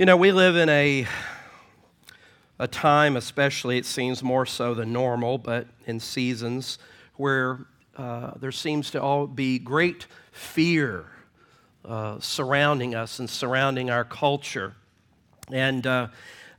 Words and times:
You 0.00 0.06
know, 0.06 0.16
we 0.16 0.32
live 0.32 0.56
in 0.56 0.70
a, 0.70 1.06
a 2.58 2.66
time, 2.66 3.18
especially 3.18 3.76
it 3.76 3.84
seems 3.84 4.22
more 4.22 4.46
so 4.46 4.72
than 4.72 4.94
normal, 4.94 5.36
but 5.36 5.66
in 5.84 6.00
seasons 6.00 6.78
where 7.16 7.66
uh, 7.98 8.30
there 8.40 8.50
seems 8.50 8.90
to 8.92 9.02
all 9.02 9.26
be 9.26 9.58
great 9.58 10.06
fear 10.32 11.04
uh, 11.84 12.18
surrounding 12.18 12.94
us 12.94 13.18
and 13.18 13.28
surrounding 13.28 13.90
our 13.90 14.04
culture. 14.04 14.74
And, 15.52 15.86
uh, 15.86 16.08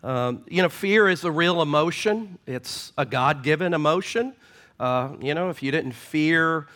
um, 0.04 0.44
you 0.48 0.62
know, 0.62 0.70
fear 0.70 1.10
is 1.10 1.24
a 1.24 1.32
real 1.32 1.64
emotion, 1.64 2.38
it's 2.46 2.94
a 2.96 3.08
God 3.08 3.42
given 3.42 3.74
emotion. 3.74 4.36
Uh, 4.80 5.14
you 5.20 5.34
know, 5.34 5.50
if 5.50 5.64
you 5.64 5.72
didn't 5.72 5.94
fear 5.94 6.68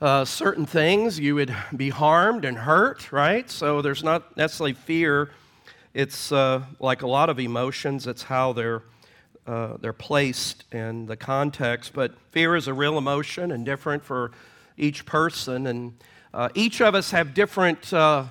uh, 0.00 0.24
certain 0.24 0.66
things, 0.66 1.20
you 1.20 1.36
would 1.36 1.54
be 1.76 1.90
harmed 1.90 2.44
and 2.44 2.58
hurt, 2.58 3.12
right? 3.12 3.48
So 3.48 3.80
there's 3.80 4.02
not 4.02 4.36
necessarily 4.36 4.72
fear. 4.72 5.30
It's 5.92 6.30
uh, 6.30 6.62
like 6.78 7.02
a 7.02 7.06
lot 7.08 7.30
of 7.30 7.40
emotions, 7.40 8.06
it's 8.06 8.22
how 8.22 8.52
they're, 8.52 8.82
uh, 9.44 9.76
they're 9.80 9.92
placed 9.92 10.62
in 10.72 11.06
the 11.06 11.16
context. 11.16 11.92
But 11.92 12.12
fear 12.30 12.54
is 12.54 12.68
a 12.68 12.74
real 12.74 12.96
emotion 12.96 13.50
and 13.50 13.64
different 13.64 14.04
for 14.04 14.30
each 14.76 15.04
person. 15.04 15.66
And 15.66 15.94
uh, 16.32 16.48
each 16.54 16.80
of 16.80 16.94
us 16.94 17.10
have 17.10 17.34
different 17.34 17.92
uh, 17.92 18.26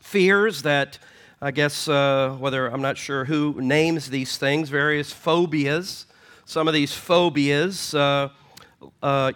fears 0.00 0.62
that 0.62 1.00
I 1.42 1.50
guess 1.50 1.88
uh, 1.88 2.36
whether 2.38 2.68
I'm 2.68 2.82
not 2.82 2.96
sure 2.96 3.24
who 3.24 3.60
names 3.60 4.08
these 4.08 4.38
things, 4.38 4.68
various 4.68 5.12
phobias. 5.12 6.06
Some 6.44 6.68
of 6.68 6.74
these 6.74 6.92
phobias 6.92 7.92
uh, 7.92 8.28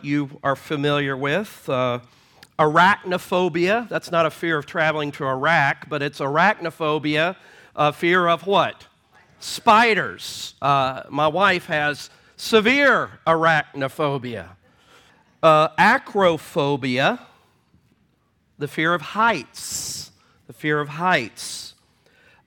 you 0.01 0.31
are 0.45 0.57
familiar 0.57 1.17
with. 1.17 1.69
Arachnophobia, 2.63 3.89
that's 3.89 4.13
not 4.13 4.25
a 4.25 4.31
fear 4.31 4.57
of 4.57 4.67
traveling 4.67 5.11
to 5.11 5.27
Iraq, 5.27 5.89
but 5.89 6.01
it's 6.01 6.21
arachnophobia, 6.21 7.35
a 7.75 7.93
fear 7.93 8.29
of 8.29 8.47
what? 8.47 8.87
Spiders. 9.41 10.55
Uh, 10.63 11.03
my 11.11 11.27
wife 11.27 11.67
has 11.67 12.09
severe 12.37 13.19
arachnophobia. 13.27 14.51
Uh, 15.43 15.71
acrophobia, 15.77 17.19
the 18.59 18.69
fear 18.69 18.95
of 18.95 19.03
heights. 19.03 20.13
The 20.47 20.53
fear 20.53 20.79
of 20.79 20.91
heights. 20.91 21.75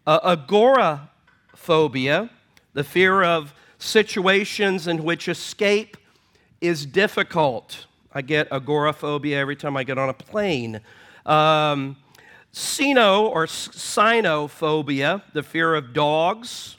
Uh, 0.07 0.19
agoraphobia, 0.23 2.29
the 2.71 2.85
fear 2.85 3.21
of 3.21 3.53
situations 3.79 4.87
in 4.87 5.03
which 5.03 5.27
escape 5.27 5.97
is 6.61 6.85
difficult. 6.85 7.85
I 8.15 8.21
get 8.21 8.47
agoraphobia 8.51 9.37
every 9.37 9.57
time 9.57 9.77
I 9.77 9.83
get 9.83 9.97
on 9.97 10.09
a 10.09 10.13
plane. 10.13 10.81
Um, 11.25 11.97
Sino 12.53 13.27
or 13.27 13.45
cynophobia, 13.47 15.21
the 15.33 15.43
fear 15.43 15.75
of 15.75 15.91
dogs. 15.93 16.77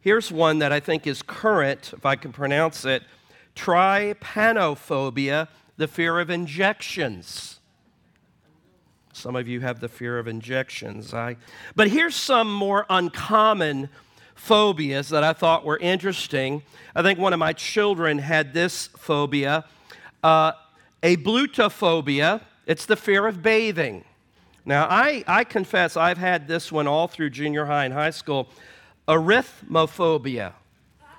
Here's 0.00 0.32
one 0.32 0.60
that 0.60 0.72
I 0.72 0.80
think 0.80 1.06
is 1.06 1.20
current, 1.20 1.92
if 1.94 2.06
I 2.06 2.16
can 2.16 2.32
pronounce 2.32 2.86
it 2.86 3.02
trypanophobia, 3.54 5.48
the 5.76 5.86
fear 5.86 6.18
of 6.18 6.30
injections. 6.30 7.60
Some 9.12 9.36
of 9.36 9.46
you 9.48 9.60
have 9.60 9.80
the 9.80 9.88
fear 9.88 10.18
of 10.18 10.28
injections. 10.28 11.12
I, 11.12 11.36
but 11.74 11.88
here's 11.88 12.14
some 12.16 12.50
more 12.50 12.86
uncommon 12.88 13.90
phobias 14.34 15.08
that 15.10 15.24
I 15.24 15.34
thought 15.34 15.64
were 15.64 15.76
interesting. 15.76 16.62
I 16.94 17.02
think 17.02 17.18
one 17.18 17.32
of 17.32 17.38
my 17.38 17.52
children 17.52 18.18
had 18.18 18.54
this 18.54 18.86
phobia, 18.96 19.64
uh, 20.22 20.52
ablutophobia. 21.02 22.42
It's 22.66 22.86
the 22.86 22.96
fear 22.96 23.26
of 23.26 23.42
bathing. 23.42 24.04
Now, 24.64 24.86
I, 24.90 25.24
I 25.26 25.44
confess 25.44 25.96
I've 25.96 26.18
had 26.18 26.46
this 26.46 26.70
one 26.70 26.86
all 26.86 27.08
through 27.08 27.30
junior 27.30 27.64
high 27.64 27.86
and 27.86 27.94
high 27.94 28.10
school. 28.10 28.48
Arithmophobia, 29.08 30.52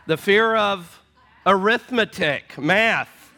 the 0.05 0.17
fear 0.17 0.55
of 0.55 1.01
arithmetic, 1.45 2.57
math. 2.59 3.33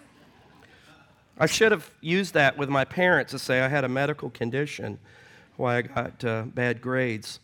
I 1.38 1.46
should 1.46 1.72
have 1.72 1.90
used 2.02 2.34
that 2.34 2.58
with 2.58 2.68
my 2.68 2.84
parents 2.84 3.31
to 3.31 3.40
say 3.40 3.62
I 3.62 3.69
had 3.69 3.85
a 3.85 3.90
medical 3.90 4.29
condition 4.29 5.00
why 5.56 5.78
I 5.78 5.81
got 5.84 6.23
uh, 6.25 6.44
bad 6.44 6.81
grades. 6.81 7.40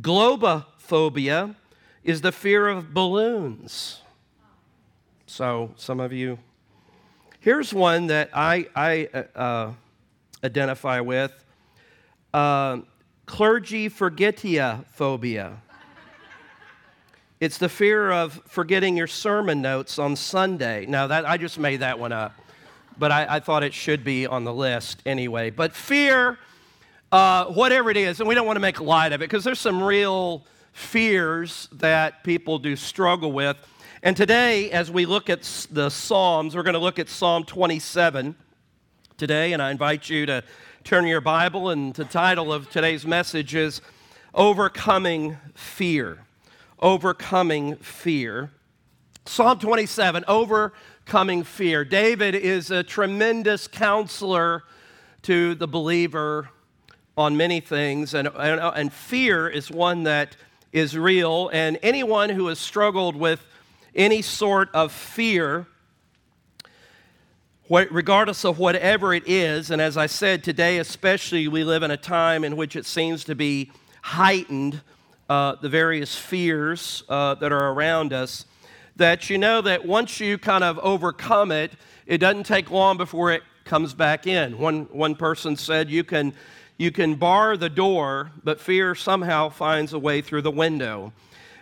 Globophobia 0.00 1.54
is 2.02 2.22
the 2.22 2.32
fear 2.32 2.68
of 2.68 2.92
balloons. 2.92 4.00
So, 5.26 5.72
some 5.76 6.00
of 6.00 6.12
you. 6.12 6.38
Here's 7.42 7.74
one 7.74 8.06
that 8.06 8.30
I, 8.32 8.66
I 8.74 9.08
uh, 9.12 9.38
uh 9.38 9.72
identify 10.42 11.00
with 11.00 11.32
uh, 12.32 12.78
clergy 13.26 13.90
forgetia 13.90 14.84
phobia. 14.92 15.60
It's 17.40 17.58
the 17.58 17.68
fear 17.68 18.10
of 18.10 18.40
forgetting 18.46 18.96
your 18.96 19.06
sermon 19.06 19.60
notes 19.60 19.98
on 19.98 20.16
Sunday. 20.16 20.86
Now, 20.86 21.08
that, 21.08 21.28
I 21.28 21.36
just 21.36 21.58
made 21.58 21.80
that 21.80 21.98
one 21.98 22.12
up 22.12 22.32
but 22.98 23.10
I, 23.10 23.36
I 23.36 23.40
thought 23.40 23.62
it 23.62 23.74
should 23.74 24.04
be 24.04 24.26
on 24.26 24.44
the 24.44 24.52
list 24.52 25.02
anyway. 25.06 25.50
But 25.50 25.74
fear, 25.74 26.38
uh, 27.10 27.46
whatever 27.46 27.90
it 27.90 27.96
is, 27.96 28.20
and 28.20 28.28
we 28.28 28.34
don't 28.34 28.46
want 28.46 28.56
to 28.56 28.60
make 28.60 28.80
light 28.80 29.12
of 29.12 29.22
it 29.22 29.30
because 29.30 29.44
there's 29.44 29.60
some 29.60 29.82
real 29.82 30.44
fears 30.72 31.68
that 31.72 32.24
people 32.24 32.58
do 32.58 32.76
struggle 32.76 33.32
with. 33.32 33.56
And 34.04 34.16
today, 34.16 34.68
as 34.72 34.90
we 34.90 35.06
look 35.06 35.30
at 35.30 35.42
the 35.70 35.88
Psalms, 35.88 36.56
we're 36.56 36.64
going 36.64 36.74
to 36.74 36.80
look 36.80 36.98
at 36.98 37.08
Psalm 37.08 37.44
27 37.44 38.34
today, 39.16 39.52
and 39.52 39.62
I 39.62 39.70
invite 39.70 40.10
you 40.10 40.26
to 40.26 40.42
turn 40.82 41.06
your 41.06 41.20
Bible, 41.20 41.68
and 41.68 41.94
the 41.94 42.04
title 42.04 42.52
of 42.52 42.68
today's 42.68 43.06
message 43.06 43.54
is 43.54 43.80
Overcoming 44.34 45.36
Fear. 45.54 46.18
Overcoming 46.80 47.76
Fear. 47.76 48.50
Psalm 49.24 49.60
27, 49.60 50.24
Overcoming 50.26 51.44
fear. 51.44 51.84
David 51.84 52.34
is 52.34 52.72
a 52.72 52.82
tremendous 52.82 53.68
counselor 53.68 54.64
to 55.22 55.54
the 55.54 55.68
believer 55.68 56.48
on 57.16 57.36
many 57.36 57.60
things, 57.60 58.14
and, 58.14 58.26
and, 58.26 58.60
and, 58.60 58.92
fear 58.92 59.48
is 59.48 59.70
one 59.70 60.02
that 60.02 60.36
is 60.72 60.98
real. 60.98 61.50
And 61.52 61.78
anyone 61.84 62.30
who 62.30 62.48
has 62.48 62.58
struggled 62.58 63.14
with 63.14 63.46
any 63.94 64.22
sort 64.22 64.68
of 64.74 64.92
fear, 64.92 65.66
regardless 67.68 68.44
of 68.44 68.58
whatever 68.58 69.14
it 69.14 69.24
is, 69.26 69.70
and 69.70 69.80
as 69.80 69.96
I 69.96 70.06
said 70.06 70.44
today, 70.44 70.78
especially, 70.78 71.48
we 71.48 71.64
live 71.64 71.82
in 71.82 71.90
a 71.90 71.96
time 71.96 72.44
in 72.44 72.56
which 72.56 72.76
it 72.76 72.86
seems 72.86 73.24
to 73.24 73.34
be 73.34 73.70
heightened, 74.02 74.80
uh, 75.28 75.56
the 75.60 75.68
various 75.68 76.16
fears 76.16 77.04
uh, 77.08 77.34
that 77.36 77.52
are 77.52 77.72
around 77.72 78.12
us 78.12 78.44
that 78.96 79.30
you 79.30 79.38
know 79.38 79.60
that 79.62 79.86
once 79.86 80.20
you 80.20 80.38
kind 80.38 80.64
of 80.64 80.78
overcome 80.80 81.50
it, 81.50 81.72
it 82.06 82.18
doesn't 82.18 82.44
take 82.44 82.70
long 82.70 82.96
before 82.96 83.32
it 83.32 83.42
comes 83.64 83.94
back 83.94 84.26
in. 84.26 84.58
One, 84.58 84.84
one 84.92 85.14
person 85.14 85.56
said, 85.56 85.88
you 85.88 86.04
can, 86.04 86.34
you 86.76 86.90
can 86.90 87.14
bar 87.14 87.56
the 87.56 87.70
door, 87.70 88.32
but 88.44 88.60
fear 88.60 88.94
somehow 88.94 89.48
finds 89.48 89.92
a 89.92 89.98
way 89.98 90.20
through 90.20 90.42
the 90.42 90.50
window. 90.50 91.12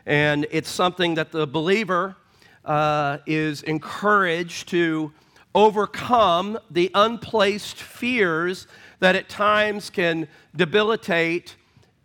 And 0.06 0.46
it's 0.50 0.70
something 0.70 1.14
that 1.14 1.30
the 1.30 1.46
believer 1.46 2.16
uh, 2.64 3.18
is 3.26 3.62
encouraged 3.62 4.68
to 4.68 5.12
overcome 5.54 6.58
the 6.70 6.90
unplaced 6.94 7.76
fears 7.76 8.66
that 9.00 9.16
at 9.16 9.28
times 9.28 9.90
can 9.90 10.28
debilitate 10.54 11.56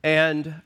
and 0.03 0.61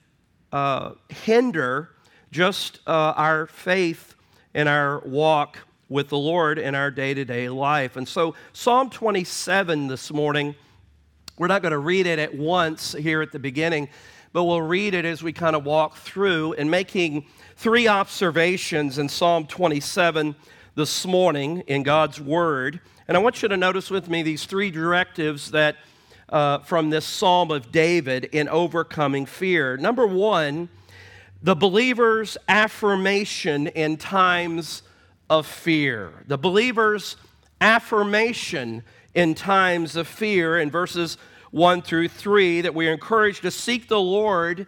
uh, 0.52 0.92
hinder 1.10 1.90
just 2.32 2.80
uh, 2.88 3.14
our 3.16 3.48
faith 3.48 4.16
in 4.54 4.68
our 4.68 5.00
walk 5.00 5.58
with 5.90 6.10
the 6.10 6.18
Lord 6.18 6.60
in 6.60 6.76
our 6.76 6.92
day 6.92 7.14
to 7.14 7.26
day 7.26 7.50
life. 7.50 7.98
And 7.98 8.08
so, 8.08 8.36
Psalm 8.54 8.90
27 8.90 9.88
this 9.88 10.14
morning, 10.14 10.56
we're 11.38 11.48
not 11.48 11.62
going 11.62 11.72
to 11.72 11.80
read 11.80 12.06
it 12.06 12.20
at 12.20 12.36
once 12.36 12.94
here 12.94 13.22
at 13.22 13.32
the 13.32 13.40
beginning, 13.40 13.90
but 14.34 14.44
we'll 14.44 14.62
read 14.62 14.94
it 14.94 15.06
as 15.06 15.24
we 15.24 15.34
kind 15.34 15.56
of 15.56 15.66
walk 15.66 15.98
through 15.98 16.53
and 16.53 16.70
making 16.70 17.26
three 17.59 17.90
observations 17.90 18.97
in 19.00 19.09
Psalm 19.09 19.46
27 19.46 20.34
this 20.76 21.06
morning 21.06 21.61
in 21.67 21.84
God's 21.84 22.22
Word. 22.22 22.79
And 23.06 23.17
I 23.17 23.20
want 23.20 23.41
you 23.41 23.50
to 23.50 23.58
notice 23.58 23.91
with 23.91 24.08
me 24.08 24.23
these 24.23 24.46
three 24.46 24.72
directives 24.72 25.52
that 25.52 25.76
uh, 26.29 26.59
from 26.59 26.90
this 26.90 27.06
Psalm 27.06 27.52
of 27.52 27.70
David 27.70 28.23
in 28.32 28.47
overcoming 28.47 29.26
fear. 29.26 29.76
Number 29.76 30.08
one, 30.08 30.70
the 31.44 31.53
believer's 31.53 32.38
affirmation 32.47 33.67
in 33.67 33.97
times 33.97 34.82
of 35.29 35.46
fear. 35.46 36.14
The 36.28 36.38
believer's 36.38 37.17
affirmation 37.59 38.84
in 39.14 39.35
times 39.35 39.97
of 39.97 40.08
fear 40.08 40.58
in 40.58 40.72
verses 40.72 41.17
1 41.52 41.82
through 41.82 42.08
3 42.08 42.61
that 42.61 42.73
we 42.73 42.88
are 42.88 42.94
encouraged 42.94 43.41
to 43.41 43.52
seek 43.52 43.90
the 43.90 44.00
Lord 44.00 44.66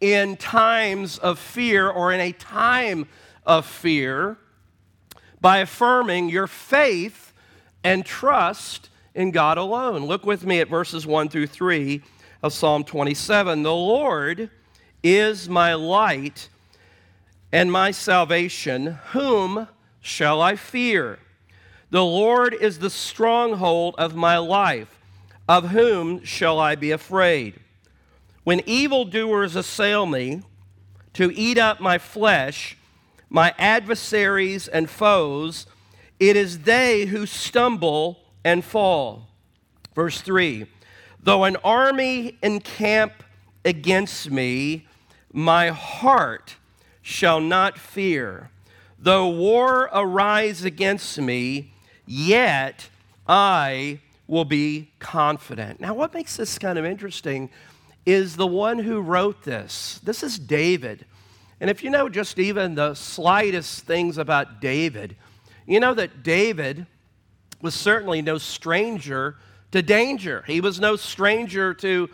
in 0.00 0.36
times 0.36 1.18
of 1.18 1.38
fear 1.38 1.88
or 1.88 2.12
in 2.12 2.20
a 2.20 2.32
time 2.32 3.06
of 3.44 3.66
fear 3.66 4.36
by 5.40 5.58
affirming 5.58 6.28
your 6.28 6.46
faith 6.46 7.32
and 7.82 8.04
trust 8.04 8.90
in 9.14 9.30
God 9.30 9.58
alone. 9.58 10.04
Look 10.04 10.24
with 10.24 10.44
me 10.44 10.60
at 10.60 10.68
verses 10.68 11.06
1 11.06 11.28
through 11.28 11.48
3 11.48 12.02
of 12.42 12.52
Psalm 12.52 12.84
27. 12.84 13.62
The 13.62 13.72
Lord 13.74 14.50
is 15.02 15.48
my 15.48 15.74
light 15.74 16.48
and 17.52 17.72
my 17.72 17.90
salvation. 17.90 18.98
Whom 19.12 19.68
shall 20.00 20.40
I 20.40 20.56
fear? 20.56 21.18
The 21.90 22.04
Lord 22.04 22.54
is 22.54 22.78
the 22.78 22.90
stronghold 22.90 23.94
of 23.98 24.14
my 24.14 24.38
life. 24.38 25.00
Of 25.48 25.70
whom 25.70 26.22
shall 26.24 26.58
I 26.58 26.74
be 26.74 26.90
afraid? 26.90 27.58
When 28.48 28.62
evildoers 28.64 29.56
assail 29.56 30.06
me 30.06 30.40
to 31.12 31.30
eat 31.34 31.58
up 31.58 31.80
my 31.80 31.98
flesh, 31.98 32.78
my 33.28 33.54
adversaries 33.58 34.68
and 34.68 34.88
foes, 34.88 35.66
it 36.18 36.34
is 36.34 36.60
they 36.60 37.04
who 37.04 37.26
stumble 37.26 38.20
and 38.42 38.64
fall. 38.64 39.28
Verse 39.94 40.22
3 40.22 40.64
Though 41.22 41.44
an 41.44 41.56
army 41.56 42.38
encamp 42.42 43.22
against 43.66 44.30
me, 44.30 44.86
my 45.30 45.68
heart 45.68 46.56
shall 47.02 47.42
not 47.42 47.76
fear. 47.76 48.48
Though 48.98 49.28
war 49.28 49.90
arise 49.92 50.64
against 50.64 51.20
me, 51.20 51.74
yet 52.06 52.88
I 53.26 54.00
will 54.26 54.46
be 54.46 54.90
confident. 55.00 55.80
Now, 55.80 55.92
what 55.92 56.14
makes 56.14 56.36
this 56.36 56.58
kind 56.58 56.78
of 56.78 56.86
interesting 56.86 57.50
is 58.08 58.36
the 58.36 58.46
one 58.46 58.78
who 58.78 59.02
wrote 59.02 59.42
this. 59.42 60.00
This 60.02 60.22
is 60.22 60.38
David. 60.38 61.04
And 61.60 61.68
if 61.68 61.84
you 61.84 61.90
know 61.90 62.08
just 62.08 62.38
even 62.38 62.74
the 62.74 62.94
slightest 62.94 63.84
things 63.84 64.16
about 64.16 64.62
David, 64.62 65.14
you 65.66 65.78
know 65.78 65.92
that 65.92 66.22
David 66.22 66.86
was 67.60 67.74
certainly 67.74 68.22
no 68.22 68.38
stranger 68.38 69.36
to 69.72 69.82
danger. 69.82 70.42
He 70.46 70.62
was 70.62 70.80
no 70.80 70.96
stranger 70.96 71.74
to 71.74 72.08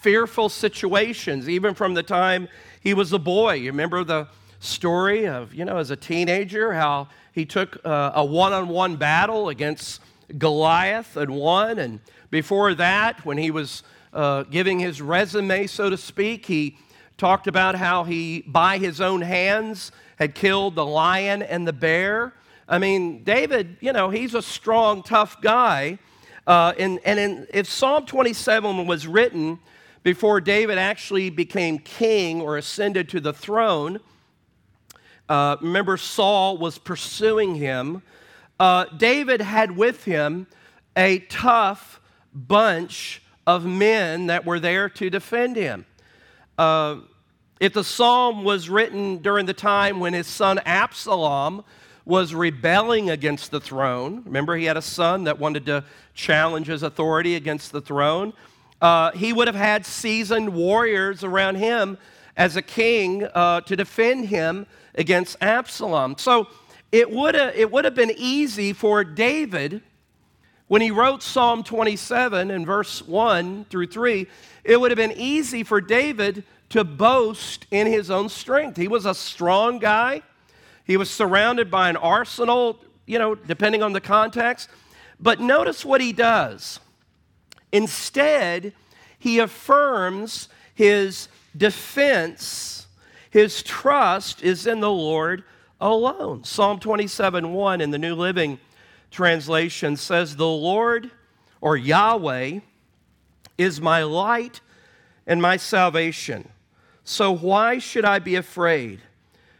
fearful 0.00 0.50
situations, 0.50 1.48
even 1.48 1.74
from 1.74 1.94
the 1.94 2.04
time 2.04 2.46
he 2.80 2.94
was 2.94 3.12
a 3.12 3.18
boy. 3.18 3.54
You 3.54 3.72
remember 3.72 4.04
the 4.04 4.28
story 4.60 5.26
of, 5.26 5.52
you 5.52 5.64
know, 5.64 5.78
as 5.78 5.90
a 5.90 5.96
teenager, 5.96 6.72
how 6.72 7.08
he 7.32 7.44
took 7.44 7.84
uh, 7.84 8.12
a 8.14 8.24
one 8.24 8.52
on 8.52 8.68
one 8.68 8.94
battle 8.94 9.48
against 9.48 10.00
Goliath 10.38 11.16
and 11.16 11.32
won. 11.32 11.80
And 11.80 11.98
before 12.30 12.74
that, 12.74 13.24
when 13.26 13.36
he 13.36 13.50
was 13.50 13.82
uh, 14.12 14.44
giving 14.44 14.78
his 14.78 15.00
resume, 15.00 15.66
so 15.66 15.90
to 15.90 15.96
speak, 15.96 16.46
he 16.46 16.76
talked 17.16 17.46
about 17.46 17.74
how 17.74 18.04
he, 18.04 18.42
by 18.46 18.78
his 18.78 19.00
own 19.00 19.20
hands, 19.20 19.92
had 20.16 20.34
killed 20.34 20.74
the 20.74 20.84
lion 20.84 21.42
and 21.42 21.66
the 21.66 21.72
bear. 21.72 22.34
I 22.68 22.78
mean, 22.78 23.24
David, 23.24 23.76
you 23.80 23.92
know, 23.92 24.10
he's 24.10 24.34
a 24.34 24.42
strong, 24.42 25.02
tough 25.02 25.40
guy. 25.40 25.98
Uh, 26.46 26.72
and 26.78 26.98
and 27.04 27.18
in, 27.18 27.46
if 27.52 27.68
Psalm 27.68 28.06
27 28.06 28.86
was 28.86 29.06
written 29.06 29.58
before 30.02 30.40
David 30.40 30.78
actually 30.78 31.30
became 31.30 31.78
king 31.78 32.40
or 32.40 32.56
ascended 32.56 33.08
to 33.10 33.20
the 33.20 33.32
throne, 33.32 34.00
uh, 35.28 35.56
remember 35.60 35.96
Saul 35.96 36.58
was 36.58 36.78
pursuing 36.78 37.54
him. 37.54 38.02
Uh, 38.58 38.86
David 38.96 39.40
had 39.40 39.76
with 39.76 40.04
him 40.04 40.46
a 40.96 41.20
tough 41.20 42.00
bunch 42.34 43.22
of 43.56 43.66
men 43.66 44.28
that 44.28 44.46
were 44.46 44.60
there 44.60 44.88
to 44.88 45.10
defend 45.10 45.56
him. 45.56 45.84
Uh, 46.56 46.98
if 47.58 47.72
the 47.72 47.82
psalm 47.82 48.44
was 48.44 48.70
written 48.70 49.18
during 49.18 49.44
the 49.46 49.52
time 49.52 49.98
when 49.98 50.12
his 50.12 50.28
son 50.28 50.60
Absalom 50.64 51.64
was 52.04 52.32
rebelling 52.32 53.10
against 53.10 53.50
the 53.50 53.60
throne, 53.60 54.22
remember 54.24 54.56
he 54.56 54.66
had 54.66 54.76
a 54.76 54.82
son 54.82 55.24
that 55.24 55.40
wanted 55.40 55.66
to 55.66 55.84
challenge 56.14 56.68
his 56.68 56.84
authority 56.84 57.34
against 57.34 57.72
the 57.72 57.80
throne, 57.80 58.32
uh, 58.80 59.10
he 59.12 59.32
would 59.32 59.48
have 59.48 59.56
had 59.56 59.84
seasoned 59.84 60.54
warriors 60.54 61.24
around 61.24 61.56
him 61.56 61.98
as 62.36 62.54
a 62.54 62.62
king 62.62 63.26
uh, 63.34 63.60
to 63.62 63.74
defend 63.74 64.26
him 64.26 64.64
against 64.94 65.36
Absalom. 65.40 66.14
So 66.18 66.46
it 66.92 67.10
would 67.10 67.34
have 67.34 67.54
it 67.56 67.70
would 67.70 67.84
have 67.84 67.96
been 67.96 68.12
easy 68.16 68.72
for 68.72 69.02
David 69.02 69.82
when 70.70 70.80
he 70.80 70.92
wrote 70.92 71.20
Psalm 71.20 71.64
27 71.64 72.48
in 72.48 72.64
verse 72.64 73.02
1 73.02 73.64
through 73.70 73.88
3, 73.88 74.28
it 74.62 74.80
would 74.80 74.92
have 74.92 74.96
been 74.96 75.10
easy 75.16 75.64
for 75.64 75.80
David 75.80 76.44
to 76.68 76.84
boast 76.84 77.66
in 77.72 77.88
his 77.88 78.08
own 78.08 78.28
strength. 78.28 78.76
He 78.76 78.86
was 78.86 79.04
a 79.04 79.12
strong 79.12 79.80
guy. 79.80 80.22
He 80.84 80.96
was 80.96 81.10
surrounded 81.10 81.72
by 81.72 81.90
an 81.90 81.96
arsenal, 81.96 82.78
you 83.04 83.18
know, 83.18 83.34
depending 83.34 83.82
on 83.82 83.94
the 83.94 84.00
context. 84.00 84.68
But 85.18 85.40
notice 85.40 85.84
what 85.84 86.00
he 86.00 86.12
does. 86.12 86.78
Instead, 87.72 88.72
he 89.18 89.40
affirms 89.40 90.48
his 90.72 91.26
defense, 91.56 92.86
his 93.28 93.64
trust 93.64 94.40
is 94.44 94.68
in 94.68 94.78
the 94.78 94.88
Lord 94.88 95.42
alone. 95.80 96.44
Psalm 96.44 96.78
27 96.78 97.52
1 97.52 97.80
in 97.80 97.90
the 97.90 97.98
New 97.98 98.14
Living 98.14 98.60
Translation 99.10 99.96
says, 99.96 100.36
The 100.36 100.46
Lord 100.46 101.10
or 101.60 101.76
Yahweh 101.76 102.60
is 103.58 103.80
my 103.80 104.02
light 104.02 104.60
and 105.26 105.40
my 105.42 105.56
salvation. 105.56 106.48
So 107.04 107.32
why 107.32 107.78
should 107.78 108.04
I 108.04 108.18
be 108.18 108.36
afraid? 108.36 109.00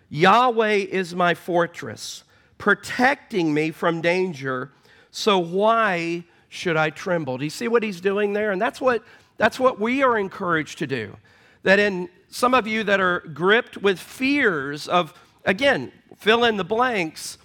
Yahweh 0.08 0.86
is 0.90 1.14
my 1.14 1.34
fortress, 1.34 2.24
protecting 2.58 3.54
me 3.54 3.70
from 3.70 4.00
danger. 4.00 4.72
So 5.10 5.38
why 5.38 6.24
should 6.48 6.76
I 6.76 6.90
tremble? 6.90 7.38
Do 7.38 7.44
you 7.44 7.50
see 7.50 7.68
what 7.68 7.82
he's 7.82 8.00
doing 8.00 8.32
there? 8.32 8.50
And 8.50 8.60
that's 8.60 8.80
what, 8.80 9.04
that's 9.36 9.58
what 9.58 9.80
we 9.80 10.02
are 10.02 10.18
encouraged 10.18 10.78
to 10.78 10.86
do. 10.86 11.16
That 11.62 11.78
in 11.78 12.08
some 12.28 12.54
of 12.54 12.66
you 12.66 12.84
that 12.84 13.00
are 13.00 13.20
gripped 13.20 13.76
with 13.76 13.98
fears 13.98 14.88
of, 14.88 15.14
again, 15.44 15.92
fill 16.16 16.44
in 16.44 16.56
the 16.56 16.64
blanks, 16.64 17.38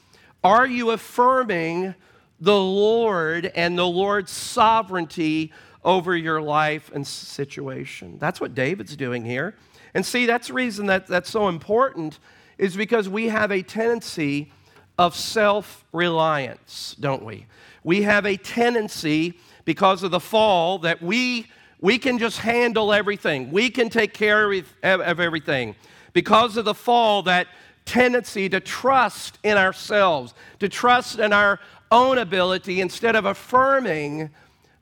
are 0.45 0.65
you 0.65 0.91
affirming 0.91 1.95
the 2.39 2.59
Lord 2.59 3.51
and 3.55 3.77
the 3.77 3.87
Lord's 3.87 4.31
sovereignty 4.31 5.51
over 5.83 6.15
your 6.15 6.41
life 6.41 6.91
and 6.93 7.05
situation? 7.05 8.17
That's 8.19 8.39
what 8.39 8.55
David's 8.55 8.95
doing 8.95 9.25
here. 9.25 9.55
And 9.93 10.05
see, 10.05 10.25
that's 10.25 10.47
the 10.47 10.53
reason 10.53 10.85
that 10.87 11.07
that's 11.07 11.29
so 11.29 11.47
important 11.47 12.19
is 12.57 12.75
because 12.75 13.09
we 13.09 13.29
have 13.29 13.51
a 13.51 13.61
tendency 13.61 14.51
of 14.97 15.15
self 15.15 15.83
reliance, 15.91 16.95
don't 16.99 17.25
we? 17.25 17.47
we 17.85 18.01
have 18.01 18.25
a 18.25 18.35
tendency 18.35 19.35
because 19.63 20.03
of 20.03 20.11
the 20.11 20.19
fall 20.19 20.79
that 20.79 21.01
we 21.01 21.47
we 21.79 21.99
can 21.99 22.17
just 22.17 22.39
handle 22.39 22.91
everything. 22.91 23.51
We 23.51 23.69
can 23.69 23.89
take 23.89 24.13
care 24.13 24.51
of 24.51 24.65
everything. 24.81 25.75
Because 26.13 26.57
of 26.57 26.65
the 26.65 26.73
fall, 26.73 27.21
that 27.23 27.47
tendency 27.85 28.49
to 28.49 28.59
trust 28.59 29.39
in 29.43 29.57
ourselves, 29.57 30.33
to 30.59 30.67
trust 30.67 31.19
in 31.19 31.31
our 31.31 31.59
own 31.91 32.17
ability 32.17 32.81
instead 32.81 33.15
of 33.15 33.25
affirming, 33.25 34.31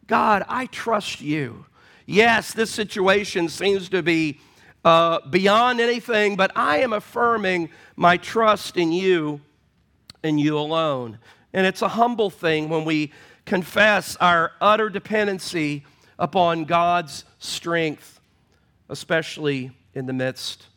God, 0.08 0.44
I 0.48 0.68
trust 0.68 1.22
you. 1.22 1.66
Yes, 2.06 2.54
this 2.54 2.72
situation 2.72 3.50
seems 3.50 3.90
to 3.90 4.02
be 4.02 4.40
uh, 4.84 5.20
beyond 5.30 5.80
anything, 5.80 6.36
but 6.36 6.52
I 6.56 6.80
am 6.80 6.94
affirming 6.94 7.70
my 7.96 8.18
trust 8.18 8.78
in 8.78 8.92
you 8.92 9.42
and 10.24 10.40
you 10.40 10.58
alone. 10.58 11.20
And 11.54 11.66
it's 11.68 11.82
a 11.82 11.88
humble 11.88 12.30
thing 12.30 12.70
when 12.70 12.84
we 12.84 13.12
confess 13.46 14.16
our 14.18 14.52
utter 14.60 14.90
dependency 14.90 15.86
upon 16.18 16.66
God's 16.66 17.26
strength, 17.40 18.20
especially 18.90 19.72
in 19.94 20.06
the 20.06 20.14
midst 20.14 20.68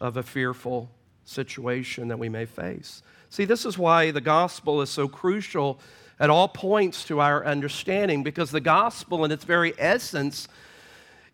of 0.00 0.16
a 0.16 0.22
fearful 0.22 0.90
situation 1.28 2.08
that 2.08 2.18
we 2.18 2.28
may 2.28 2.46
face. 2.46 3.02
See, 3.30 3.44
this 3.44 3.64
is 3.64 3.76
why 3.76 4.10
the 4.10 4.20
gospel 4.20 4.80
is 4.80 4.90
so 4.90 5.08
crucial 5.08 5.78
at 6.18 6.30
all 6.30 6.48
points 6.48 7.04
to 7.04 7.20
our 7.20 7.44
understanding, 7.44 8.22
because 8.22 8.50
the 8.50 8.60
gospel, 8.60 9.24
in 9.24 9.30
its 9.30 9.44
very 9.44 9.74
essence, 9.78 10.48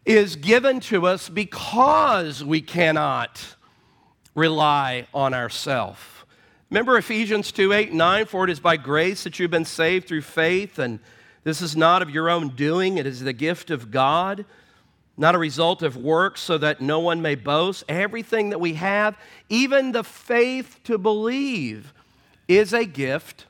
is 0.04 0.36
given 0.36 0.80
to 0.80 1.06
us 1.06 1.28
because 1.28 2.44
we 2.44 2.60
cannot 2.60 3.56
rely 4.34 5.06
on 5.14 5.32
ourselves. 5.32 6.00
Remember 6.70 6.98
Ephesians 6.98 7.52
2 7.52 7.72
8 7.72 7.90
and 7.90 7.98
9? 7.98 8.26
For 8.26 8.44
it 8.44 8.50
is 8.50 8.60
by 8.60 8.76
grace 8.76 9.24
that 9.24 9.38
you've 9.38 9.50
been 9.50 9.64
saved 9.64 10.08
through 10.08 10.22
faith, 10.22 10.78
and 10.78 10.98
this 11.44 11.62
is 11.62 11.76
not 11.76 12.02
of 12.02 12.10
your 12.10 12.28
own 12.28 12.48
doing, 12.48 12.98
it 12.98 13.06
is 13.06 13.20
the 13.20 13.32
gift 13.32 13.70
of 13.70 13.90
God, 13.90 14.44
not 15.16 15.34
a 15.34 15.38
result 15.38 15.82
of 15.82 15.96
works, 15.96 16.40
so 16.40 16.58
that 16.58 16.80
no 16.80 17.00
one 17.00 17.22
may 17.22 17.34
boast. 17.34 17.84
Everything 17.88 18.50
that 18.50 18.60
we 18.60 18.74
have, 18.74 19.16
even 19.48 19.92
the 19.92 20.04
faith 20.04 20.80
to 20.84 20.98
believe, 20.98 21.92
is 22.48 22.72
a 22.72 22.84
gift 22.84 23.46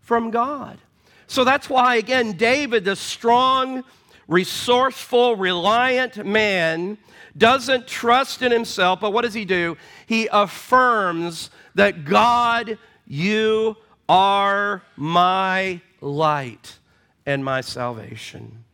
from 0.00 0.30
God. 0.30 0.78
So 1.26 1.44
that's 1.44 1.68
why, 1.68 1.96
again, 1.96 2.32
David, 2.32 2.84
the 2.84 2.96
strong, 2.96 3.84
resourceful, 4.28 5.36
reliant 5.36 6.24
man, 6.24 6.98
doesn't 7.36 7.86
trust 7.86 8.42
in 8.42 8.50
himself, 8.50 9.00
but 9.00 9.12
what 9.12 9.22
does 9.22 9.34
he 9.34 9.44
do? 9.44 9.76
He 10.06 10.28
affirms 10.32 11.50
that 11.74 12.04
God, 12.04 12.78
you 13.06 13.76
are 14.08 14.82
my 14.96 15.80
light 16.00 16.78
and 17.26 17.44
my 17.44 17.60
salvation. 17.60 18.64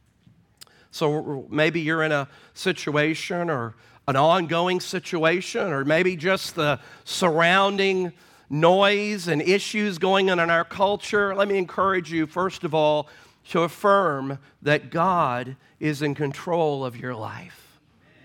So 0.94 1.44
maybe 1.50 1.80
you're 1.80 2.04
in 2.04 2.12
a 2.12 2.28
situation 2.52 3.50
or 3.50 3.74
an 4.06 4.14
ongoing 4.14 4.78
situation 4.78 5.72
or 5.72 5.84
maybe 5.84 6.14
just 6.14 6.54
the 6.54 6.78
surrounding 7.02 8.12
noise 8.48 9.26
and 9.26 9.42
issues 9.42 9.98
going 9.98 10.30
on 10.30 10.38
in 10.38 10.50
our 10.50 10.62
culture, 10.62 11.34
let 11.34 11.48
me 11.48 11.58
encourage 11.58 12.12
you, 12.12 12.28
first 12.28 12.62
of 12.62 12.74
all, 12.74 13.08
to 13.48 13.62
affirm 13.62 14.38
that 14.62 14.92
God 14.92 15.56
is 15.80 16.00
in 16.00 16.14
control 16.14 16.84
of 16.84 16.96
your 16.96 17.16
life. 17.16 17.80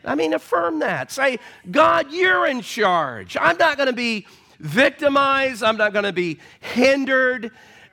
I 0.05 0.13
mean, 0.13 0.33
affirm 0.33 0.77
that. 0.81 1.11
Say, 1.11 1.39
God, 1.71 2.11
you're 2.11 2.45
in 2.45 2.61
charge. 2.61 3.35
I'm 3.41 3.57
not 3.57 3.77
going 3.77 3.87
to 3.87 3.93
be 3.93 4.27
victimized, 4.59 5.63
I'm 5.63 5.77
not 5.77 5.91
going 5.91 6.05
to 6.05 6.13
be 6.13 6.37
hindered. 6.59 7.49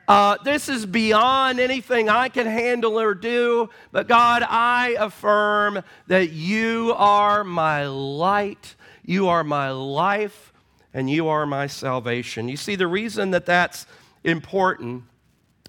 Uh, 0.08 0.36
this 0.44 0.68
is 0.68 0.86
beyond 0.86 1.58
anything 1.58 2.08
I 2.08 2.28
can 2.28 2.46
handle 2.46 3.00
or 3.00 3.14
do. 3.14 3.70
But 3.90 4.06
God, 4.06 4.44
I 4.48 4.96
affirm 4.98 5.82
that 6.06 6.30
you 6.30 6.94
are 6.96 7.42
my 7.42 7.86
light, 7.86 8.76
you 9.04 9.28
are 9.28 9.42
my 9.42 9.70
life, 9.70 10.52
and 10.94 11.10
you 11.10 11.28
are 11.28 11.44
my 11.44 11.66
salvation. 11.66 12.48
You 12.48 12.56
see, 12.56 12.76
the 12.76 12.86
reason 12.86 13.32
that 13.32 13.46
that's 13.46 13.86
important 14.22 15.04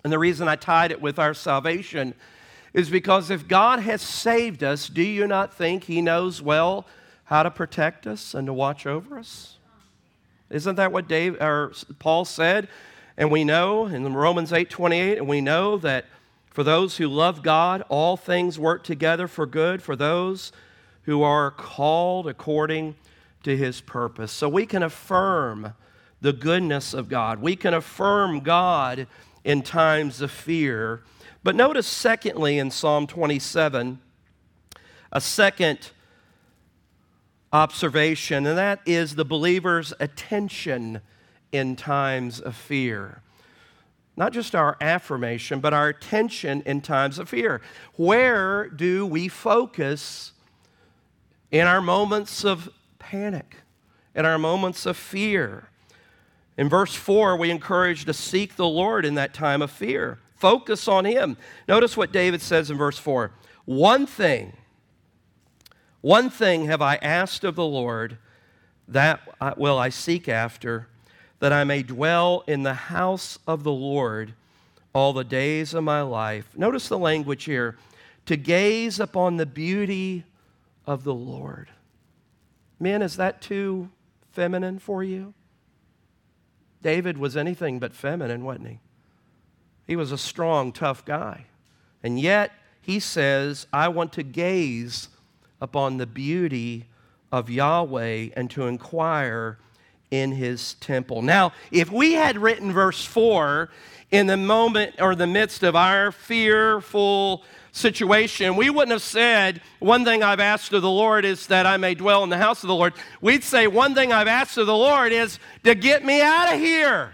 and 0.03 0.13
the 0.13 0.19
reason 0.19 0.47
I 0.47 0.55
tied 0.55 0.91
it 0.91 1.01
with 1.01 1.19
our 1.19 1.33
salvation 1.33 2.13
is 2.73 2.89
because 2.89 3.31
if 3.31 3.47
God 3.47 3.79
has 3.79 4.01
saved 4.01 4.63
us, 4.63 4.87
do 4.87 5.01
you 5.01 5.27
not 5.27 5.53
think 5.53 5.85
He 5.85 6.01
knows 6.01 6.41
well 6.41 6.85
how 7.25 7.43
to 7.43 7.51
protect 7.51 8.05
us 8.05 8.33
and 8.33 8.45
to 8.47 8.53
watch 8.53 8.85
over 8.85 9.17
us? 9.17 9.57
Isn't 10.49 10.75
that 10.75 10.91
what 10.91 11.07
Dave 11.07 11.41
or 11.41 11.73
Paul 11.99 12.23
said? 12.23 12.69
And 13.17 13.31
we 13.31 13.43
know 13.43 13.87
in 13.87 14.13
Romans 14.13 14.51
8:28, 14.51 15.17
and 15.17 15.27
we 15.27 15.41
know 15.41 15.77
that 15.77 16.05
for 16.51 16.63
those 16.63 16.97
who 16.97 17.07
love 17.07 17.41
God, 17.41 17.83
all 17.89 18.15
things 18.15 18.59
work 18.59 18.83
together 18.83 19.27
for 19.27 19.45
good 19.45 19.81
for 19.81 19.95
those 19.95 20.51
who 21.03 21.23
are 21.23 21.49
called 21.49 22.27
according 22.27 22.95
to 23.43 23.55
his 23.57 23.81
purpose. 23.81 24.31
So 24.31 24.47
we 24.49 24.65
can 24.65 24.83
affirm 24.83 25.73
the 26.21 26.33
goodness 26.33 26.93
of 26.93 27.09
God. 27.09 27.41
We 27.41 27.55
can 27.55 27.73
affirm 27.73 28.41
God 28.41 29.07
in 29.43 29.61
times 29.61 30.21
of 30.21 30.31
fear. 30.31 31.03
But 31.43 31.55
notice, 31.55 31.87
secondly, 31.87 32.59
in 32.59 32.71
Psalm 32.71 33.07
27, 33.07 33.99
a 35.11 35.21
second 35.21 35.91
observation, 37.53 38.45
and 38.45 38.57
that 38.57 38.81
is 38.85 39.15
the 39.15 39.25
believer's 39.25 39.93
attention 39.99 41.01
in 41.51 41.75
times 41.75 42.39
of 42.39 42.55
fear. 42.55 43.21
Not 44.15 44.33
just 44.33 44.55
our 44.55 44.77
affirmation, 44.81 45.59
but 45.59 45.73
our 45.73 45.89
attention 45.89 46.63
in 46.65 46.81
times 46.81 47.19
of 47.19 47.29
fear. 47.29 47.61
Where 47.95 48.67
do 48.67 49.05
we 49.05 49.27
focus 49.27 50.33
in 51.51 51.67
our 51.67 51.81
moments 51.81 52.43
of 52.43 52.69
panic, 52.97 53.57
in 54.15 54.25
our 54.25 54.39
moments 54.39 54.85
of 54.87 54.97
fear? 54.97 55.69
In 56.57 56.67
verse 56.67 56.95
4, 56.95 57.37
we 57.37 57.51
encourage 57.51 58.05
to 58.05 58.13
seek 58.13 58.55
the 58.55 58.67
Lord 58.67 59.05
in 59.05 59.13
that 59.15 59.35
time 59.35 59.61
of 59.61 59.69
fear. 59.69 60.17
Focus 60.35 60.87
on 60.87 61.05
Him. 61.05 61.37
Notice 61.67 61.95
what 61.95 62.11
David 62.11 62.41
says 62.41 62.71
in 62.71 62.77
verse 62.77 62.97
4 62.97 63.31
One 63.65 64.07
thing, 64.07 64.53
one 66.01 66.31
thing 66.31 66.65
have 66.65 66.81
I 66.81 66.95
asked 66.95 67.43
of 67.43 67.55
the 67.55 67.65
Lord, 67.65 68.17
that 68.87 69.21
will 69.57 69.77
I 69.77 69.89
seek 69.89 70.27
after 70.27 70.87
that 71.39 71.53
I 71.53 71.63
may 71.63 71.83
dwell 71.83 72.43
in 72.47 72.63
the 72.63 72.73
house 72.73 73.37
of 73.47 73.63
the 73.63 73.71
Lord 73.71 74.33
all 74.93 75.13
the 75.13 75.23
days 75.23 75.73
of 75.73 75.83
my 75.83 76.01
life. 76.01 76.49
Notice 76.55 76.87
the 76.87 76.97
language 76.97 77.43
here 77.43 77.77
to 78.25 78.35
gaze 78.35 78.99
upon 78.99 79.37
the 79.37 79.45
beauty 79.45 80.23
of 80.85 81.03
the 81.03 81.13
Lord. 81.13 81.69
Men, 82.79 83.01
is 83.01 83.17
that 83.17 83.41
too 83.41 83.89
feminine 84.31 84.79
for 84.79 85.03
you? 85.03 85.33
David 86.81 87.17
was 87.17 87.35
anything 87.35 87.79
but 87.79 87.93
feminine, 87.93 88.43
wasn't 88.43 88.67
he? 88.67 88.79
He 89.85 89.95
was 89.95 90.11
a 90.11 90.17
strong, 90.17 90.71
tough 90.71 91.05
guy. 91.05 91.45
And 92.03 92.19
yet, 92.19 92.51
he 92.81 92.99
says, 92.99 93.67
I 93.73 93.87
want 93.89 94.13
to 94.13 94.23
gaze 94.23 95.09
upon 95.59 95.97
the 95.97 96.05
beauty 96.05 96.85
of 97.31 97.49
Yahweh 97.49 98.29
and 98.35 98.49
to 98.51 98.67
inquire 98.67 99.57
in 100.11 100.31
his 100.31 100.75
temple. 100.75 101.21
Now, 101.21 101.53
if 101.71 101.91
we 101.91 102.13
had 102.13 102.37
written 102.37 102.71
verse 102.71 103.03
4 103.03 103.69
in 104.11 104.27
the 104.27 104.37
moment 104.37 104.95
or 104.99 105.15
the 105.15 105.27
midst 105.27 105.63
of 105.63 105.75
our 105.75 106.11
fearful 106.11 107.43
situation, 107.71 108.55
we 108.55 108.69
wouldn't 108.69 108.91
have 108.91 109.01
said, 109.01 109.61
One 109.79 110.05
thing 110.05 110.23
I've 110.23 110.39
asked 110.39 110.73
of 110.73 110.81
the 110.81 110.89
Lord 110.89 111.25
is 111.25 111.47
that 111.47 111.65
I 111.65 111.77
may 111.77 111.93
dwell 111.93 112.23
in 112.23 112.29
the 112.29 112.37
house 112.37 112.63
of 112.63 112.67
the 112.67 112.75
Lord. 112.75 112.93
We'd 113.21 113.43
say, 113.43 113.67
One 113.67 113.93
thing 113.93 114.11
I've 114.11 114.27
asked 114.27 114.57
of 114.57 114.67
the 114.67 114.75
Lord 114.75 115.11
is 115.11 115.39
to 115.63 115.75
get 115.75 116.05
me 116.05 116.21
out 116.21 116.53
of 116.53 116.59
here. 116.59 117.13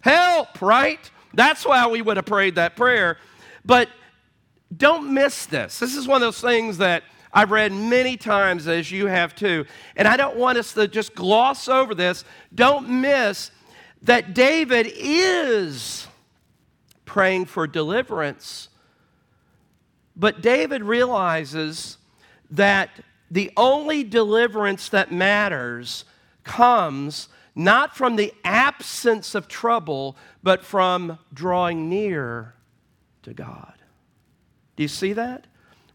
Help, 0.00 0.60
right? 0.60 1.10
That's 1.34 1.64
why 1.64 1.86
we 1.86 2.02
would 2.02 2.16
have 2.16 2.26
prayed 2.26 2.56
that 2.56 2.76
prayer. 2.76 3.18
But 3.64 3.88
don't 4.74 5.12
miss 5.12 5.46
this. 5.46 5.78
This 5.78 5.96
is 5.96 6.06
one 6.06 6.16
of 6.16 6.20
those 6.22 6.40
things 6.40 6.78
that 6.78 7.02
I've 7.32 7.50
read 7.50 7.72
many 7.72 8.16
times, 8.16 8.66
as 8.66 8.90
you 8.90 9.06
have 9.06 9.34
too. 9.34 9.66
And 9.96 10.08
I 10.08 10.16
don't 10.16 10.36
want 10.36 10.58
us 10.58 10.72
to 10.74 10.88
just 10.88 11.14
gloss 11.14 11.68
over 11.68 11.94
this. 11.94 12.24
Don't 12.54 12.88
miss 12.88 13.50
that 14.02 14.34
David 14.34 14.90
is 14.94 16.08
praying 17.04 17.46
for 17.46 17.66
deliverance. 17.66 18.68
But 20.16 20.42
David 20.42 20.82
realizes 20.82 21.98
that 22.50 22.90
the 23.30 23.50
only 23.56 24.02
deliverance 24.04 24.88
that 24.88 25.12
matters 25.12 26.04
comes 26.42 27.28
not 27.54 27.96
from 27.96 28.16
the 28.16 28.32
absence 28.44 29.34
of 29.34 29.48
trouble, 29.48 30.16
but 30.42 30.64
from 30.64 31.18
drawing 31.32 31.88
near 31.88 32.54
to 33.22 33.34
God. 33.34 33.74
Do 34.76 34.82
you 34.82 34.88
see 34.88 35.12
that? 35.12 35.46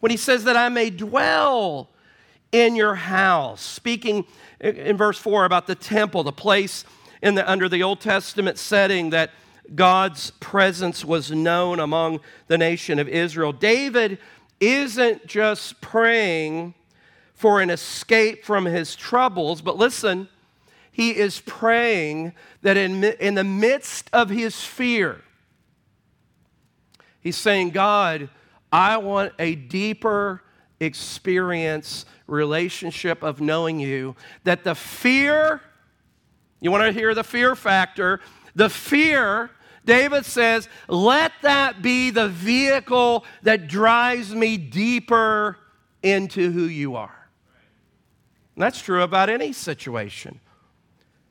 When 0.05 0.11
he 0.11 0.17
says 0.17 0.43
that 0.43 0.55
I 0.55 0.69
may 0.69 0.91
dwell 0.91 1.89
in 2.51 2.75
your 2.75 2.93
house, 2.93 3.59
speaking 3.59 4.27
in 4.59 4.97
verse 4.97 5.17
4 5.17 5.45
about 5.45 5.65
the 5.65 5.73
temple, 5.73 6.21
the 6.21 6.31
place 6.31 6.85
in 7.23 7.33
the, 7.33 7.51
under 7.51 7.67
the 7.67 7.81
Old 7.81 8.01
Testament 8.01 8.59
setting 8.59 9.09
that 9.09 9.31
God's 9.73 10.29
presence 10.39 11.03
was 11.03 11.31
known 11.31 11.79
among 11.79 12.19
the 12.45 12.55
nation 12.55 12.99
of 12.99 13.07
Israel. 13.07 13.51
David 13.51 14.19
isn't 14.59 15.25
just 15.25 15.81
praying 15.81 16.75
for 17.33 17.59
an 17.59 17.71
escape 17.71 18.45
from 18.45 18.65
his 18.65 18.95
troubles, 18.95 19.63
but 19.63 19.75
listen, 19.75 20.27
he 20.91 21.15
is 21.17 21.41
praying 21.47 22.33
that 22.61 22.77
in, 22.77 23.03
in 23.03 23.33
the 23.33 23.43
midst 23.43 24.11
of 24.13 24.29
his 24.29 24.63
fear, 24.63 25.23
he's 27.21 27.37
saying, 27.37 27.71
God, 27.71 28.29
I 28.75 28.97
want 28.97 29.31
a 29.39 29.55
deeper 29.55 30.43
experience, 30.81 32.05
relationship 32.27 33.23
of 33.23 33.39
knowing 33.39 33.79
you. 33.79 34.17
That 34.43 34.65
the 34.65 34.75
fear, 34.75 35.61
you 36.59 36.71
want 36.71 36.83
to 36.83 36.91
hear 36.91 37.15
the 37.15 37.23
fear 37.23 37.55
factor? 37.55 38.19
The 38.53 38.67
fear, 38.67 39.49
David 39.85 40.25
says, 40.25 40.67
let 40.89 41.31
that 41.41 41.81
be 41.81 42.09
the 42.09 42.27
vehicle 42.27 43.23
that 43.43 43.69
drives 43.69 44.35
me 44.35 44.57
deeper 44.57 45.57
into 46.03 46.51
who 46.51 46.65
you 46.65 46.97
are. 46.97 47.29
And 48.55 48.61
that's 48.61 48.81
true 48.81 49.03
about 49.03 49.29
any 49.29 49.53
situation. 49.53 50.41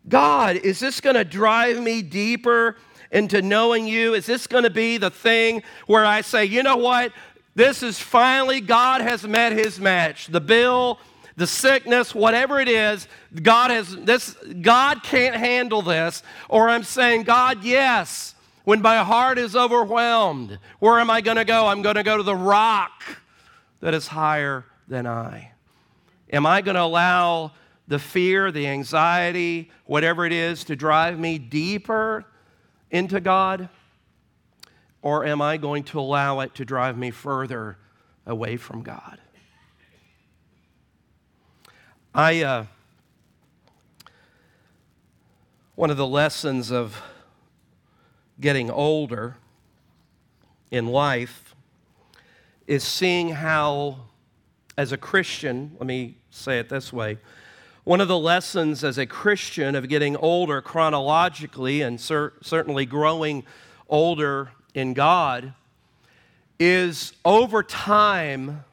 God, 0.08 0.56
is 0.56 0.80
this 0.80 0.98
going 0.98 1.16
to 1.16 1.24
drive 1.24 1.78
me 1.78 2.00
deeper 2.00 2.78
into 3.10 3.42
knowing 3.42 3.86
you? 3.86 4.14
Is 4.14 4.24
this 4.24 4.46
going 4.46 4.64
to 4.64 4.70
be 4.70 4.96
the 4.96 5.10
thing 5.10 5.62
where 5.86 6.06
I 6.06 6.22
say, 6.22 6.46
you 6.46 6.62
know 6.62 6.78
what? 6.78 7.12
This 7.54 7.82
is 7.82 8.00
finally, 8.00 8.60
God 8.60 9.00
has 9.00 9.26
met 9.26 9.52
his 9.52 9.78
match. 9.78 10.26
The 10.26 10.40
bill, 10.40 10.98
the 11.36 11.46
sickness, 11.46 12.14
whatever 12.14 12.60
it 12.60 12.68
is, 12.68 13.06
God 13.42 13.70
has 13.70 13.94
this, 13.96 14.36
God 14.60 15.02
can't 15.02 15.36
handle 15.36 15.82
this. 15.82 16.22
Or 16.48 16.68
I'm 16.68 16.82
saying, 16.82 17.24
God, 17.24 17.62
yes, 17.62 18.34
when 18.64 18.82
my 18.82 18.98
heart 18.98 19.38
is 19.38 19.54
overwhelmed, 19.54 20.58
where 20.80 20.98
am 20.98 21.10
I 21.10 21.20
going 21.20 21.36
to 21.36 21.44
go? 21.44 21.66
I'm 21.66 21.82
going 21.82 21.96
to 21.96 22.02
go 22.02 22.16
to 22.16 22.22
the 22.22 22.36
rock 22.36 23.04
that 23.80 23.94
is 23.94 24.08
higher 24.08 24.64
than 24.88 25.06
I. 25.06 25.52
Am 26.32 26.46
I 26.46 26.62
going 26.62 26.74
to 26.74 26.82
allow 26.82 27.52
the 27.86 27.98
fear, 27.98 28.50
the 28.50 28.66
anxiety, 28.66 29.70
whatever 29.84 30.24
it 30.24 30.32
is, 30.32 30.64
to 30.64 30.74
drive 30.74 31.18
me 31.18 31.38
deeper 31.38 32.24
into 32.90 33.20
God? 33.20 33.68
Or 35.04 35.26
am 35.26 35.42
I 35.42 35.58
going 35.58 35.84
to 35.84 36.00
allow 36.00 36.40
it 36.40 36.54
to 36.54 36.64
drive 36.64 36.96
me 36.96 37.10
further 37.10 37.76
away 38.24 38.56
from 38.56 38.82
God? 38.82 39.18
I, 42.14 42.42
uh, 42.42 42.64
one 45.74 45.90
of 45.90 45.98
the 45.98 46.06
lessons 46.06 46.72
of 46.72 47.02
getting 48.40 48.70
older 48.70 49.36
in 50.70 50.86
life 50.86 51.54
is 52.66 52.82
seeing 52.82 53.28
how 53.28 54.06
as 54.78 54.90
a 54.90 54.96
Christian, 54.96 55.76
let 55.78 55.86
me 55.86 56.16
say 56.30 56.58
it 56.58 56.70
this 56.70 56.94
way. 56.94 57.18
One 57.84 58.00
of 58.00 58.08
the 58.08 58.18
lessons 58.18 58.82
as 58.82 58.96
a 58.96 59.04
Christian 59.04 59.74
of 59.74 59.90
getting 59.90 60.16
older 60.16 60.62
chronologically 60.62 61.82
and 61.82 62.00
cer- 62.00 62.32
certainly 62.40 62.86
growing 62.86 63.44
older 63.90 64.52
in 64.74 64.92
God 64.92 65.54
is 66.58 67.12
over 67.24 67.62
time 67.62 68.64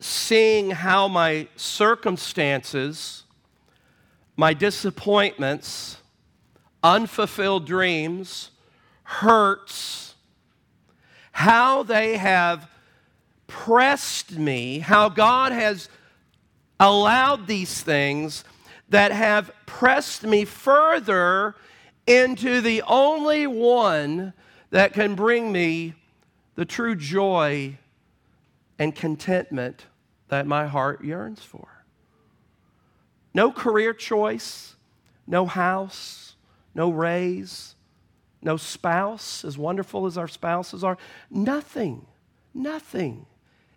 seeing 0.00 0.70
how 0.70 1.08
my 1.08 1.48
circumstances, 1.56 3.22
my 4.36 4.52
disappointments, 4.52 5.98
unfulfilled 6.82 7.66
dreams, 7.66 8.50
hurts, 9.04 10.14
how 11.32 11.82
they 11.82 12.16
have 12.16 12.68
pressed 13.46 14.32
me, 14.32 14.78
how 14.78 15.08
God 15.08 15.52
has 15.52 15.88
allowed 16.78 17.46
these 17.46 17.82
things 17.82 18.44
that 18.88 19.12
have 19.12 19.50
pressed 19.66 20.22
me 20.24 20.44
further 20.44 21.54
into 22.06 22.60
the 22.60 22.82
only 22.82 23.46
one 23.46 24.32
that 24.74 24.92
can 24.92 25.14
bring 25.14 25.52
me 25.52 25.94
the 26.56 26.64
true 26.64 26.96
joy 26.96 27.78
and 28.76 28.92
contentment 28.92 29.86
that 30.26 30.48
my 30.48 30.66
heart 30.66 31.04
yearns 31.04 31.40
for. 31.44 31.68
No 33.32 33.52
career 33.52 33.94
choice, 33.94 34.74
no 35.28 35.46
house, 35.46 36.34
no 36.74 36.90
raise, 36.90 37.76
no 38.42 38.56
spouse, 38.56 39.44
as 39.44 39.56
wonderful 39.56 40.06
as 40.06 40.18
our 40.18 40.26
spouses 40.26 40.82
are. 40.82 40.98
Nothing, 41.30 42.04
nothing 42.52 43.26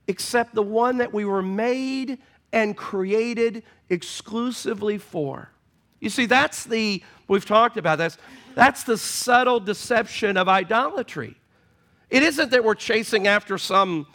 except 0.07 0.55
the 0.55 0.63
one 0.63 0.97
that 0.97 1.13
we 1.13 1.25
were 1.25 1.43
made 1.43 2.17
and 2.51 2.75
created 2.75 3.61
exclusively 3.91 4.97
for. 4.97 5.51
You 5.99 6.09
see, 6.09 6.25
that's 6.25 6.63
the, 6.63 7.03
we've 7.27 7.45
talked 7.45 7.77
about 7.77 7.99
this, 7.99 8.17
that's 8.57 8.81
the 8.81 8.97
subtle 8.97 9.59
deception 9.59 10.35
of 10.35 10.49
idolatry. 10.49 11.35
It 12.09 12.23
isn't 12.23 12.49
that 12.49 12.63
we're 12.63 12.73
chasing 12.73 13.27
after 13.27 13.59
some, 13.59 14.07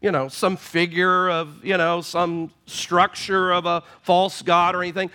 you 0.00 0.12
know, 0.12 0.28
some 0.28 0.56
figure 0.56 1.28
of, 1.28 1.64
you 1.64 1.76
know, 1.76 2.00
some 2.00 2.52
structure 2.66 3.50
of 3.50 3.66
a 3.66 3.82
false 4.02 4.42
god 4.42 4.76
or 4.76 4.82
anything. 4.82 5.10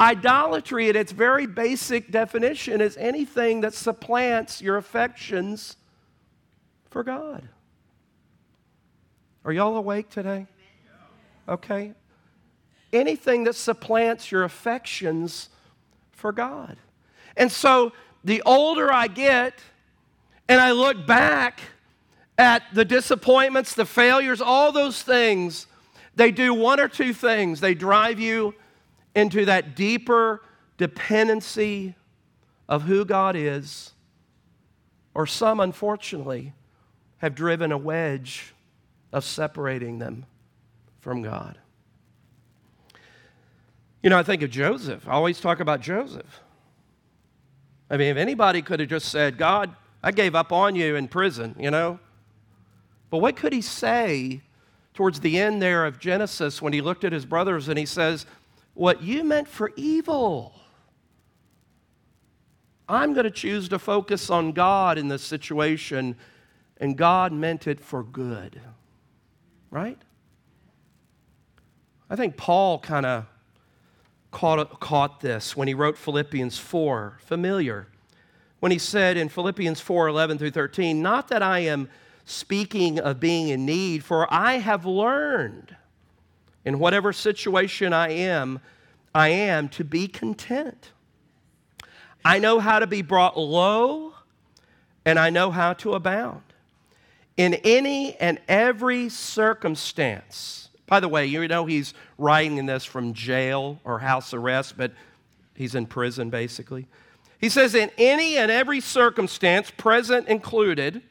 Idolatry, 0.00 0.88
in 0.88 0.96
its 0.96 1.12
very 1.12 1.46
basic 1.46 2.10
definition, 2.10 2.80
is 2.80 2.96
anything 2.96 3.60
that 3.60 3.74
supplants 3.74 4.60
your 4.60 4.76
affections 4.76 5.76
for 6.90 7.04
God. 7.04 7.48
Are 9.44 9.52
y'all 9.52 9.76
awake 9.76 10.10
today? 10.10 10.48
Okay. 11.48 11.92
Anything 12.92 13.44
that 13.44 13.54
supplants 13.54 14.32
your 14.32 14.42
affections 14.42 15.48
for 16.10 16.32
God. 16.32 16.76
And 17.36 17.52
so 17.52 17.92
the 18.26 18.42
older 18.42 18.92
I 18.92 19.06
get, 19.06 19.54
and 20.48 20.60
I 20.60 20.72
look 20.72 21.06
back 21.06 21.60
at 22.36 22.64
the 22.74 22.84
disappointments, 22.84 23.72
the 23.72 23.86
failures, 23.86 24.40
all 24.40 24.72
those 24.72 25.00
things, 25.00 25.68
they 26.16 26.32
do 26.32 26.52
one 26.52 26.80
or 26.80 26.88
two 26.88 27.14
things. 27.14 27.60
They 27.60 27.74
drive 27.74 28.18
you 28.18 28.54
into 29.14 29.44
that 29.44 29.76
deeper 29.76 30.42
dependency 30.76 31.94
of 32.68 32.82
who 32.82 33.04
God 33.04 33.36
is, 33.36 33.92
or 35.14 35.26
some, 35.28 35.60
unfortunately, 35.60 36.52
have 37.18 37.36
driven 37.36 37.70
a 37.70 37.78
wedge 37.78 38.54
of 39.12 39.22
separating 39.24 40.00
them 40.00 40.26
from 40.98 41.22
God. 41.22 41.58
You 44.02 44.10
know, 44.10 44.18
I 44.18 44.24
think 44.24 44.42
of 44.42 44.50
Joseph. 44.50 45.06
I 45.06 45.12
always 45.12 45.40
talk 45.40 45.60
about 45.60 45.80
Joseph. 45.80 46.40
I 47.88 47.96
mean, 47.96 48.08
if 48.08 48.16
anybody 48.16 48.62
could 48.62 48.80
have 48.80 48.88
just 48.88 49.08
said, 49.08 49.38
God, 49.38 49.74
I 50.02 50.12
gave 50.12 50.34
up 50.34 50.52
on 50.52 50.74
you 50.74 50.96
in 50.96 51.08
prison, 51.08 51.54
you 51.58 51.70
know? 51.70 51.98
But 53.10 53.18
what 53.18 53.36
could 53.36 53.52
he 53.52 53.62
say 53.62 54.42
towards 54.94 55.20
the 55.20 55.38
end 55.38 55.62
there 55.62 55.84
of 55.84 55.98
Genesis 55.98 56.60
when 56.60 56.72
he 56.72 56.80
looked 56.80 57.04
at 57.04 57.12
his 57.12 57.24
brothers 57.24 57.68
and 57.68 57.78
he 57.78 57.86
says, 57.86 58.26
What 58.74 59.02
you 59.02 59.22
meant 59.22 59.48
for 59.48 59.70
evil, 59.76 60.54
I'm 62.88 63.14
going 63.14 63.24
to 63.24 63.30
choose 63.30 63.68
to 63.68 63.78
focus 63.78 64.30
on 64.30 64.52
God 64.52 64.98
in 64.98 65.08
this 65.08 65.22
situation, 65.22 66.16
and 66.78 66.96
God 66.96 67.32
meant 67.32 67.66
it 67.66 67.80
for 67.80 68.02
good 68.02 68.60
right? 69.76 69.98
I 72.08 72.16
think 72.16 72.36
Paul 72.36 72.78
kind 72.78 73.04
of 73.04 73.26
caught, 74.30 74.80
caught 74.80 75.20
this 75.20 75.56
when 75.56 75.68
he 75.68 75.74
wrote 75.74 75.96
Philippians 75.96 76.58
4, 76.58 77.18
familiar. 77.20 77.88
When 78.60 78.72
he 78.72 78.78
said 78.78 79.16
in 79.16 79.28
Philippians 79.28 79.80
4 79.80 80.08
11 80.08 80.38
through 80.38 80.50
13, 80.50 81.02
Not 81.02 81.28
that 81.28 81.42
I 81.42 81.60
am 81.60 81.88
speaking 82.24 82.98
of 82.98 83.20
being 83.20 83.48
in 83.48 83.64
need, 83.64 84.04
for 84.04 84.32
I 84.32 84.54
have 84.54 84.84
learned 84.84 85.76
in 86.64 86.78
whatever 86.78 87.12
situation 87.12 87.92
I 87.92 88.10
am, 88.10 88.60
I 89.14 89.28
am 89.28 89.68
to 89.70 89.84
be 89.84 90.08
content. 90.08 90.90
I 92.24 92.40
know 92.40 92.58
how 92.58 92.80
to 92.80 92.86
be 92.88 93.02
brought 93.02 93.38
low, 93.38 94.14
and 95.04 95.18
I 95.18 95.30
know 95.30 95.52
how 95.52 95.74
to 95.74 95.94
abound 95.94 96.42
in 97.36 97.54
any 97.54 98.16
and 98.16 98.40
every 98.48 99.08
circumstance. 99.08 100.65
By 100.86 101.00
the 101.00 101.08
way, 101.08 101.26
you 101.26 101.46
know 101.48 101.66
he's 101.66 101.94
writing 102.16 102.64
this 102.66 102.84
from 102.84 103.12
jail 103.12 103.80
or 103.84 103.98
house 103.98 104.32
arrest, 104.32 104.76
but 104.76 104.92
he's 105.54 105.74
in 105.74 105.86
prison 105.86 106.30
basically. 106.30 106.86
He 107.38 107.48
says, 107.48 107.74
in 107.74 107.90
any 107.98 108.36
and 108.38 108.50
every 108.50 108.80
circumstance, 108.80 109.70
present 109.70 110.28
included, 110.28 111.02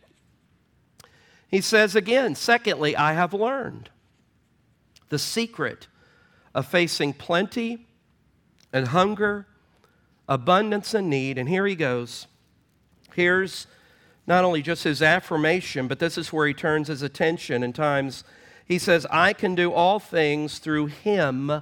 he 1.47 1.61
says 1.61 1.95
again, 1.95 2.35
secondly, 2.35 2.95
I 2.95 3.13
have 3.13 3.33
learned 3.33 3.89
the 5.09 5.19
secret 5.19 5.88
of 6.53 6.65
facing 6.65 7.13
plenty 7.13 7.85
and 8.73 8.88
hunger, 8.88 9.45
abundance 10.27 10.93
and 10.93 11.09
need. 11.09 11.38
And 11.38 11.47
here 11.47 11.65
he 11.65 11.75
goes. 11.75 12.27
Here's 13.13 13.67
not 14.25 14.43
only 14.43 14.61
just 14.61 14.83
his 14.83 15.01
affirmation, 15.01 15.88
but 15.88 15.99
this 15.99 16.17
is 16.17 16.33
where 16.33 16.47
he 16.47 16.53
turns 16.53 16.88
his 16.88 17.01
attention 17.01 17.61
in 17.61 17.71
times. 17.71 18.23
He 18.65 18.80
says, 18.80 19.06
I 19.12 19.34
can 19.34 19.54
do 19.54 19.71
all 19.71 19.99
things 19.99 20.58
through 20.58 20.88
him, 20.88 21.62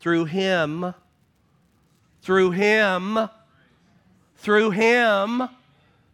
through 0.00 0.24
him, 0.24 0.94
through 2.22 2.50
him, 2.52 3.28
through 4.36 4.70
him 4.70 5.48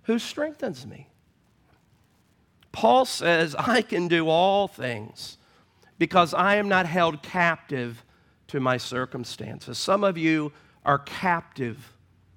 who 0.03 0.19
strengthens 0.19 0.87
me. 0.87 1.09
Paul 2.73 3.05
says, 3.05 3.55
I 3.55 3.83
can 3.83 4.09
do 4.09 4.29
all 4.29 4.69
things 4.69 5.39
because 5.99 6.35
I 6.35 6.57
am 6.57 6.69
not 6.69 6.87
held 6.87 7.23
captive 7.23 8.05
to 8.49 8.61
my 8.61 8.77
circumstances. 8.77 9.79
Some 9.79 10.05
of 10.05 10.19
you 10.19 10.53
are 10.85 10.99
captive 10.99 11.93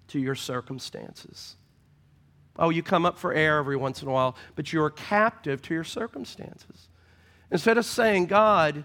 to 0.09 0.19
your 0.19 0.35
circumstances. 0.35 1.55
Oh, 2.57 2.69
you 2.69 2.83
come 2.83 3.05
up 3.05 3.17
for 3.17 3.33
air 3.33 3.57
every 3.57 3.77
once 3.77 4.01
in 4.01 4.07
a 4.07 4.11
while, 4.11 4.35
but 4.55 4.73
you're 4.73 4.89
captive 4.89 5.61
to 5.63 5.73
your 5.73 5.83
circumstances. 5.83 6.89
Instead 7.51 7.77
of 7.77 7.85
saying, 7.85 8.27
God, 8.27 8.83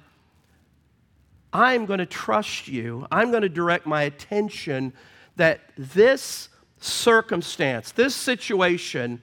I'm 1.53 1.87
going 1.87 2.01
to 2.01 2.07
trust 2.07 2.69
you, 2.69 3.07
I'm 3.11 3.31
going 3.31 3.43
to 3.43 3.49
direct 3.49 3.87
my 3.87 4.03
attention 4.03 4.93
that 5.37 5.61
this 5.79 6.49
circumstance, 6.79 7.93
this 7.93 8.15
situation, 8.15 9.21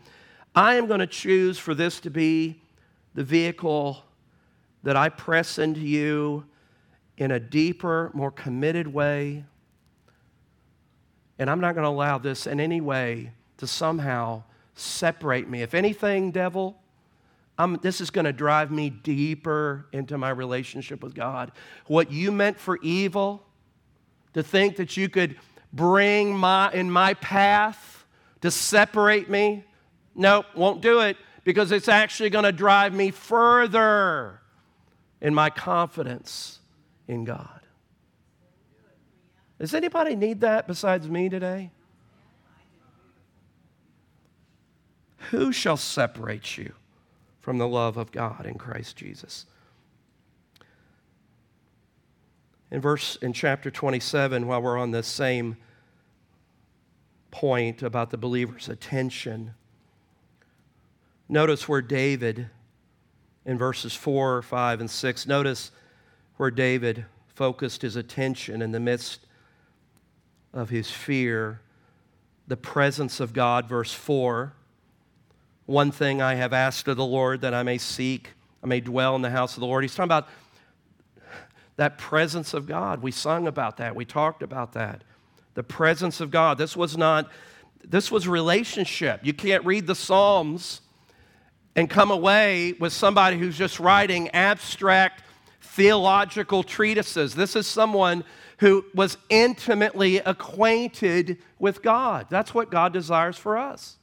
I 0.55 0.75
am 0.75 0.87
going 0.87 0.99
to 0.99 1.07
choose 1.07 1.59
for 1.59 1.75
this 1.75 1.99
to 2.01 2.09
be 2.09 2.61
the 3.13 3.23
vehicle 3.23 4.03
that 4.83 4.95
I 4.95 5.09
press 5.09 5.59
into 5.59 5.81
you 5.81 6.45
in 7.17 7.31
a 7.31 7.39
deeper, 7.39 8.11
more 8.13 8.31
committed 8.31 8.87
way. 8.87 9.43
And 11.37 11.49
I'm 11.49 11.59
not 11.59 11.75
going 11.75 11.83
to 11.83 11.89
allow 11.89 12.17
this 12.17 12.47
in 12.47 12.59
any 12.59 12.81
way 12.81 13.31
to 13.57 13.67
somehow 13.67 14.43
separate 14.75 15.49
me. 15.49 15.61
If 15.61 15.73
anything, 15.73 16.31
devil, 16.31 16.77
I'm, 17.57 17.77
this 17.77 18.01
is 18.01 18.09
going 18.09 18.25
to 18.25 18.33
drive 18.33 18.71
me 18.71 18.89
deeper 18.89 19.85
into 19.91 20.17
my 20.17 20.29
relationship 20.29 21.03
with 21.03 21.13
God. 21.13 21.51
What 21.85 22.11
you 22.11 22.31
meant 22.31 22.59
for 22.59 22.79
evil, 22.81 23.43
to 24.33 24.41
think 24.41 24.77
that 24.77 24.97
you 24.97 25.09
could 25.09 25.35
bring 25.71 26.35
my, 26.35 26.71
in 26.71 26.89
my 26.89 27.13
path 27.15 28.05
to 28.41 28.49
separate 28.51 29.29
me, 29.29 29.63
nope, 30.15 30.45
won't 30.55 30.81
do 30.81 31.01
it 31.01 31.17
because 31.43 31.71
it's 31.71 31.87
actually 31.87 32.29
going 32.29 32.43
to 32.43 32.51
drive 32.51 32.93
me 32.93 33.11
further 33.11 34.39
in 35.21 35.33
my 35.33 35.49
confidence 35.49 36.59
in 37.07 37.23
God. 37.23 37.61
Does 39.59 39.73
anybody 39.73 40.15
need 40.15 40.41
that 40.41 40.67
besides 40.67 41.07
me 41.07 41.29
today? 41.29 41.71
Who 45.29 45.51
shall 45.51 45.77
separate 45.77 46.57
you 46.57 46.73
from 47.43 47.57
the 47.57 47.67
love 47.67 47.97
of 47.97 48.11
God 48.11 48.45
in 48.45 48.55
Christ 48.55 48.95
Jesus? 48.95 49.45
In 52.71 52.79
verse 52.79 53.17
in 53.17 53.33
chapter 53.33 53.69
27, 53.69 54.47
while 54.47 54.61
we're 54.61 54.79
on 54.79 54.91
this 54.91 55.07
same 55.07 55.57
point 57.29 57.83
about 57.83 58.11
the 58.11 58.17
believer's 58.17 58.69
attention, 58.69 59.53
notice 61.27 61.67
where 61.67 61.81
David, 61.81 62.49
in 63.45 63.57
verses 63.57 63.93
4, 63.93 64.41
5, 64.41 64.79
and 64.79 64.89
6, 64.89 65.27
notice 65.27 65.71
where 66.37 66.49
David 66.49 67.05
focused 67.27 67.81
his 67.81 67.97
attention 67.97 68.61
in 68.61 68.71
the 68.71 68.79
midst 68.79 69.27
of 70.53 70.69
his 70.69 70.89
fear, 70.89 71.59
the 72.47 72.57
presence 72.57 73.19
of 73.19 73.33
God, 73.33 73.67
verse 73.67 73.93
4. 73.93 74.53
One 75.65 75.91
thing 75.91 76.21
I 76.21 76.35
have 76.35 76.51
asked 76.51 76.87
of 76.87 76.97
the 76.97 77.05
Lord 77.05 77.41
that 77.41 77.53
I 77.53 77.63
may 77.63 77.77
seek, 77.77 78.29
I 78.61 78.67
may 78.67 78.81
dwell 78.81 79.15
in 79.15 79.21
the 79.21 79.29
house 79.29 79.55
of 79.55 79.61
the 79.61 79.65
Lord. 79.65 79.83
He's 79.83 79.95
talking 79.95 80.05
about 80.05 80.27
that 81.77 81.97
presence 81.97 82.53
of 82.53 82.67
God. 82.67 83.01
We 83.01 83.11
sung 83.11 83.47
about 83.47 83.77
that. 83.77 83.95
We 83.95 84.05
talked 84.05 84.43
about 84.43 84.73
that. 84.73 85.03
The 85.53 85.63
presence 85.63 86.19
of 86.19 86.31
God. 86.31 86.57
This 86.57 86.75
was 86.75 86.97
not, 86.97 87.31
this 87.83 88.11
was 88.11 88.27
relationship. 88.27 89.21
You 89.23 89.33
can't 89.33 89.65
read 89.65 89.87
the 89.87 89.95
Psalms 89.95 90.81
and 91.75 91.89
come 91.89 92.11
away 92.11 92.73
with 92.79 92.93
somebody 92.93 93.37
who's 93.37 93.57
just 93.57 93.79
writing 93.79 94.29
abstract 94.29 95.23
theological 95.61 96.61
treatises. 96.61 97.33
This 97.33 97.55
is 97.55 97.65
someone 97.65 98.23
who 98.57 98.85
was 98.93 99.17
intimately 99.29 100.17
acquainted 100.17 101.39
with 101.57 101.81
God. 101.81 102.27
That's 102.29 102.53
what 102.53 102.69
God 102.69 102.93
desires 102.93 103.37
for 103.37 103.57
us. 103.57 103.97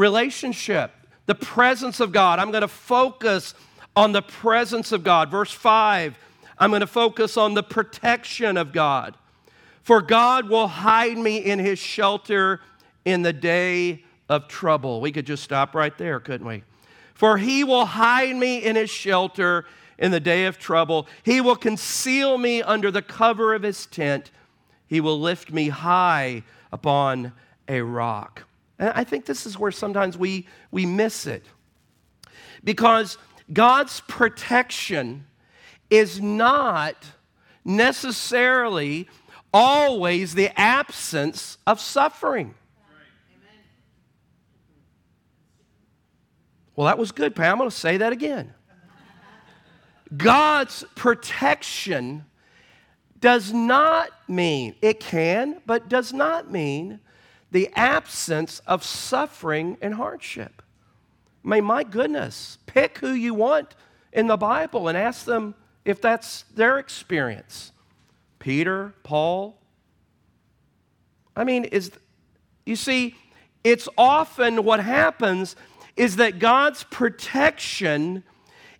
Relationship, 0.00 0.92
the 1.26 1.34
presence 1.34 2.00
of 2.00 2.10
God. 2.10 2.38
I'm 2.38 2.50
going 2.50 2.62
to 2.62 2.68
focus 2.68 3.52
on 3.94 4.12
the 4.12 4.22
presence 4.22 4.92
of 4.92 5.04
God. 5.04 5.30
Verse 5.30 5.52
5 5.52 6.16
I'm 6.56 6.70
going 6.70 6.80
to 6.80 6.86
focus 6.86 7.36
on 7.36 7.52
the 7.52 7.62
protection 7.62 8.56
of 8.56 8.72
God. 8.72 9.14
For 9.82 10.00
God 10.00 10.48
will 10.48 10.68
hide 10.68 11.18
me 11.18 11.36
in 11.36 11.58
his 11.58 11.78
shelter 11.78 12.62
in 13.04 13.20
the 13.20 13.34
day 13.34 14.02
of 14.30 14.48
trouble. 14.48 15.02
We 15.02 15.12
could 15.12 15.26
just 15.26 15.42
stop 15.42 15.74
right 15.74 15.96
there, 15.98 16.18
couldn't 16.18 16.46
we? 16.46 16.62
For 17.12 17.36
he 17.36 17.62
will 17.62 17.84
hide 17.84 18.36
me 18.36 18.56
in 18.56 18.76
his 18.76 18.88
shelter 18.88 19.66
in 19.98 20.12
the 20.12 20.20
day 20.20 20.46
of 20.46 20.58
trouble. 20.58 21.08
He 21.24 21.42
will 21.42 21.56
conceal 21.56 22.38
me 22.38 22.62
under 22.62 22.90
the 22.90 23.02
cover 23.02 23.52
of 23.52 23.64
his 23.64 23.84
tent. 23.84 24.30
He 24.86 25.02
will 25.02 25.20
lift 25.20 25.52
me 25.52 25.68
high 25.68 26.42
upon 26.72 27.34
a 27.68 27.82
rock. 27.82 28.44
And 28.80 28.88
I 28.94 29.04
think 29.04 29.26
this 29.26 29.44
is 29.44 29.58
where 29.58 29.70
sometimes 29.70 30.16
we, 30.16 30.48
we 30.70 30.86
miss 30.86 31.26
it. 31.26 31.44
Because 32.64 33.18
God's 33.52 34.00
protection 34.08 35.26
is 35.90 36.20
not 36.20 36.96
necessarily 37.62 39.06
always 39.52 40.34
the 40.34 40.58
absence 40.58 41.58
of 41.66 41.78
suffering. 41.78 42.54
Well, 46.74 46.86
that 46.86 46.96
was 46.96 47.12
good, 47.12 47.36
Pam. 47.36 47.52
I'm 47.52 47.58
going 47.58 47.68
to 47.68 47.76
say 47.76 47.98
that 47.98 48.14
again. 48.14 48.54
God's 50.16 50.84
protection 50.94 52.24
does 53.20 53.52
not 53.52 54.08
mean, 54.26 54.74
it 54.80 55.00
can, 55.00 55.60
but 55.66 55.90
does 55.90 56.14
not 56.14 56.50
mean 56.50 57.00
the 57.50 57.70
absence 57.74 58.60
of 58.66 58.84
suffering 58.84 59.76
and 59.80 59.94
hardship. 59.94 60.62
I 61.44 61.48
mean, 61.48 61.64
my 61.64 61.84
goodness, 61.84 62.58
pick 62.66 62.98
who 62.98 63.12
you 63.12 63.34
want 63.34 63.74
in 64.12 64.26
the 64.26 64.36
Bible 64.36 64.88
and 64.88 64.96
ask 64.96 65.24
them 65.24 65.54
if 65.84 66.00
that's 66.00 66.42
their 66.54 66.78
experience. 66.78 67.72
Peter, 68.38 68.94
Paul. 69.02 69.58
I 71.36 71.44
mean, 71.44 71.64
is 71.64 71.90
you 72.66 72.76
see, 72.76 73.16
it's 73.64 73.88
often 73.96 74.64
what 74.64 74.80
happens 74.80 75.56
is 75.96 76.16
that 76.16 76.38
God's 76.38 76.84
protection 76.84 78.22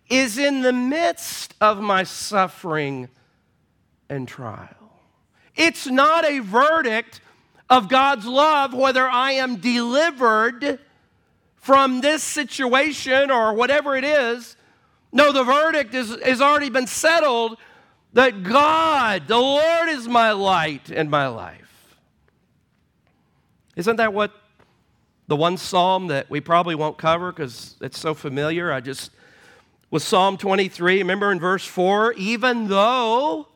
is 0.09 0.37
in 0.37 0.61
the 0.61 0.73
midst 0.73 1.55
of 1.61 1.79
my 1.79 2.03
suffering 2.03 3.09
and 4.09 4.27
trial. 4.27 4.99
It's 5.55 5.87
not 5.87 6.25
a 6.25 6.39
verdict 6.39 7.21
of 7.71 7.87
God's 7.87 8.25
love 8.25 8.73
whether 8.73 9.07
I 9.07 9.31
am 9.31 9.55
delivered 9.55 10.77
from 11.55 12.01
this 12.01 12.21
situation 12.21 13.31
or 13.31 13.53
whatever 13.53 13.95
it 13.95 14.03
is. 14.03 14.57
No, 15.13 15.31
the 15.31 15.45
verdict 15.45 15.93
is, 15.93 16.17
has 16.21 16.41
already 16.41 16.69
been 16.69 16.85
settled 16.85 17.57
that 18.11 18.43
God, 18.43 19.27
the 19.27 19.37
Lord, 19.37 19.87
is 19.87 20.05
my 20.05 20.33
light 20.33 20.91
and 20.91 21.09
my 21.09 21.27
life. 21.27 21.95
Isn't 23.77 23.95
that 23.95 24.13
what 24.13 24.33
the 25.27 25.37
one 25.37 25.55
psalm 25.55 26.07
that 26.07 26.29
we 26.29 26.41
probably 26.41 26.75
won't 26.75 26.97
cover 26.97 27.31
because 27.31 27.77
it's 27.79 27.97
so 27.97 28.13
familiar? 28.13 28.73
I 28.73 28.81
just 28.81 29.11
was 29.89 30.03
Psalm 30.03 30.35
23. 30.35 30.97
Remember 30.97 31.31
in 31.31 31.39
verse 31.39 31.65
4, 31.65 32.13
even 32.13 32.67
though 32.67 33.47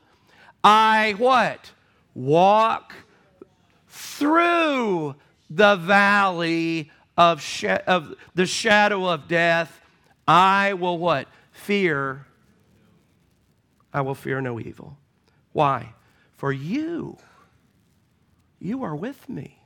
I 0.63 1.15
what? 1.17 1.71
Walk 2.13 2.93
through 4.17 5.15
the 5.49 5.75
valley 5.75 6.91
of, 7.17 7.41
sh- 7.41 7.65
of 7.87 8.15
the 8.33 8.45
shadow 8.45 9.07
of 9.07 9.27
death, 9.27 9.81
I 10.27 10.73
will 10.73 10.97
what? 10.97 11.27
fear, 11.55 12.27
I 13.93 14.01
will 14.01 14.13
fear 14.13 14.41
no 14.41 14.59
evil. 14.59 14.97
Why? 15.53 15.93
For 16.35 16.51
you, 16.51 17.17
you 18.59 18.83
are 18.83 18.95
with 18.95 19.27
me. 19.29 19.59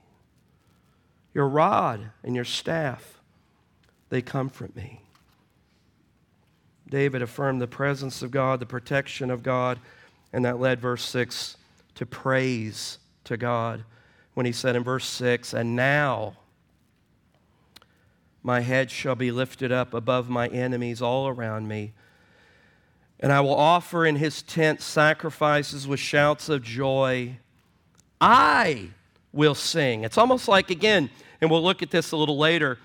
Your 1.33 1.47
rod 1.47 2.11
and 2.23 2.35
your 2.35 2.45
staff, 2.45 3.19
they 4.09 4.21
comfort 4.21 4.75
me. 4.75 5.01
David 6.89 7.21
affirmed 7.21 7.61
the 7.61 7.67
presence 7.67 8.21
of 8.21 8.31
God, 8.31 8.59
the 8.59 8.65
protection 8.65 9.29
of 9.29 9.43
God, 9.43 9.79
and 10.31 10.45
that 10.45 10.59
led 10.59 10.79
verse 10.79 11.03
6 11.05 11.57
to 11.95 12.05
praise 12.05 12.97
to 13.25 13.35
God 13.35 13.83
when 14.39 14.45
he 14.45 14.53
said 14.53 14.77
in 14.77 14.85
verse 14.85 15.05
6, 15.05 15.53
And 15.53 15.75
now, 15.75 16.37
my 18.41 18.61
head 18.61 18.89
shall 18.89 19.15
be 19.15 19.33
lifted 19.33 19.69
up 19.69 19.93
above 19.93 20.29
my 20.29 20.47
enemies 20.47 21.01
all 21.01 21.27
around 21.27 21.67
me. 21.67 21.91
And 23.19 23.33
I 23.33 23.41
will 23.41 23.53
offer 23.53 24.05
in 24.05 24.15
his 24.15 24.41
tent 24.41 24.79
sacrifices 24.79 25.89
with 25.89 25.99
shouts 25.99 26.47
of 26.47 26.63
joy. 26.63 27.35
I 28.21 28.91
will 29.33 29.55
sing. 29.55 30.05
It's 30.05 30.17
almost 30.17 30.47
like, 30.47 30.69
again, 30.69 31.09
and 31.41 31.51
we'll 31.51 31.61
look 31.61 31.83
at 31.83 31.91
this 31.91 32.13
a 32.13 32.15
little 32.15 32.37
later. 32.37 32.77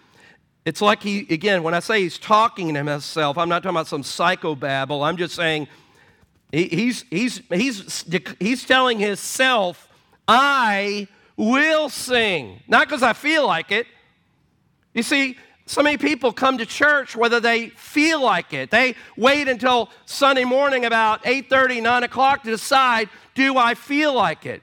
It's 0.64 0.82
like 0.82 1.04
he, 1.04 1.20
again, 1.30 1.62
when 1.62 1.72
I 1.72 1.78
say 1.78 2.00
he's 2.00 2.18
talking 2.18 2.74
to 2.74 2.82
himself, 2.82 3.38
I'm 3.38 3.48
not 3.48 3.62
talking 3.62 3.76
about 3.76 3.86
some 3.86 4.02
psychobabble. 4.02 5.06
I'm 5.06 5.16
just 5.16 5.36
saying 5.36 5.68
he, 6.50 6.64
he's, 6.64 7.04
he's, 7.10 7.42
he's, 7.48 8.04
he's 8.40 8.64
telling 8.64 8.98
himself, 8.98 9.88
I 10.26 11.06
will 11.36 11.88
sing. 11.88 12.60
Not 12.68 12.88
because 12.88 13.02
I 13.02 13.12
feel 13.12 13.46
like 13.46 13.72
it, 13.72 13.86
you 14.92 15.02
see, 15.02 15.36
so 15.66 15.82
many 15.82 15.96
people 15.96 16.32
come 16.32 16.58
to 16.58 16.66
church 16.66 17.16
whether 17.16 17.40
they 17.40 17.70
feel 17.70 18.22
like 18.22 18.52
it. 18.52 18.70
They 18.70 18.94
wait 19.16 19.48
until 19.48 19.90
Sunday 20.04 20.44
morning 20.44 20.84
about 20.84 21.24
8:30, 21.24 21.82
9 21.82 22.02
o'clock 22.04 22.42
to 22.44 22.50
decide, 22.50 23.08
do 23.34 23.56
I 23.56 23.74
feel 23.74 24.12
like 24.12 24.46
it? 24.46 24.62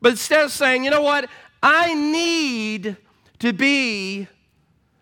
But 0.00 0.10
instead 0.10 0.44
of 0.44 0.52
saying, 0.52 0.84
you 0.84 0.90
know 0.90 1.02
what, 1.02 1.28
I 1.62 1.94
need 1.94 2.96
to 3.40 3.52
be 3.52 4.28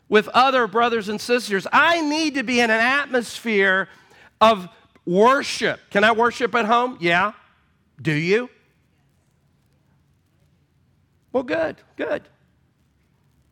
with 0.08 0.28
other 0.28 0.66
brothers 0.66 1.08
and 1.08 1.20
sisters. 1.20 1.66
I 1.72 2.00
need 2.00 2.34
to 2.34 2.42
be 2.42 2.60
in 2.60 2.70
an 2.70 2.80
atmosphere 2.80 3.88
of 4.40 4.68
worship. 5.04 5.80
Can 5.90 6.04
I 6.04 6.12
worship 6.12 6.54
at 6.54 6.64
home? 6.64 6.96
Yeah. 7.00 7.32
Do 8.00 8.12
you? 8.12 8.50
Well, 11.32 11.42
good, 11.42 11.76
good. 11.96 12.22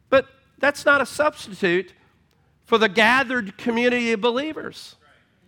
But 0.08 0.26
that's 0.58 0.84
not 0.84 1.00
a 1.00 1.06
substitute 1.06 1.92
for 2.64 2.78
the 2.78 2.88
gathered 2.88 3.58
community 3.58 4.12
of 4.12 4.20
believers. 4.20 4.96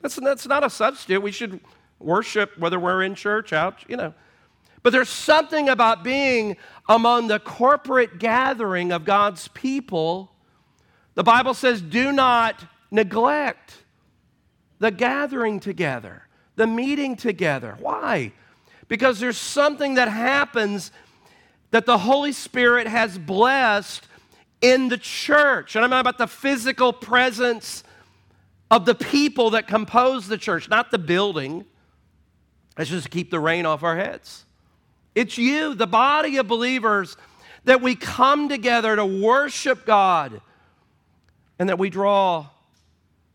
That's, 0.02 0.16
that's 0.16 0.46
not 0.46 0.64
a 0.64 0.70
substitute. 0.70 1.22
We 1.22 1.30
should 1.30 1.60
worship 1.98 2.58
whether 2.58 2.78
we're 2.78 3.02
in 3.02 3.14
church, 3.14 3.52
out, 3.52 3.84
you 3.88 3.96
know. 3.96 4.14
But 4.82 4.92
there's 4.92 5.08
something 5.08 5.68
about 5.68 6.04
being 6.04 6.56
among 6.88 7.28
the 7.28 7.38
corporate 7.38 8.18
gathering 8.18 8.92
of 8.92 9.04
God's 9.04 9.48
people. 9.48 10.30
The 11.14 11.22
Bible 11.22 11.54
says, 11.54 11.80
do 11.80 12.12
not 12.12 12.62
neglect 12.90 13.84
the 14.80 14.90
gathering 14.90 15.60
together, 15.60 16.24
the 16.56 16.66
meeting 16.66 17.16
together. 17.16 17.76
Why? 17.80 18.32
Because 18.88 19.20
there's 19.20 19.38
something 19.38 19.94
that 19.94 20.08
happens 20.08 20.90
that 21.70 21.86
the 21.86 21.98
Holy 21.98 22.32
Spirit 22.32 22.86
has 22.86 23.18
blessed 23.18 24.06
in 24.60 24.88
the 24.88 24.98
church. 24.98 25.76
And 25.76 25.84
I'm 25.84 25.90
not 25.90 26.00
about 26.00 26.18
the 26.18 26.26
physical 26.26 26.92
presence 26.92 27.84
of 28.70 28.86
the 28.86 28.94
people 28.94 29.50
that 29.50 29.66
compose 29.66 30.26
the 30.26 30.38
church, 30.38 30.68
not 30.68 30.90
the 30.90 30.98
building. 30.98 31.64
That's 32.76 32.90
just 32.90 33.04
to 33.04 33.10
keep 33.10 33.30
the 33.30 33.40
rain 33.40 33.66
off 33.66 33.82
our 33.82 33.96
heads. 33.96 34.44
It's 35.14 35.38
you, 35.38 35.74
the 35.74 35.86
body 35.86 36.38
of 36.38 36.48
believers, 36.48 37.16
that 37.64 37.80
we 37.80 37.94
come 37.94 38.48
together 38.48 38.96
to 38.96 39.04
worship 39.04 39.86
God 39.86 40.40
and 41.58 41.68
that 41.68 41.78
we 41.78 41.90
draw 41.90 42.48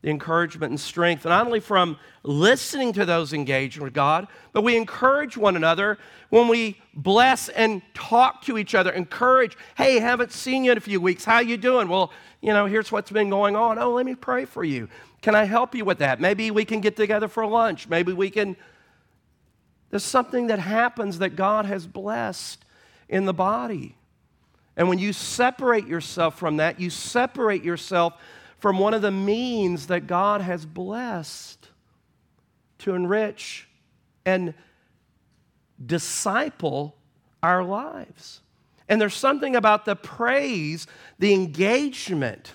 the 0.01 0.09
encouragement 0.09 0.71
and 0.71 0.79
strength, 0.79 1.25
not 1.25 1.45
only 1.45 1.59
from 1.59 1.97
listening 2.23 2.93
to 2.93 3.05
those 3.05 3.33
engaged 3.33 3.79
with 3.79 3.93
God, 3.93 4.27
but 4.53 4.61
we 4.61 4.77
encourage 4.77 5.35
one 5.35 5.57
another 5.57 5.97
when 6.29 6.47
we 6.47 6.79
bless 6.93 7.49
and 7.49 7.81
talk 7.93 8.41
to 8.43 8.57
each 8.57 8.75
other. 8.75 8.91
Encourage, 8.91 9.57
hey, 9.75 9.99
haven't 9.99 10.31
seen 10.31 10.63
you 10.63 10.71
in 10.71 10.77
a 10.77 10.81
few 10.81 11.01
weeks. 11.01 11.25
How 11.25 11.39
you 11.39 11.57
doing? 11.57 11.89
Well, 11.89 12.13
you 12.39 12.53
know, 12.53 12.65
here's 12.65 12.91
what's 12.91 13.11
been 13.11 13.29
going 13.29 13.57
on. 13.57 13.77
Oh, 13.77 13.91
let 13.91 14.05
me 14.05 14.15
pray 14.15 14.45
for 14.45 14.63
you. 14.63 14.87
Can 15.21 15.35
I 15.35 15.43
help 15.43 15.75
you 15.75 15.83
with 15.83 15.97
that? 15.97 16.21
Maybe 16.21 16.49
we 16.49 16.63
can 16.63 16.79
get 16.79 16.95
together 16.95 17.27
for 17.27 17.45
lunch. 17.45 17.89
Maybe 17.89 18.13
we 18.13 18.29
can. 18.29 18.55
There's 19.89 20.03
something 20.03 20.47
that 20.47 20.59
happens 20.59 21.19
that 21.19 21.35
God 21.35 21.65
has 21.65 21.85
blessed 21.85 22.63
in 23.09 23.25
the 23.25 23.33
body. 23.33 23.97
And 24.77 24.87
when 24.87 24.99
you 24.99 25.11
separate 25.11 25.87
yourself 25.87 26.39
from 26.39 26.57
that, 26.57 26.79
you 26.79 26.89
separate 26.89 27.63
yourself 27.63 28.13
from 28.59 28.77
one 28.77 28.93
of 28.93 29.01
the 29.01 29.11
means 29.11 29.87
that 29.87 30.07
God 30.07 30.41
has 30.41 30.65
blessed 30.65 31.69
to 32.79 32.93
enrich 32.93 33.67
and 34.25 34.53
disciple 35.83 36.95
our 37.41 37.63
lives. 37.63 38.41
And 38.87 38.99
there's 38.99 39.13
something 39.13 39.55
about 39.55 39.85
the 39.85 39.95
praise, 39.95 40.87
the 41.19 41.33
engagement. 41.33 42.53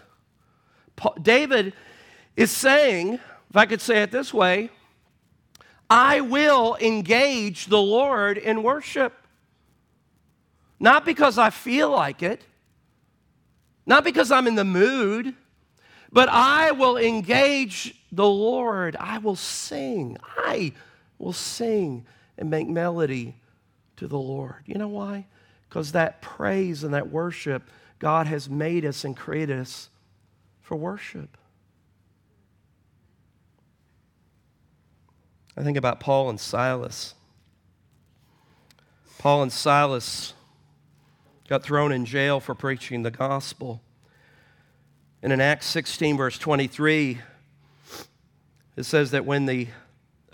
David 1.20 1.72
is 2.36 2.50
saying, 2.50 3.14
if 3.14 3.56
I 3.56 3.66
could 3.66 3.80
say 3.80 4.02
it 4.02 4.10
this 4.10 4.34
way, 4.34 4.70
I 5.88 6.20
will 6.20 6.76
engage 6.80 7.66
the 7.66 7.80
Lord 7.80 8.36
in 8.36 8.62
worship. 8.62 9.12
Not 10.80 11.04
because 11.04 11.38
I 11.38 11.50
feel 11.50 11.90
like 11.90 12.22
it, 12.22 12.44
not 13.86 14.02
because 14.02 14.30
I'm 14.30 14.46
in 14.46 14.54
the 14.54 14.64
mood, 14.64 15.34
but 16.14 16.28
I 16.30 16.70
will 16.70 16.96
engage 16.96 17.96
the 18.12 18.26
Lord. 18.26 18.96
I 19.00 19.18
will 19.18 19.34
sing. 19.34 20.16
I 20.38 20.72
will 21.18 21.32
sing 21.32 22.06
and 22.38 22.48
make 22.48 22.68
melody 22.68 23.34
to 23.96 24.06
the 24.06 24.18
Lord. 24.18 24.62
You 24.64 24.76
know 24.76 24.88
why? 24.88 25.26
Because 25.68 25.90
that 25.92 26.22
praise 26.22 26.84
and 26.84 26.94
that 26.94 27.10
worship, 27.10 27.64
God 27.98 28.28
has 28.28 28.48
made 28.48 28.84
us 28.84 29.04
and 29.04 29.16
created 29.16 29.58
us 29.58 29.90
for 30.62 30.76
worship. 30.76 31.36
I 35.56 35.64
think 35.64 35.76
about 35.76 35.98
Paul 35.98 36.30
and 36.30 36.38
Silas. 36.38 37.14
Paul 39.18 39.42
and 39.42 39.52
Silas 39.52 40.34
got 41.48 41.64
thrown 41.64 41.90
in 41.90 42.04
jail 42.04 42.38
for 42.38 42.54
preaching 42.54 43.02
the 43.02 43.10
gospel. 43.10 43.82
And 45.24 45.32
in 45.32 45.40
Acts 45.40 45.64
16, 45.68 46.18
verse 46.18 46.36
23, 46.36 47.18
it 48.76 48.82
says 48.82 49.10
that 49.12 49.24
when 49.24 49.46
the 49.46 49.68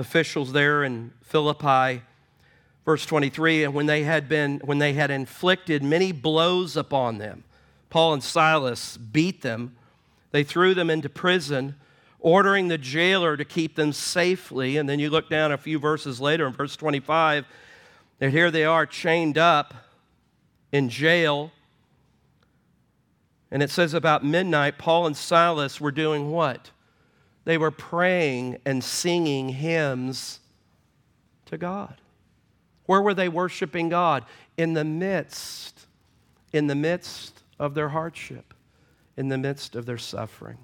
officials 0.01 0.53
there 0.53 0.83
in 0.83 1.13
Philippi, 1.23 2.03
verse 2.85 3.07
23, 3.07 3.63
and 3.63 3.73
when 3.73 3.87
they 3.87 4.03
had 4.03 4.29
been, 4.29 4.59
when 4.65 4.79
they 4.79 4.95
had 4.95 5.13
inflicted 5.13 5.85
many 5.85 6.11
blows 6.11 6.77
upon 6.77 7.19
them, 7.19 7.45
Paul 7.89 8.15
and 8.15 8.23
Silas 8.25 8.97
beat 8.97 9.43
them, 9.43 9.77
they 10.33 10.43
threw 10.43 10.75
them 10.75 10.91
into 10.91 11.09
prison, 11.09 11.77
ordering 12.19 12.67
the 12.67 12.77
jailer 12.77 13.37
to 13.37 13.45
keep 13.45 13.77
them 13.77 13.93
safely. 13.93 14.77
And 14.77 14.89
then 14.89 14.99
you 14.99 15.09
look 15.09 15.31
down 15.31 15.53
a 15.53 15.57
few 15.57 15.79
verses 15.79 16.21
later 16.21 16.49
in 16.49 16.53
verse 16.53 16.75
25, 16.75 17.45
that 18.19 18.31
here 18.33 18.51
they 18.51 18.65
are 18.65 18.87
chained 18.87 19.39
up 19.39 19.73
in 20.73 20.89
jail 20.89 21.53
and 23.51 23.63
it 23.63 23.71
says 23.71 23.95
about 23.95 24.25
midnight, 24.25 24.79
Paul 24.79 25.07
and 25.07 25.17
Silas 25.17 25.81
were 25.81 25.91
doing 25.91 26.31
what? 26.31 26.71
They 27.45 27.59
were 27.59 27.71
praying 27.71 28.59
and 28.65 28.83
singing 28.85 29.49
hymns 29.49 30.41
to 31.47 31.59
God. 31.59 31.97
Where 32.87 33.03
were 33.03 33.15
they 33.15 33.29
worshiping 33.29 33.89
God? 33.89 34.25
In 34.57 34.75
the 34.75 34.85
midst, 34.85 35.87
in 36.53 36.67
the 36.67 36.75
midst 36.75 37.41
of 37.59 37.75
their 37.75 37.89
hardship, 37.89 38.55
in 39.17 39.29
the 39.29 39.39
midst 39.39 39.75
of 39.75 39.87
their 39.87 39.99
suffering. 39.99 40.59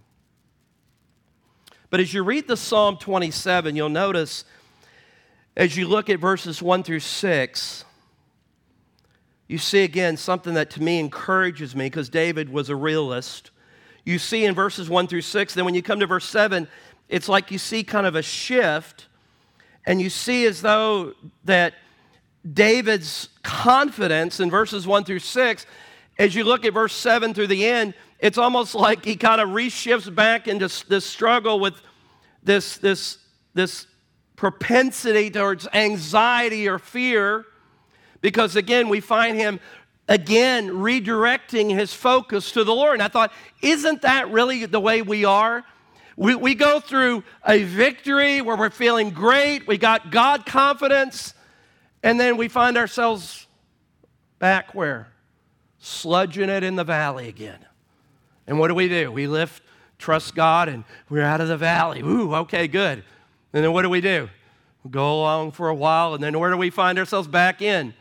But 1.90 2.00
as 2.00 2.12
you 2.12 2.22
read 2.22 2.48
the 2.48 2.56
Psalm 2.56 2.96
27, 2.98 3.76
you'll 3.76 3.88
notice 3.88 4.44
as 5.56 5.76
you 5.76 5.88
look 5.88 6.10
at 6.10 6.20
verses 6.20 6.60
1 6.60 6.82
through 6.82 7.00
6, 7.00 7.84
you 9.48 9.58
see 9.58 9.84
again 9.84 10.16
something 10.16 10.54
that 10.54 10.70
to 10.70 10.82
me 10.82 10.98
encourages 10.98 11.76
me 11.76 11.86
because 11.86 12.08
David 12.08 12.48
was 12.48 12.68
a 12.68 12.76
realist. 12.76 13.50
You 14.04 14.18
see 14.18 14.44
in 14.44 14.54
verses 14.54 14.88
1 14.88 15.06
through 15.06 15.22
6, 15.22 15.54
then 15.54 15.64
when 15.64 15.74
you 15.74 15.82
come 15.82 16.00
to 16.00 16.06
verse 16.06 16.24
7, 16.24 16.66
it's 17.08 17.28
like 17.28 17.50
you 17.50 17.58
see 17.58 17.84
kind 17.84 18.06
of 18.06 18.16
a 18.16 18.22
shift, 18.22 19.06
and 19.84 20.00
you 20.00 20.10
see 20.10 20.46
as 20.46 20.62
though 20.62 21.14
that 21.44 21.74
David's 22.52 23.28
confidence 23.42 24.40
in 24.40 24.50
verses 24.50 24.86
1 24.86 25.04
through 25.04 25.20
6, 25.20 25.66
as 26.18 26.34
you 26.34 26.44
look 26.44 26.64
at 26.64 26.72
verse 26.72 26.92
7 26.92 27.34
through 27.34 27.46
the 27.46 27.66
end, 27.66 27.94
it's 28.18 28.38
almost 28.38 28.74
like 28.74 29.04
he 29.04 29.16
kind 29.16 29.40
of 29.40 29.50
reshifts 29.50 30.12
back 30.12 30.48
into 30.48 30.68
this 30.88 31.04
struggle 31.04 31.60
with 31.60 31.74
this, 32.42 32.78
this, 32.78 33.18
this 33.54 33.86
propensity 34.34 35.30
towards 35.30 35.68
anxiety 35.72 36.68
or 36.68 36.78
fear 36.78 37.44
because 38.26 38.56
again, 38.56 38.88
we 38.88 38.98
find 38.98 39.36
him 39.38 39.60
again 40.08 40.68
redirecting 40.68 41.70
his 41.70 41.94
focus 41.94 42.50
to 42.50 42.64
the 42.64 42.74
Lord. 42.74 42.94
And 42.94 43.02
I 43.04 43.06
thought, 43.06 43.32
isn't 43.62 44.02
that 44.02 44.32
really 44.32 44.66
the 44.66 44.80
way 44.80 45.00
we 45.00 45.24
are? 45.24 45.62
We, 46.16 46.34
we 46.34 46.56
go 46.56 46.80
through 46.80 47.22
a 47.46 47.62
victory 47.62 48.40
where 48.40 48.56
we're 48.56 48.70
feeling 48.70 49.10
great, 49.10 49.68
we 49.68 49.78
got 49.78 50.10
God 50.10 50.44
confidence, 50.44 51.34
and 52.02 52.18
then 52.18 52.36
we 52.36 52.48
find 52.48 52.76
ourselves 52.76 53.46
back 54.40 54.74
where? 54.74 55.06
Sludging 55.80 56.48
it 56.48 56.64
in 56.64 56.74
the 56.74 56.82
valley 56.82 57.28
again. 57.28 57.64
And 58.48 58.58
what 58.58 58.66
do 58.66 58.74
we 58.74 58.88
do? 58.88 59.12
We 59.12 59.28
lift, 59.28 59.62
trust 60.00 60.34
God, 60.34 60.68
and 60.68 60.82
we're 61.08 61.22
out 61.22 61.40
of 61.40 61.46
the 61.46 61.56
valley. 61.56 62.00
Ooh, 62.00 62.34
okay, 62.34 62.66
good. 62.66 63.04
And 63.52 63.62
then 63.62 63.72
what 63.72 63.82
do 63.82 63.88
we 63.88 64.00
do? 64.00 64.28
We 64.82 64.90
go 64.90 65.14
along 65.14 65.52
for 65.52 65.68
a 65.68 65.74
while, 65.76 66.12
and 66.12 66.24
then 66.24 66.36
where 66.36 66.50
do 66.50 66.56
we 66.56 66.70
find 66.70 66.98
ourselves 66.98 67.28
back 67.28 67.62
in? 67.62 67.94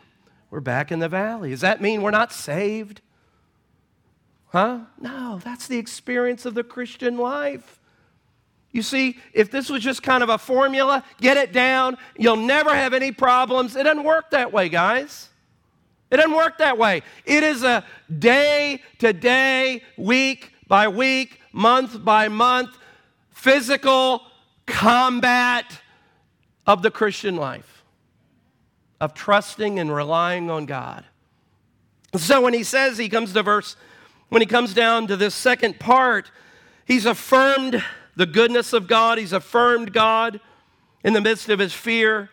We're 0.55 0.61
back 0.61 0.89
in 0.89 0.99
the 0.99 1.09
valley. 1.09 1.49
Does 1.49 1.59
that 1.61 1.81
mean 1.81 2.01
we're 2.01 2.11
not 2.11 2.31
saved? 2.31 3.01
Huh? 4.47 4.79
No, 5.01 5.41
that's 5.43 5.67
the 5.67 5.77
experience 5.77 6.45
of 6.45 6.53
the 6.53 6.63
Christian 6.63 7.17
life. 7.17 7.77
You 8.71 8.81
see, 8.81 9.17
if 9.33 9.51
this 9.51 9.69
was 9.69 9.83
just 9.83 10.01
kind 10.01 10.23
of 10.23 10.29
a 10.29 10.37
formula, 10.37 11.03
get 11.19 11.35
it 11.35 11.51
down, 11.51 11.97
you'll 12.17 12.37
never 12.37 12.73
have 12.73 12.93
any 12.93 13.11
problems. 13.11 13.75
It 13.75 13.83
doesn't 13.83 14.05
work 14.05 14.29
that 14.31 14.53
way, 14.53 14.69
guys. 14.69 15.27
It 16.09 16.15
doesn't 16.15 16.33
work 16.33 16.59
that 16.59 16.77
way. 16.77 17.01
It 17.25 17.43
is 17.43 17.63
a 17.63 17.83
day 18.17 18.81
to 18.99 19.11
day, 19.11 19.83
week 19.97 20.53
by 20.69 20.87
week, 20.87 21.41
month 21.51 22.05
by 22.05 22.29
month, 22.29 22.77
physical 23.31 24.21
combat 24.65 25.81
of 26.65 26.81
the 26.81 26.91
Christian 26.91 27.35
life 27.35 27.74
of 28.99 29.13
trusting 29.13 29.79
and 29.79 29.93
relying 29.93 30.49
on 30.49 30.65
God. 30.65 31.05
So 32.17 32.41
when 32.41 32.53
he 32.53 32.63
says, 32.63 32.97
he 32.97 33.09
comes 33.09 33.33
to 33.33 33.43
verse, 33.43 33.75
when 34.29 34.41
he 34.41 34.45
comes 34.45 34.73
down 34.73 35.07
to 35.07 35.17
this 35.17 35.35
second 35.35 35.79
part, 35.79 36.31
he's 36.85 37.05
affirmed 37.05 37.83
the 38.15 38.25
goodness 38.25 38.73
of 38.73 38.87
God, 38.87 39.17
he's 39.17 39.33
affirmed 39.33 39.91
God 39.91 40.39
in 41.03 41.13
the 41.13 41.21
midst 41.21 41.49
of 41.49 41.59
his 41.59 41.73
fear. 41.73 42.29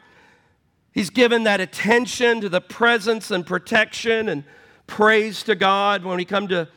He's 0.92 1.10
given 1.10 1.44
that 1.44 1.60
attention 1.60 2.40
to 2.42 2.48
the 2.48 2.60
presence 2.60 3.30
and 3.30 3.46
protection 3.46 4.28
and 4.28 4.44
praise 4.86 5.42
to 5.44 5.54
God. 5.54 6.04
When 6.04 6.16
we 6.16 6.24
come 6.24 6.48
to 6.48 6.68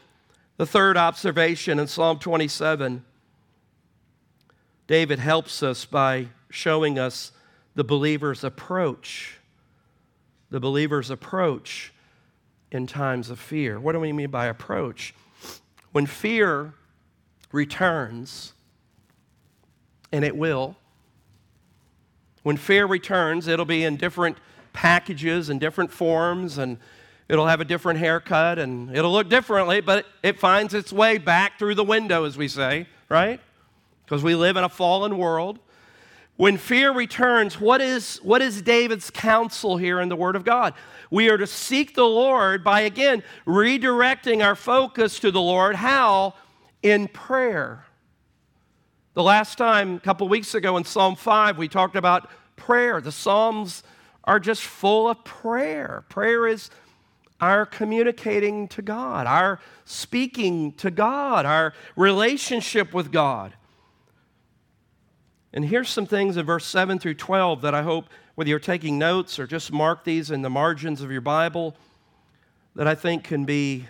the 0.58 0.66
third 0.66 0.98
observation 0.98 1.80
in 1.80 1.88
Psalm 1.88 2.18
27, 2.18 3.04
David 4.88 5.20
helps 5.20 5.62
us 5.62 5.86
by 5.86 6.30
showing 6.50 6.98
us 6.98 7.32
the 7.76 7.84
believer's 7.84 8.44
approach 8.44 9.40
the 10.50 10.60
believer's 10.60 11.10
approach 11.10 11.94
in 12.72 12.88
times 12.88 13.30
of 13.30 13.40
fear. 13.40 13.80
What 13.80 13.94
do 13.94 14.00
we 14.00 14.12
mean 14.12 14.30
by 14.30 14.48
approach? 14.48 15.14
When 15.92 16.06
fear 16.06 16.74
returns, 17.52 18.54
and 20.12 20.26
it 20.26 20.36
will, 20.36 20.76
when 22.44 22.58
fear 22.58 22.86
returns, 22.86 23.48
it'll 23.48 23.66
be 23.66 23.84
in 23.84 23.98
different 23.98 24.38
packages 24.74 25.50
and 25.50 25.60
different 25.60 25.92
forms, 25.92 26.58
and 26.58 26.78
it'll 27.28 27.48
have 27.48 27.62
a 27.62 27.66
different 27.66 28.00
haircut, 28.00 28.60
and 28.60 28.96
it'll 28.96 29.12
look 29.12 29.30
differently, 29.30 29.82
but 29.82 30.06
it 30.22 30.40
finds 30.40 30.74
its 30.74 30.92
way 30.92 31.18
back 31.18 31.58
through 31.58 31.76
the 31.76 31.84
window, 31.84 32.26
as 32.26 32.38
we 32.38 32.48
say, 32.48 32.88
right? 33.10 33.40
because 34.06 34.24
we 34.24 34.36
live 34.36 34.56
in 34.56 34.64
a 34.64 34.70
fallen 34.70 35.18
world. 35.18 35.60
When 36.38 36.58
fear 36.58 36.92
returns, 36.92 37.62
what 37.62 37.80
is, 37.80 38.18
what 38.18 38.42
is 38.42 38.62
David's 38.62 39.10
counsel 39.10 39.78
here 39.78 40.02
in 40.02 40.10
the 40.10 40.18
Word 40.18 40.36
of 40.36 40.44
God? 40.44 40.74
We 41.10 41.30
are 41.30 41.38
to 41.38 41.48
seek 41.48 41.96
the 41.96 42.04
Lord 42.04 42.64
by, 42.64 42.82
again, 42.82 43.24
redirecting 43.48 44.44
our 44.44 44.56
focus 44.56 45.20
to 45.20 45.32
the 45.32 45.42
Lord. 45.42 45.76
How? 45.76 46.34
In 46.84 47.08
prayer. 47.08 47.86
The 49.14 49.24
last 49.24 49.58
time, 49.58 49.96
a 49.96 50.00
couple 50.02 50.28
weeks 50.28 50.54
ago 50.56 50.76
in 50.76 50.84
Psalm 50.84 51.16
5, 51.16 51.58
we 51.58 51.70
talked 51.70 51.96
about 51.96 52.30
prayer. 52.58 53.00
The 53.00 53.14
Psalms 53.14 53.84
are 54.26 54.40
just 54.42 54.64
full 54.64 55.10
of 55.10 55.24
prayer. 55.24 56.04
Prayer 56.10 56.48
is 56.48 56.70
our 57.40 57.66
communicating 57.66 58.68
to 58.70 58.82
God, 58.82 59.26
our 59.26 59.62
speaking 59.86 60.74
to 60.74 60.92
God, 60.92 61.46
our 61.46 61.74
relationship 61.96 62.94
with 62.94 63.12
God. 63.12 63.54
And 65.56 65.64
here's 65.64 65.90
some 65.90 66.06
things 66.06 66.36
in 66.36 66.46
verse 66.46 66.66
7 66.66 67.00
through 67.00 67.14
12 67.14 67.62
that 67.62 67.74
I 67.74 67.82
hope, 67.82 68.10
whether 68.36 68.50
you're 68.50 68.60
taking 68.60 69.00
notes 69.00 69.40
or 69.40 69.48
just 69.48 69.72
mark 69.72 70.04
these 70.04 70.30
in 70.30 70.42
the 70.42 70.50
margins 70.50 71.02
of 71.02 71.12
your 71.12 71.22
Bible, 71.22 71.78
that 72.76 72.88
I 72.88 72.94
think 72.94 73.24
can 73.24 73.46
be, 73.46 73.88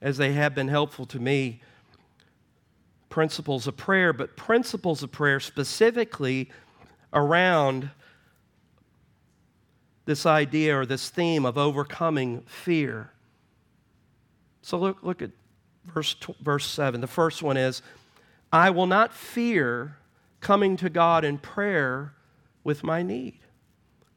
as 0.00 0.16
they 0.16 0.32
have 0.34 0.54
been 0.54 0.68
helpful 0.68 1.04
to 1.06 1.18
me, 1.18 1.62
principles 3.08 3.66
of 3.66 3.76
prayer, 3.76 4.12
but 4.12 4.36
principles 4.36 5.02
of 5.02 5.10
prayer 5.10 5.40
specifically 5.40 6.48
around 7.12 7.90
this 10.04 10.26
idea 10.26 10.78
or 10.78 10.86
this 10.86 11.10
theme 11.10 11.44
of 11.44 11.58
overcoming 11.58 12.42
fear. 12.42 13.10
So 14.62 14.78
look, 14.78 15.02
look 15.02 15.22
at 15.22 15.32
verse, 15.86 16.14
verse 16.40 16.66
7. 16.66 17.00
The 17.00 17.08
first 17.08 17.42
one 17.42 17.56
is 17.56 17.82
I 18.52 18.70
will 18.70 18.86
not 18.86 19.12
fear 19.12 19.96
coming 20.40 20.76
to 20.78 20.90
God 20.90 21.24
in 21.24 21.38
prayer 21.38 22.14
with 22.64 22.82
my 22.82 23.02
need. 23.02 23.38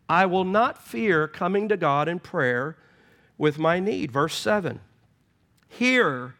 I 0.09 0.25
will 0.25 0.43
not 0.43 0.81
fear 0.81 1.27
coming 1.27 1.69
to 1.69 1.77
God 1.77 2.07
in 2.07 2.19
prayer 2.19 2.77
with 3.37 3.57
my 3.57 3.79
need. 3.79 4.11
Verse 4.11 4.35
7 4.35 4.79
Hear, 5.69 6.35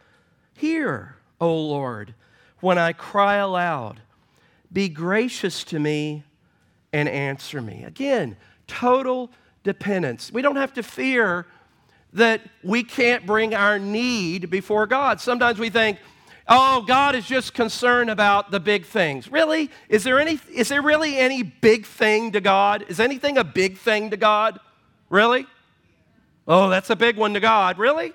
hear, 0.53 1.15
O 1.39 1.55
Lord, 1.55 2.13
when 2.59 2.77
I 2.77 2.93
cry 2.93 3.35
aloud. 3.35 4.01
Be 4.71 4.89
gracious 4.89 5.63
to 5.65 5.79
me 5.79 6.23
and 6.91 7.07
answer 7.07 7.61
me. 7.61 7.83
Again, 7.83 8.37
total 8.67 9.29
dependence. 9.63 10.31
We 10.31 10.41
don't 10.41 10.55
have 10.55 10.73
to 10.73 10.83
fear 10.83 11.45
that 12.13 12.41
we 12.63 12.83
can't 12.83 13.25
bring 13.25 13.53
our 13.53 13.79
need 13.79 14.49
before 14.49 14.85
God. 14.87 15.19
Sometimes 15.19 15.59
we 15.59 15.69
think, 15.69 15.97
oh, 16.47 16.81
God 16.81 17.15
is 17.15 17.25
just 17.25 17.53
concerned 17.53 18.09
about 18.09 18.51
the 18.51 18.59
big 18.59 18.85
things. 18.85 19.31
Really? 19.31 19.69
Is 19.89 20.03
there, 20.03 20.19
any, 20.19 20.39
is 20.53 20.69
there 20.69 20.81
really 20.81 21.17
any 21.17 21.43
big 21.43 21.85
thing 21.85 22.31
to 22.33 22.41
God? 22.41 22.85
Is 22.89 22.99
anything 22.99 23.37
a 23.37 23.43
big 23.43 23.77
thing 23.77 24.09
to 24.11 24.17
God? 24.17 24.59
Really? 25.09 25.45
Oh, 26.47 26.69
that's 26.69 26.89
a 26.89 26.95
big 26.95 27.17
one 27.17 27.33
to 27.33 27.39
God. 27.39 27.77
Really? 27.77 28.13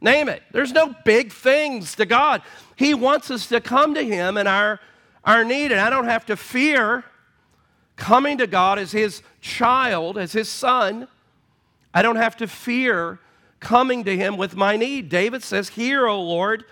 Name 0.00 0.28
it. 0.28 0.42
There's 0.52 0.72
no 0.72 0.94
big 1.04 1.32
things 1.32 1.94
to 1.96 2.06
God. 2.06 2.42
He 2.76 2.94
wants 2.94 3.30
us 3.30 3.46
to 3.48 3.60
come 3.60 3.94
to 3.94 4.04
Him 4.04 4.36
in 4.36 4.46
our, 4.46 4.80
our 5.24 5.44
need, 5.44 5.72
and 5.72 5.80
I 5.80 5.90
don't 5.90 6.04
have 6.04 6.26
to 6.26 6.36
fear 6.36 7.04
coming 7.96 8.38
to 8.38 8.46
God 8.46 8.78
as 8.78 8.92
His 8.92 9.22
child, 9.40 10.18
as 10.18 10.32
His 10.32 10.50
son. 10.50 11.08
I 11.94 12.02
don't 12.02 12.16
have 12.16 12.36
to 12.38 12.46
fear 12.46 13.18
coming 13.58 14.04
to 14.04 14.16
Him 14.16 14.36
with 14.36 14.54
my 14.54 14.76
need. 14.76 15.08
David 15.08 15.42
says, 15.42 15.70
Hear, 15.70 16.06
O 16.06 16.20
Lord, 16.22 16.64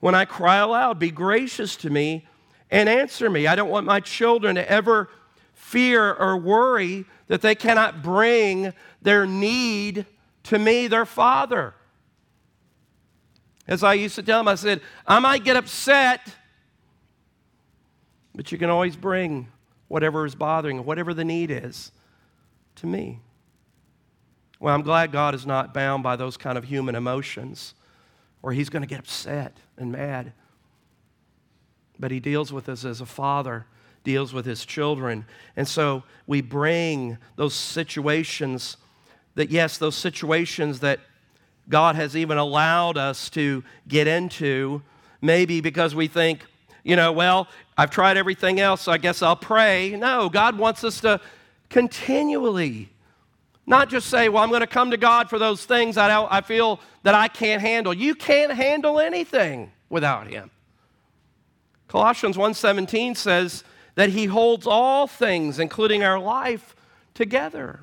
when 0.00 0.14
I 0.14 0.24
cry 0.24 0.56
aloud, 0.56 0.98
be 0.98 1.10
gracious 1.10 1.76
to 1.76 1.90
me 1.90 2.26
and 2.70 2.88
answer 2.88 3.28
me. 3.28 3.46
I 3.46 3.54
don't 3.54 3.70
want 3.70 3.86
my 3.86 4.00
children 4.00 4.54
to 4.54 4.70
ever 4.70 5.08
fear 5.54 6.14
or 6.14 6.36
worry 6.36 7.04
that 7.26 7.42
they 7.42 7.54
cannot 7.54 8.02
bring 8.02 8.72
their 9.02 9.26
need 9.26 10.06
to 10.44 10.58
me, 10.58 10.86
their 10.86 11.06
father. 11.06 11.74
As 13.66 13.82
I 13.82 13.94
used 13.94 14.14
to 14.14 14.22
tell 14.22 14.38
them, 14.40 14.48
I 14.48 14.54
said, 14.54 14.80
I 15.06 15.18
might 15.18 15.44
get 15.44 15.56
upset, 15.56 16.26
but 18.34 18.50
you 18.50 18.56
can 18.56 18.70
always 18.70 18.96
bring 18.96 19.48
whatever 19.88 20.24
is 20.24 20.34
bothering, 20.34 20.84
whatever 20.84 21.12
the 21.12 21.24
need 21.24 21.50
is, 21.50 21.92
to 22.76 22.86
me. 22.86 23.20
Well, 24.60 24.74
I'm 24.74 24.82
glad 24.82 25.12
God 25.12 25.34
is 25.34 25.44
not 25.44 25.74
bound 25.74 26.02
by 26.02 26.16
those 26.16 26.36
kind 26.36 26.56
of 26.56 26.64
human 26.64 26.94
emotions 26.94 27.74
or 28.42 28.52
he's 28.52 28.68
going 28.68 28.82
to 28.82 28.88
get 28.88 29.00
upset 29.00 29.56
and 29.76 29.92
mad. 29.92 30.32
But 31.98 32.10
he 32.10 32.20
deals 32.20 32.52
with 32.52 32.68
us 32.68 32.84
as 32.84 33.00
a 33.00 33.06
father, 33.06 33.66
deals 34.04 34.32
with 34.32 34.46
his 34.46 34.64
children. 34.64 35.24
And 35.56 35.66
so 35.66 36.04
we 36.26 36.40
bring 36.40 37.18
those 37.36 37.54
situations 37.54 38.76
that, 39.34 39.50
yes, 39.50 39.78
those 39.78 39.96
situations 39.96 40.80
that 40.80 41.00
God 41.68 41.96
has 41.96 42.16
even 42.16 42.38
allowed 42.38 42.96
us 42.96 43.28
to 43.30 43.62
get 43.86 44.06
into, 44.06 44.82
maybe 45.20 45.60
because 45.60 45.94
we 45.94 46.08
think, 46.08 46.44
you 46.82 46.96
know, 46.96 47.12
well, 47.12 47.48
I've 47.76 47.90
tried 47.90 48.16
everything 48.16 48.60
else, 48.60 48.82
so 48.82 48.92
I 48.92 48.98
guess 48.98 49.20
I'll 49.20 49.36
pray. 49.36 49.90
No, 49.90 50.28
God 50.28 50.56
wants 50.56 50.84
us 50.84 51.00
to 51.02 51.20
continually 51.68 52.88
not 53.68 53.90
just 53.90 54.08
say, 54.08 54.30
well, 54.30 54.42
I'm 54.42 54.48
going 54.48 54.62
to 54.62 54.66
come 54.66 54.90
to 54.92 54.96
God 54.96 55.28
for 55.28 55.38
those 55.38 55.64
things 55.64 55.98
I, 55.98 56.26
I 56.30 56.40
feel 56.40 56.80
that 57.02 57.14
I 57.14 57.28
can't 57.28 57.60
handle. 57.60 57.92
You 57.92 58.14
can't 58.14 58.52
handle 58.52 58.98
anything 58.98 59.70
without 59.90 60.26
Him. 60.26 60.50
Colossians 61.86 62.36
1:17 62.36 63.16
says 63.16 63.64
that 63.94 64.08
He 64.08 64.24
holds 64.24 64.66
all 64.66 65.06
things, 65.06 65.58
including 65.58 66.02
our 66.02 66.18
life, 66.18 66.74
together. 67.12 67.80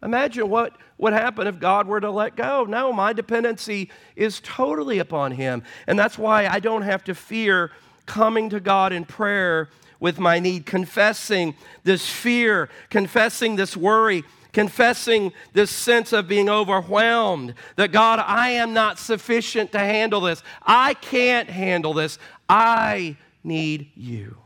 Imagine 0.00 0.48
what 0.48 0.76
would 0.98 1.12
happen 1.12 1.48
if 1.48 1.58
God 1.58 1.88
were 1.88 2.00
to 2.00 2.10
let 2.10 2.36
go. 2.36 2.64
No, 2.64 2.92
my 2.92 3.12
dependency 3.12 3.90
is 4.14 4.40
totally 4.44 5.00
upon 5.00 5.32
Him. 5.32 5.64
And 5.88 5.98
that's 5.98 6.16
why 6.16 6.46
I 6.46 6.60
don't 6.60 6.82
have 6.82 7.02
to 7.04 7.16
fear 7.16 7.72
coming 8.06 8.48
to 8.50 8.60
God 8.60 8.92
in 8.92 9.04
prayer 9.04 9.70
with 9.98 10.20
my 10.20 10.38
need, 10.38 10.66
confessing 10.66 11.56
this 11.82 12.08
fear, 12.08 12.68
confessing 12.90 13.56
this 13.56 13.76
worry, 13.76 14.22
confessing 14.54 15.32
this 15.52 15.70
sense 15.70 16.12
of 16.12 16.26
being 16.26 16.48
overwhelmed 16.48 17.54
that 17.76 17.92
God, 17.92 18.18
I 18.20 18.50
am 18.50 18.72
not 18.72 18.98
sufficient 18.98 19.72
to 19.72 19.78
handle 19.78 20.22
this. 20.22 20.42
I 20.62 20.94
can't 20.94 21.50
handle 21.50 21.92
this. 21.92 22.18
I 22.48 23.16
need 23.42 23.90
you. 23.94 24.38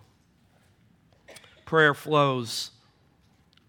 Prayer 1.64 1.94
flows 1.94 2.72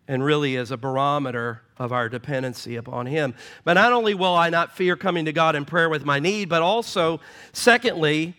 and 0.08 0.24
really 0.24 0.56
is 0.56 0.72
a 0.72 0.78
barometer 0.78 1.62
of 1.78 1.92
our 1.92 2.10
dependency 2.10 2.78
upon 2.78 3.06
Him. 3.06 3.36
But 3.64 3.74
not 3.74 3.94
only 3.94 4.16
will 4.16 4.36
I 4.36 4.50
not 4.50 4.76
fear 4.76 4.96
coming 4.96 5.26
to 5.26 5.34
God 5.34 5.56
in 5.56 5.66
prayer 5.66 5.90
with 5.90 6.04
my 6.04 6.20
need, 6.20 6.50
but 6.50 6.64
also, 6.64 7.20
secondly, 7.54 8.36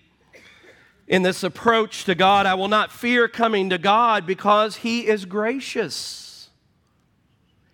in 1.06 1.22
this 1.22 1.42
approach 1.42 2.04
to 2.04 2.14
God, 2.14 2.46
I 2.46 2.54
will 2.54 2.68
not 2.68 2.90
fear 2.90 3.28
coming 3.28 3.70
to 3.70 3.78
God 3.78 4.26
because 4.26 4.76
He 4.76 5.06
is 5.06 5.24
gracious. 5.24 6.29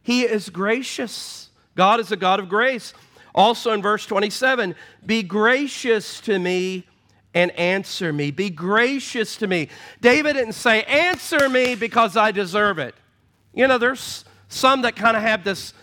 He 0.06 0.22
is 0.22 0.50
gracious. 0.50 1.50
God 1.74 1.98
is 1.98 2.12
a 2.12 2.16
God 2.16 2.38
of 2.38 2.48
grace. 2.48 2.94
Also 3.34 3.72
in 3.72 3.82
verse 3.82 4.06
27, 4.06 4.76
be 5.04 5.24
gracious 5.24 6.20
to 6.20 6.38
me 6.38 6.86
and 7.34 7.50
answer 7.50 8.12
me. 8.12 8.30
Be 8.30 8.48
gracious 8.48 9.34
to 9.38 9.48
me. 9.48 9.68
David 10.00 10.34
didn't 10.34 10.52
say, 10.52 10.84
answer 10.84 11.48
me 11.48 11.74
because 11.74 12.16
I 12.16 12.30
deserve 12.30 12.78
it. 12.78 12.94
You 13.52 13.66
know, 13.66 13.78
there's 13.78 14.24
some 14.48 14.82
that 14.82 14.94
kind 14.94 15.16
of 15.16 15.24
have 15.24 15.42
this 15.42 15.74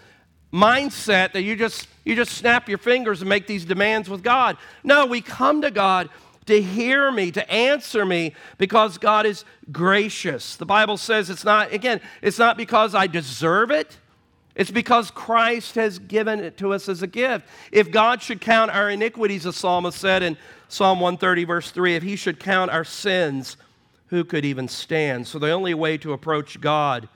mindset 0.54 1.34
that 1.34 1.42
you 1.42 1.58
just 1.58 1.90
you 2.06 2.16
just 2.16 2.32
snap 2.32 2.70
your 2.70 2.78
fingers 2.78 3.20
and 3.22 3.28
make 3.28 3.46
these 3.46 3.66
demands 3.66 4.10
with 4.10 4.24
God. 4.24 4.56
No, 4.86 5.06
we 5.06 5.20
come 5.20 5.64
to 5.64 5.72
God 5.72 6.08
to 6.46 6.62
hear 6.62 7.12
me, 7.12 7.30
to 7.32 7.52
answer 7.52 8.06
me, 8.06 8.36
because 8.58 8.98
God 8.98 9.26
is 9.26 9.44
gracious. 9.70 10.56
The 10.56 10.66
Bible 10.66 10.96
says 10.96 11.30
it's 11.30 11.44
not, 11.44 11.74
again, 11.74 12.00
it's 12.22 12.40
not 12.40 12.56
because 12.56 12.96
I 12.96 13.08
deserve 13.08 13.70
it. 13.70 13.98
It's 14.56 14.72
because 14.72 15.10
Christ 15.10 15.76
has 15.76 15.98
given 15.98 16.40
it 16.40 16.58
to 16.58 16.74
us 16.74 16.88
as 16.88 17.02
a 17.02 17.08
gift. 17.08 17.48
If 17.72 17.92
God 17.92 18.22
should 18.22 18.40
count 18.40 18.72
our 18.72 18.90
iniquities, 18.90 19.44
the 19.44 19.54
psalmist 19.54 19.98
said 19.98 20.22
in 20.22 20.38
Psalm 20.68 21.00
130, 21.00 21.46
verse 21.46 21.72
3, 21.72 21.96
if 21.96 22.04
he 22.04 22.16
should 22.16 22.40
count 22.40 22.70
our 22.70 22.84
sins, 22.84 23.58
who 24.08 24.24
could 24.24 24.46
even 24.46 24.68
stand? 24.68 25.28
So 25.28 25.40
the 25.40 25.52
only 25.52 25.74
way 25.74 25.98
to 25.98 26.14
approach 26.14 26.62
God 26.62 27.10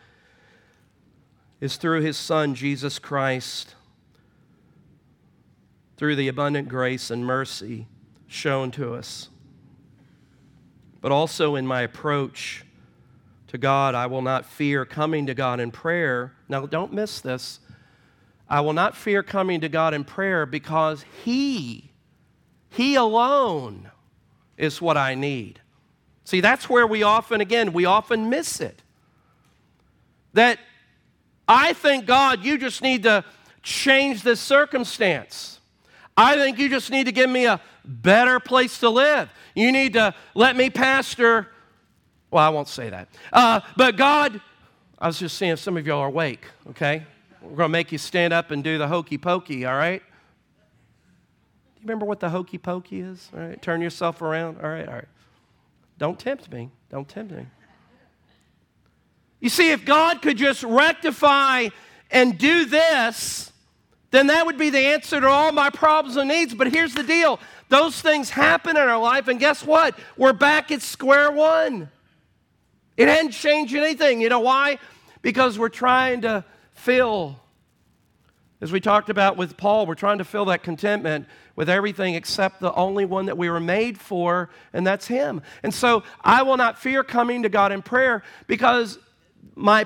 is 1.61 1.77
through 1.77 2.01
his 2.01 2.17
Son, 2.17 2.55
Jesus 2.55 2.97
Christ, 2.97 3.75
through 5.95 6.15
the 6.15 6.27
abundant 6.27 6.69
grace 6.69 7.11
and 7.11 7.25
mercy 7.25 7.87
shown 8.27 8.71
to 8.71 8.93
us. 8.93 9.29
But 11.01 11.11
also 11.11 11.55
in 11.55 11.65
my 11.65 11.81
approach, 11.81 12.63
to 13.47 13.57
God. 13.57 13.95
I 13.95 14.07
will 14.07 14.21
not 14.21 14.45
fear 14.45 14.85
coming 14.85 15.25
to 15.27 15.33
God 15.33 15.59
in 15.59 15.71
prayer. 15.71 16.33
Now, 16.49 16.65
don't 16.65 16.93
miss 16.93 17.21
this. 17.21 17.59
I 18.49 18.61
will 18.61 18.73
not 18.73 18.95
fear 18.95 19.23
coming 19.23 19.61
to 19.61 19.69
God 19.69 19.93
in 19.93 20.03
prayer 20.03 20.45
because 20.45 21.05
He, 21.23 21.91
He 22.69 22.95
alone 22.95 23.91
is 24.57 24.81
what 24.81 24.97
I 24.97 25.15
need. 25.15 25.61
See, 26.23 26.41
that's 26.41 26.69
where 26.69 26.85
we 26.85 27.03
often, 27.03 27.41
again, 27.41 27.73
we 27.73 27.85
often 27.85 28.29
miss 28.29 28.59
it. 28.59 28.81
That 30.33 30.59
I 31.47 31.73
think, 31.73 32.05
God, 32.05 32.43
you 32.43 32.57
just 32.57 32.81
need 32.81 33.03
to 33.03 33.23
change 33.63 34.23
this 34.23 34.39
circumstance. 34.39 35.59
I 36.15 36.35
think 36.35 36.57
you 36.57 36.69
just 36.69 36.91
need 36.91 37.05
to 37.05 37.11
give 37.11 37.29
me 37.29 37.45
a 37.45 37.61
better 37.85 38.39
place 38.39 38.79
to 38.79 38.89
live. 38.89 39.29
You 39.55 39.71
need 39.71 39.93
to 39.93 40.13
let 40.35 40.55
me 40.55 40.69
pastor. 40.69 41.49
Well, 42.31 42.43
I 42.43 42.49
won't 42.49 42.67
say 42.67 42.89
that. 42.89 43.07
Uh, 43.31 43.61
but 43.75 43.95
God, 43.95 44.41
I 44.99 45.07
was 45.07 45.19
just 45.19 45.37
seeing 45.37 45.55
some 45.55 45.77
of 45.77 45.87
y'all 45.87 45.99
are 45.99 46.07
awake, 46.07 46.45
okay? 46.69 47.05
We're 47.41 47.49
going 47.49 47.69
to 47.69 47.69
make 47.69 47.91
you 47.91 47.97
stand 47.97 48.33
up 48.33 48.51
and 48.51 48.63
do 48.63 48.77
the 48.77 48.87
hokey 48.87 49.17
pokey, 49.17 49.65
all 49.65 49.75
right? 49.75 50.01
Do 50.01 51.81
you 51.81 51.87
remember 51.87 52.05
what 52.05 52.19
the 52.19 52.29
hokey 52.29 52.57
pokey 52.57 53.01
is? 53.01 53.29
All 53.33 53.39
right, 53.39 53.61
turn 53.61 53.81
yourself 53.81 54.21
around. 54.21 54.57
All 54.61 54.69
right, 54.69 54.87
all 54.87 54.95
right. 54.95 55.07
Don't 55.97 56.19
tempt 56.19 56.51
me. 56.51 56.69
Don't 56.89 57.07
tempt 57.07 57.31
me. 57.31 57.45
You 59.39 59.49
see, 59.49 59.71
if 59.71 59.85
God 59.85 60.21
could 60.21 60.37
just 60.37 60.63
rectify 60.63 61.69
and 62.09 62.37
do 62.37 62.65
this, 62.65 63.51
then 64.11 64.27
that 64.27 64.45
would 64.45 64.57
be 64.57 64.69
the 64.69 64.79
answer 64.79 65.21
to 65.21 65.27
all 65.27 65.51
my 65.51 65.69
problems 65.69 66.17
and 66.17 66.29
needs. 66.29 66.53
But 66.53 66.71
here's 66.71 66.93
the 66.93 67.03
deal 67.03 67.39
those 67.69 68.01
things 68.01 68.29
happen 68.29 68.77
in 68.77 68.83
our 68.83 68.99
life, 68.99 69.27
and 69.27 69.39
guess 69.39 69.63
what? 69.65 69.97
We're 70.17 70.33
back 70.33 70.71
at 70.71 70.81
square 70.81 71.31
one. 71.31 71.89
It 72.97 73.07
hadn't 73.07 73.31
changed 73.31 73.75
anything. 73.75 74.19
You 74.19 74.29
know 74.29 74.39
why? 74.39 74.79
Because 75.21 75.57
we're 75.57 75.69
trying 75.69 76.21
to 76.21 76.43
fill, 76.73 77.39
as 78.59 78.71
we 78.71 78.79
talked 78.79 79.09
about 79.09 79.37
with 79.37 79.55
Paul, 79.55 79.85
we're 79.85 79.95
trying 79.95 80.17
to 80.17 80.25
fill 80.25 80.45
that 80.45 80.63
contentment 80.63 81.27
with 81.55 81.69
everything 81.69 82.15
except 82.15 82.59
the 82.59 82.73
only 82.73 83.05
one 83.05 83.27
that 83.27 83.37
we 83.37 83.49
were 83.49 83.59
made 83.59 83.99
for, 83.99 84.49
and 84.73 84.85
that's 84.85 85.07
Him. 85.07 85.41
And 85.63 85.73
so 85.73 86.03
I 86.21 86.43
will 86.43 86.57
not 86.57 86.79
fear 86.79 87.03
coming 87.03 87.43
to 87.43 87.49
God 87.49 87.71
in 87.71 87.81
prayer 87.81 88.23
because 88.47 88.99
my, 89.55 89.85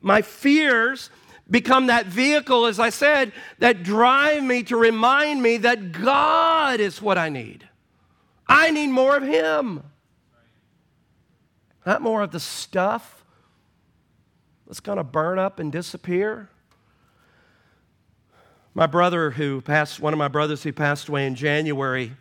my 0.00 0.22
fears 0.22 1.10
become 1.50 1.86
that 1.86 2.06
vehicle, 2.06 2.66
as 2.66 2.78
I 2.78 2.90
said, 2.90 3.32
that 3.58 3.82
drive 3.82 4.42
me 4.42 4.62
to 4.64 4.76
remind 4.76 5.42
me 5.42 5.58
that 5.58 5.92
God 5.92 6.80
is 6.80 7.02
what 7.02 7.18
I 7.18 7.28
need. 7.28 7.68
I 8.46 8.70
need 8.70 8.88
more 8.88 9.16
of 9.16 9.22
Him, 9.22 9.82
not 11.86 12.00
more 12.00 12.22
of 12.22 12.30
the 12.30 12.40
stuff 12.40 13.24
that's 14.66 14.80
going 14.80 14.98
to 14.98 15.04
burn 15.04 15.38
up 15.38 15.58
and 15.58 15.70
disappear. 15.70 16.48
My 18.72 18.86
brother, 18.86 19.30
who 19.30 19.60
passed, 19.60 20.00
one 20.00 20.12
of 20.12 20.18
my 20.18 20.28
brothers 20.28 20.62
who 20.62 20.72
passed 20.72 21.08
away 21.08 21.26
in 21.26 21.34
January, 21.34 22.12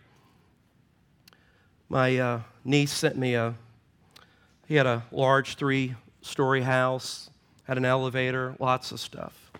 my 1.89 2.17
uh, 2.17 2.41
niece 2.63 2.91
sent 2.91 3.17
me 3.17 3.35
a, 3.35 3.55
he 4.67 4.75
had 4.75 4.85
a 4.85 5.03
large 5.11 5.55
three 5.55 5.95
story 6.21 6.61
house, 6.61 7.29
had 7.63 7.77
an 7.77 7.85
elevator, 7.85 8.55
lots 8.59 8.91
of 8.91 8.99
stuff. 8.99 9.51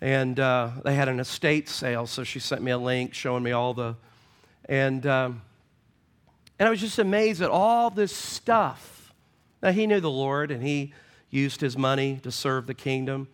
And 0.00 0.40
uh, 0.40 0.70
they 0.84 0.94
had 0.94 1.08
an 1.08 1.20
estate 1.20 1.68
sale, 1.68 2.06
so 2.06 2.24
she 2.24 2.40
sent 2.40 2.62
me 2.62 2.70
a 2.70 2.78
link 2.78 3.14
showing 3.14 3.42
me 3.42 3.52
all 3.52 3.74
the. 3.74 3.96
And, 4.66 5.06
um, 5.06 5.42
and 6.60 6.66
I 6.66 6.70
was 6.70 6.80
just 6.80 6.98
amazed 6.98 7.40
at 7.40 7.48
all 7.48 7.88
this 7.88 8.14
stuff. 8.14 9.14
Now, 9.62 9.72
he 9.72 9.86
knew 9.86 9.98
the 9.98 10.10
Lord 10.10 10.50
and 10.50 10.62
he 10.62 10.92
used 11.30 11.62
his 11.62 11.74
money 11.74 12.20
to 12.22 12.30
serve 12.30 12.66
the 12.66 12.74
kingdom. 12.74 13.28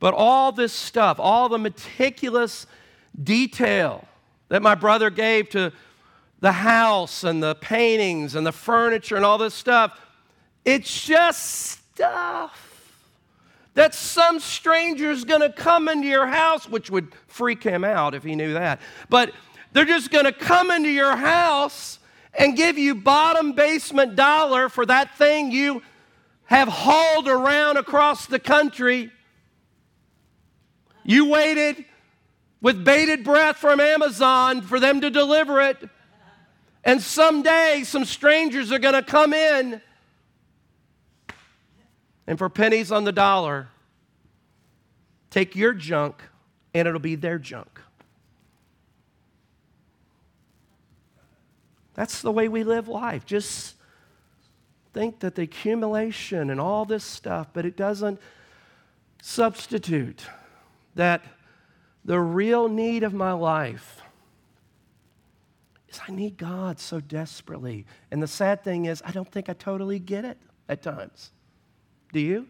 But 0.00 0.12
all 0.12 0.50
this 0.50 0.72
stuff, 0.72 1.20
all 1.20 1.48
the 1.48 1.56
meticulous 1.56 2.66
detail 3.22 4.08
that 4.48 4.60
my 4.60 4.74
brother 4.74 5.08
gave 5.08 5.50
to 5.50 5.72
the 6.40 6.50
house 6.50 7.22
and 7.22 7.40
the 7.40 7.54
paintings 7.54 8.34
and 8.34 8.44
the 8.44 8.52
furniture 8.52 9.14
and 9.14 9.24
all 9.24 9.38
this 9.38 9.54
stuff, 9.54 9.96
it's 10.64 11.06
just 11.06 11.44
stuff 11.94 12.60
that 13.74 13.94
some 13.94 14.40
stranger's 14.40 15.24
gonna 15.24 15.52
come 15.52 15.88
into 15.88 16.08
your 16.08 16.26
house, 16.26 16.68
which 16.68 16.90
would 16.90 17.12
freak 17.28 17.62
him 17.62 17.84
out 17.84 18.16
if 18.16 18.24
he 18.24 18.34
knew 18.34 18.54
that. 18.54 18.80
But 19.08 19.32
they're 19.72 19.84
just 19.84 20.10
gonna 20.10 20.32
come 20.32 20.72
into 20.72 20.90
your 20.90 21.14
house 21.14 22.00
and 22.38 22.56
give 22.56 22.78
you 22.78 22.94
bottom 22.94 23.52
basement 23.52 24.16
dollar 24.16 24.68
for 24.68 24.84
that 24.86 25.16
thing 25.16 25.50
you 25.50 25.82
have 26.44 26.68
hauled 26.68 27.28
around 27.28 27.76
across 27.76 28.26
the 28.26 28.38
country. 28.38 29.10
You 31.04 31.30
waited 31.30 31.84
with 32.60 32.84
bated 32.84 33.24
breath 33.24 33.56
from 33.56 33.80
Amazon 33.80 34.62
for 34.62 34.80
them 34.80 35.00
to 35.02 35.10
deliver 35.10 35.60
it. 35.60 35.88
And 36.82 37.00
someday 37.00 37.82
some 37.84 38.04
strangers 38.04 38.72
are 38.72 38.78
going 38.78 38.94
to 38.94 39.02
come 39.02 39.32
in 39.32 39.80
and 42.26 42.38
for 42.38 42.48
pennies 42.48 42.90
on 42.90 43.04
the 43.04 43.12
dollar, 43.12 43.68
take 45.30 45.54
your 45.56 45.72
junk 45.72 46.22
and 46.72 46.88
it'll 46.88 47.00
be 47.00 47.14
their 47.14 47.38
junk. 47.38 47.80
That's 51.94 52.22
the 52.22 52.32
way 52.32 52.48
we 52.48 52.64
live 52.64 52.88
life. 52.88 53.24
Just 53.24 53.76
think 54.92 55.20
that 55.20 55.34
the 55.34 55.42
accumulation 55.42 56.50
and 56.50 56.60
all 56.60 56.84
this 56.84 57.04
stuff, 57.04 57.48
but 57.52 57.64
it 57.64 57.76
doesn't 57.76 58.20
substitute 59.22 60.26
that 60.94 61.24
the 62.04 62.20
real 62.20 62.68
need 62.68 63.02
of 63.02 63.14
my 63.14 63.32
life 63.32 64.02
is 65.88 66.00
I 66.06 66.12
need 66.12 66.36
God 66.36 66.78
so 66.78 67.00
desperately. 67.00 67.86
And 68.10 68.22
the 68.22 68.26
sad 68.26 68.62
thing 68.62 68.84
is, 68.84 69.02
I 69.04 69.10
don't 69.10 69.30
think 69.30 69.48
I 69.48 69.54
totally 69.54 69.98
get 69.98 70.24
it 70.24 70.38
at 70.68 70.82
times. 70.82 71.30
Do 72.12 72.20
you? 72.20 72.46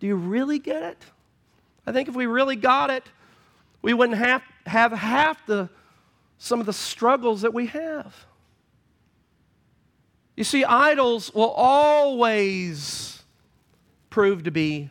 Do 0.00 0.06
you 0.06 0.16
really 0.16 0.58
get 0.58 0.82
it? 0.82 1.04
I 1.86 1.92
think 1.92 2.08
if 2.08 2.14
we 2.14 2.26
really 2.26 2.56
got 2.56 2.90
it, 2.90 3.04
we 3.82 3.92
wouldn't 3.94 4.18
have, 4.18 4.42
have 4.66 4.92
half 4.92 5.44
the 5.46 5.68
some 6.38 6.60
of 6.60 6.66
the 6.66 6.72
struggles 6.72 7.42
that 7.42 7.54
we 7.54 7.66
have. 7.66 8.26
You 10.36 10.44
see, 10.44 10.64
idols 10.64 11.32
will 11.32 11.50
always 11.50 13.22
prove 14.10 14.44
to 14.44 14.50
be 14.50 14.90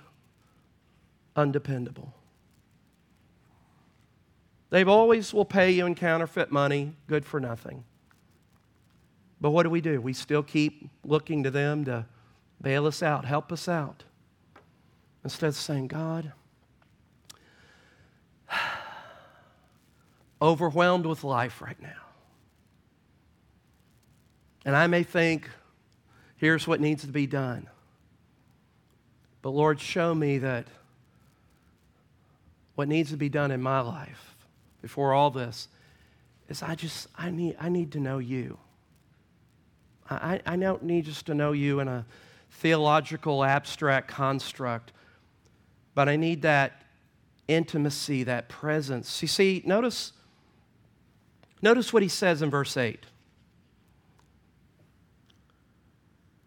undependable. 1.35 2.13
They 4.69 4.83
always 4.83 5.33
will 5.33 5.45
pay 5.45 5.71
you 5.71 5.85
in 5.85 5.95
counterfeit 5.95 6.51
money, 6.51 6.93
good 7.07 7.25
for 7.25 7.39
nothing. 7.39 7.83
But 9.39 9.51
what 9.51 9.63
do 9.63 9.69
we 9.69 9.81
do? 9.81 9.99
We 9.99 10.13
still 10.13 10.41
keep 10.41 10.89
looking 11.03 11.43
to 11.43 11.51
them 11.51 11.85
to 11.85 12.05
bail 12.61 12.87
us 12.87 13.03
out, 13.03 13.25
help 13.25 13.51
us 13.51 13.67
out. 13.67 14.03
Instead 15.23 15.49
of 15.49 15.55
saying, 15.55 15.87
God, 15.87 16.31
overwhelmed 20.41 21.05
with 21.05 21.23
life 21.23 21.61
right 21.61 21.81
now. 21.81 22.02
And 24.65 24.75
I 24.75 24.87
may 24.87 25.03
think, 25.03 25.49
here's 26.37 26.67
what 26.67 26.79
needs 26.79 27.03
to 27.03 27.11
be 27.11 27.27
done. 27.27 27.67
But 29.41 29.49
Lord, 29.49 29.79
show 29.79 30.15
me 30.15 30.37
that 30.39 30.67
what 32.75 32.87
needs 32.87 33.11
to 33.11 33.17
be 33.17 33.29
done 33.29 33.51
in 33.51 33.61
my 33.61 33.81
life 33.81 34.35
before 34.81 35.13
all 35.13 35.29
this 35.29 35.67
is 36.49 36.63
I 36.63 36.75
just, 36.75 37.07
I 37.15 37.29
need, 37.29 37.55
I 37.59 37.69
need 37.69 37.91
to 37.93 37.99
know 37.99 38.17
you. 38.19 38.57
I, 40.09 40.41
I 40.45 40.55
don't 40.55 40.83
need 40.83 41.05
just 41.05 41.25
to 41.27 41.33
know 41.33 41.51
you 41.51 41.79
in 41.79 41.87
a 41.87 42.05
theological 42.51 43.43
abstract 43.43 44.07
construct, 44.07 44.91
but 45.95 46.09
I 46.09 46.15
need 46.15 46.41
that 46.43 46.83
intimacy, 47.47 48.23
that 48.23 48.49
presence. 48.49 49.21
You 49.21 49.27
see, 49.27 49.63
notice, 49.65 50.13
notice 51.61 51.91
what 51.91 52.03
he 52.03 52.09
says 52.09 52.41
in 52.41 52.49
verse 52.49 52.75
8. 52.77 53.05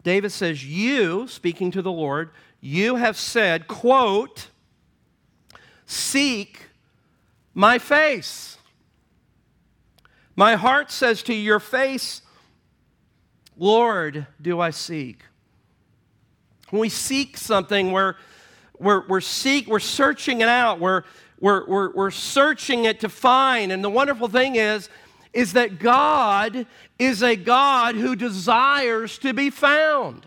David 0.07 0.31
says, 0.31 0.65
You, 0.65 1.27
speaking 1.27 1.73
to 1.73 1.83
the 1.83 1.91
Lord, 1.91 2.31
you 2.61 2.95
have 2.95 3.17
said, 3.17 3.67
quote, 3.67 4.51
seek 5.85 6.69
my 7.55 7.81
face. 7.81 8.57
My 10.37 10.55
heart 10.55 10.93
says 10.93 11.25
to 11.25 11.35
your 11.35 11.59
face, 11.59 12.23
Lord, 13.57 14.29
do 14.41 14.61
I 14.61 14.71
seek. 14.71 15.25
When 16.71 16.79
we 16.79 16.89
seek 16.89 17.37
something, 17.37 17.91
we're, 17.91 18.15
we're, 18.79 19.05
we're, 19.09 19.21
seek, 19.21 19.67
we're 19.67 19.81
searching 19.81 20.41
it 20.41 20.49
out. 20.49 20.79
We're, 20.79 21.03
we're, 21.41 21.67
we're, 21.67 21.93
we're 21.93 22.11
searching 22.13 22.85
it 22.85 23.01
to 23.01 23.09
find. 23.09 23.73
And 23.73 23.83
the 23.83 23.91
wonderful 23.91 24.29
thing 24.29 24.55
is, 24.55 24.89
is 25.37 25.53
that 25.53 25.79
God 25.79 26.67
is 26.99 27.23
a 27.23 27.37
God 27.37 27.95
who 27.95 28.17
desires 28.17 29.19
to 29.19 29.35
be 29.35 29.51
found. 29.51 30.27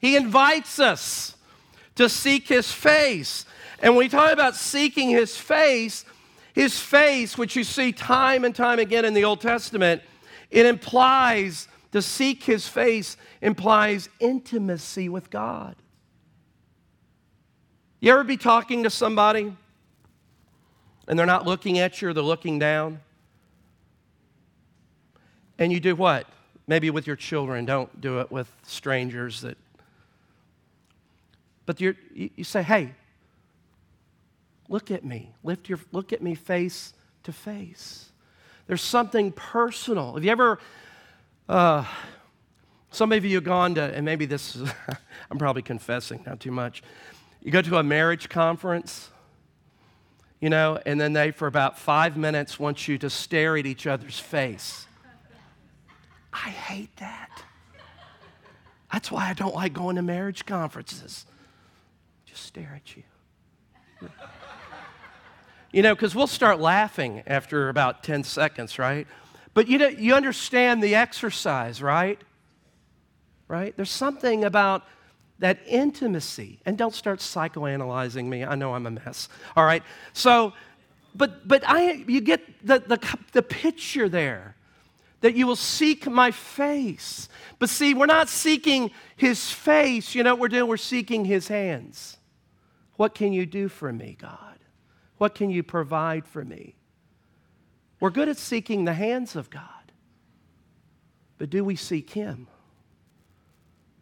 He 0.00 0.16
invites 0.16 0.78
us 0.78 1.36
to 1.96 2.08
seek 2.08 2.48
His 2.48 2.70
face. 2.72 3.44
And 3.80 3.94
when 3.94 4.04
we 4.04 4.08
talk 4.08 4.32
about 4.32 4.54
seeking 4.54 5.10
His 5.10 5.36
face, 5.36 6.04
His 6.54 6.78
face, 6.78 7.36
which 7.36 7.56
you 7.56 7.64
see 7.64 7.92
time 7.92 8.44
and 8.44 8.54
time 8.54 8.78
again 8.78 9.04
in 9.04 9.14
the 9.14 9.24
Old 9.24 9.40
Testament, 9.40 10.02
It 10.50 10.64
implies 10.64 11.68
to 11.92 12.02
seek 12.02 12.44
his 12.44 12.68
face 12.68 13.16
implies 13.40 14.08
intimacy 14.20 15.08
with 15.08 15.30
God. 15.30 15.76
You 18.00 18.12
ever 18.12 18.24
be 18.24 18.36
talking 18.36 18.84
to 18.84 18.90
somebody 18.90 19.56
and 21.06 21.18
they're 21.18 21.26
not 21.26 21.46
looking 21.46 21.78
at 21.78 22.00
you 22.00 22.08
or 22.08 22.12
they're 22.12 22.22
looking 22.22 22.58
down? 22.58 23.00
And 25.58 25.72
you 25.72 25.80
do 25.80 25.96
what? 25.96 26.26
Maybe 26.66 26.90
with 26.90 27.06
your 27.06 27.16
children. 27.16 27.64
Don't 27.64 28.00
do 28.00 28.20
it 28.20 28.30
with 28.30 28.52
strangers 28.64 29.40
that. 29.42 29.56
But 31.66 31.80
you 31.80 31.94
you 32.14 32.44
say, 32.44 32.62
hey, 32.62 32.94
look 34.68 34.90
at 34.90 35.04
me. 35.04 35.32
Lift 35.42 35.68
your, 35.68 35.78
look 35.92 36.12
at 36.12 36.22
me 36.22 36.34
face 36.34 36.92
to 37.24 37.32
face. 37.32 38.10
There's 38.66 38.82
something 38.82 39.32
personal. 39.32 40.14
Have 40.14 40.24
you 40.24 40.30
ever, 40.30 40.58
uh, 41.48 41.84
some 42.90 43.12
of 43.12 43.24
you 43.24 43.36
have 43.36 43.44
gone 43.44 43.74
to, 43.76 43.82
and 43.82 44.04
maybe 44.04 44.26
this 44.26 44.56
is, 44.56 44.70
I'm 45.30 45.38
probably 45.38 45.62
confessing, 45.62 46.22
not 46.26 46.40
too 46.40 46.50
much. 46.50 46.82
You 47.42 47.50
go 47.50 47.62
to 47.62 47.78
a 47.78 47.82
marriage 47.82 48.28
conference, 48.28 49.10
you 50.40 50.50
know, 50.50 50.78
and 50.84 51.00
then 51.00 51.12
they, 51.14 51.30
for 51.30 51.46
about 51.46 51.78
five 51.78 52.16
minutes, 52.16 52.58
want 52.58 52.86
you 52.86 52.98
to 52.98 53.10
stare 53.10 53.56
at 53.56 53.66
each 53.66 53.86
other's 53.86 54.18
face. 54.18 54.86
I 56.44 56.50
hate 56.50 56.94
that. 56.96 57.42
That's 58.92 59.10
why 59.10 59.28
I 59.28 59.34
don't 59.34 59.54
like 59.54 59.72
going 59.72 59.96
to 59.96 60.02
marriage 60.02 60.46
conferences. 60.46 61.26
Just 62.26 62.44
stare 62.44 62.72
at 62.76 62.96
you. 62.96 63.02
You 65.72 65.82
know, 65.82 65.94
because 65.94 66.14
we'll 66.14 66.26
start 66.26 66.60
laughing 66.60 67.22
after 67.26 67.68
about 67.68 68.02
10 68.02 68.24
seconds, 68.24 68.78
right? 68.78 69.06
But 69.52 69.68
you, 69.68 69.76
know, 69.76 69.88
you 69.88 70.14
understand 70.14 70.82
the 70.82 70.94
exercise, 70.94 71.82
right? 71.82 72.18
Right? 73.48 73.76
There's 73.76 73.90
something 73.90 74.44
about 74.44 74.84
that 75.40 75.58
intimacy. 75.66 76.60
And 76.64 76.78
don't 76.78 76.94
start 76.94 77.18
psychoanalyzing 77.18 78.24
me. 78.24 78.44
I 78.44 78.54
know 78.54 78.74
I'm 78.74 78.86
a 78.86 78.90
mess. 78.92 79.28
All 79.56 79.64
right? 79.64 79.82
So, 80.14 80.54
but, 81.14 81.46
but 81.46 81.62
I, 81.66 82.04
you 82.06 82.20
get 82.20 82.66
the, 82.66 82.78
the, 82.78 83.18
the 83.32 83.42
picture 83.42 84.08
there 84.08 84.54
that 85.20 85.34
you 85.34 85.46
will 85.46 85.56
seek 85.56 86.08
my 86.08 86.30
face. 86.30 87.28
But 87.58 87.68
see, 87.68 87.94
we're 87.94 88.06
not 88.06 88.28
seeking 88.28 88.90
his 89.16 89.50
face. 89.50 90.14
You 90.14 90.22
know 90.22 90.34
what 90.34 90.40
we're 90.40 90.48
doing? 90.48 90.68
We're 90.68 90.76
seeking 90.76 91.24
his 91.24 91.48
hands. 91.48 92.18
What 92.96 93.14
can 93.14 93.32
you 93.32 93.46
do 93.46 93.68
for 93.68 93.92
me, 93.92 94.16
God? 94.20 94.58
What 95.18 95.34
can 95.34 95.50
you 95.50 95.62
provide 95.62 96.26
for 96.26 96.44
me? 96.44 96.76
We're 98.00 98.10
good 98.10 98.28
at 98.28 98.36
seeking 98.36 98.84
the 98.84 98.92
hands 98.92 99.34
of 99.34 99.50
God. 99.50 99.64
But 101.38 101.50
do 101.50 101.64
we 101.64 101.76
seek 101.76 102.10
him? 102.10 102.46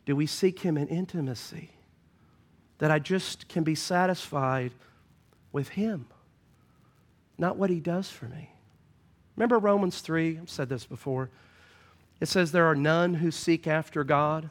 Do 0.04 0.14
we 0.14 0.26
seek 0.26 0.60
him 0.60 0.76
in 0.76 0.88
intimacy? 0.88 1.70
That 2.78 2.90
I 2.90 2.98
just 2.98 3.48
can 3.48 3.64
be 3.64 3.74
satisfied 3.74 4.72
with 5.50 5.70
him, 5.70 6.06
not 7.38 7.56
what 7.56 7.70
he 7.70 7.80
does 7.80 8.10
for 8.10 8.26
me. 8.26 8.50
Remember 9.36 9.58
Romans 9.58 10.00
3? 10.00 10.38
I've 10.42 10.50
said 10.50 10.68
this 10.68 10.84
before. 10.84 11.30
It 12.20 12.28
says 12.28 12.52
there 12.52 12.66
are 12.66 12.74
none 12.74 13.14
who 13.14 13.30
seek 13.30 13.66
after 13.66 14.02
God. 14.02 14.50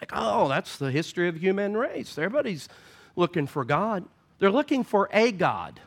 Like, 0.00 0.12
oh, 0.14 0.48
that's 0.48 0.76
the 0.76 0.90
history 0.90 1.28
of 1.28 1.36
human 1.36 1.76
race. 1.76 2.18
Everybody's 2.18 2.68
looking 3.16 3.46
for 3.46 3.64
God. 3.64 4.04
They're 4.38 4.50
looking 4.50 4.84
for 4.84 5.08
a 5.12 5.32
God. 5.32 5.80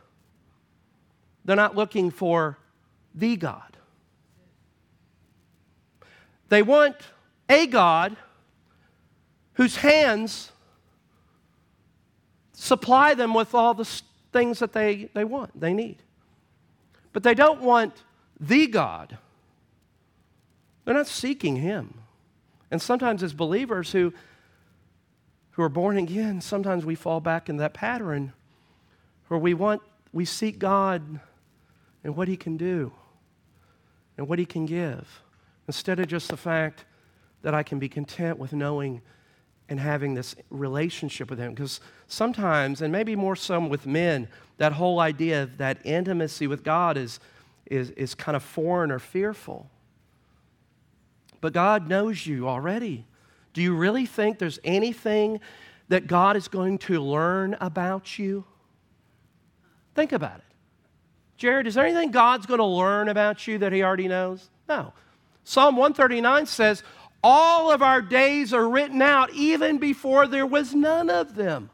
They're 1.45 1.55
not 1.55 1.75
looking 1.75 2.11
for 2.11 2.57
the 3.13 3.35
God. 3.35 3.77
They 6.49 6.63
want 6.63 6.97
a 7.47 7.67
God 7.67 8.17
whose 9.53 9.77
hands 9.77 10.51
supply 12.53 13.13
them 13.13 13.33
with 13.33 13.55
all 13.55 13.73
the 13.73 14.01
things 14.33 14.59
that 14.59 14.73
they, 14.73 15.09
they 15.13 15.23
want, 15.23 15.57
they 15.59 15.73
need. 15.73 15.97
But 17.13 17.23
they 17.23 17.33
don't 17.33 17.61
want 17.61 18.03
the 18.39 18.67
God. 18.67 19.17
They're 20.85 20.93
not 20.93 21.07
seeking 21.07 21.57
Him. 21.57 21.93
And 22.69 22.81
sometimes, 22.81 23.21
as 23.21 23.33
believers 23.33 23.91
who, 23.91 24.13
who 25.51 25.63
are 25.63 25.69
born 25.69 25.97
again, 25.97 26.41
sometimes 26.41 26.85
we 26.85 26.95
fall 26.95 27.19
back 27.19 27.49
in 27.49 27.57
that 27.57 27.73
pattern 27.73 28.33
where 29.27 29.39
we 29.39 29.53
want, 29.53 29.81
we 30.13 30.25
seek 30.25 30.57
God 30.57 31.19
and 32.03 32.15
what 32.15 32.27
He 32.27 32.37
can 32.37 32.57
do 32.57 32.91
and 34.17 34.27
what 34.27 34.39
He 34.39 34.45
can 34.45 34.65
give 34.65 35.21
instead 35.67 35.99
of 35.99 36.07
just 36.07 36.29
the 36.29 36.37
fact 36.37 36.85
that 37.41 37.53
I 37.53 37.63
can 37.63 37.79
be 37.79 37.89
content 37.89 38.37
with 38.37 38.53
knowing 38.53 39.01
and 39.69 39.79
having 39.79 40.13
this 40.13 40.35
relationship 40.49 41.29
with 41.29 41.39
Him. 41.39 41.53
Because 41.53 41.79
sometimes, 42.07 42.81
and 42.81 42.91
maybe 42.91 43.15
more 43.15 43.35
so 43.35 43.59
with 43.59 43.85
men, 43.85 44.27
that 44.57 44.73
whole 44.73 44.99
idea 44.99 45.43
of 45.43 45.57
that 45.57 45.77
intimacy 45.83 46.47
with 46.47 46.63
God 46.63 46.97
is, 46.97 47.19
is, 47.65 47.89
is 47.91 48.13
kind 48.15 48.35
of 48.35 48.43
foreign 48.43 48.91
or 48.91 48.99
fearful. 48.99 49.69
But 51.39 51.53
God 51.53 51.87
knows 51.87 52.27
you 52.27 52.47
already. 52.47 53.05
Do 53.53 53.61
you 53.61 53.75
really 53.75 54.05
think 54.05 54.39
there's 54.39 54.59
anything 54.63 55.39
that 55.89 56.07
God 56.07 56.37
is 56.37 56.47
going 56.47 56.77
to 56.79 57.01
learn 57.01 57.57
about 57.59 58.17
you? 58.17 58.45
Think 59.95 60.11
about 60.11 60.37
it. 60.37 60.45
Jared, 61.37 61.65
is 61.65 61.73
there 61.73 61.85
anything 61.85 62.11
God's 62.11 62.45
going 62.45 62.59
to 62.59 62.65
learn 62.65 63.09
about 63.09 63.47
you 63.47 63.57
that 63.57 63.73
He 63.73 63.83
already 63.83 64.07
knows? 64.07 64.49
No. 64.69 64.93
Psalm 65.43 65.75
139 65.75 66.45
says, 66.45 66.83
All 67.23 67.71
of 67.71 67.81
our 67.81 68.01
days 68.01 68.53
are 68.53 68.67
written 68.67 69.01
out 69.01 69.31
even 69.33 69.77
before 69.77 70.27
there 70.27 70.45
was 70.45 70.73
none 70.73 71.09
of 71.09 71.35
them. 71.35 71.69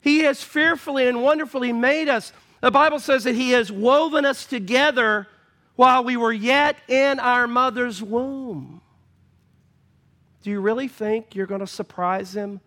He 0.00 0.20
has 0.20 0.42
fearfully 0.42 1.06
and 1.06 1.22
wonderfully 1.22 1.72
made 1.72 2.08
us. 2.08 2.32
The 2.60 2.70
Bible 2.70 2.98
says 2.98 3.24
that 3.24 3.34
He 3.34 3.52
has 3.52 3.70
woven 3.70 4.24
us 4.24 4.44
together 4.44 5.28
while 5.76 6.04
we 6.04 6.16
were 6.16 6.32
yet 6.32 6.76
in 6.88 7.18
our 7.20 7.46
mother's 7.46 8.02
womb. 8.02 8.80
Do 10.42 10.50
you 10.50 10.60
really 10.60 10.88
think 10.88 11.34
you're 11.34 11.46
going 11.46 11.60
to 11.60 11.66
surprise 11.66 12.36
Him 12.36 12.60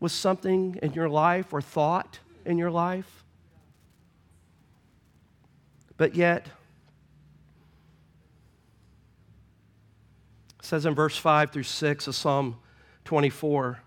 with 0.00 0.12
something 0.12 0.78
in 0.82 0.94
your 0.94 1.08
life 1.08 1.52
or 1.52 1.60
thought 1.60 2.20
in 2.44 2.56
your 2.56 2.70
life? 2.70 3.24
But 5.98 6.14
yet, 6.14 6.46
says 10.68 10.84
in 10.84 10.94
verse 10.94 11.16
5 11.16 11.50
through 11.50 11.62
6 11.62 12.08
of 12.08 12.14
Psalm 12.14 12.58
24, 13.06 13.80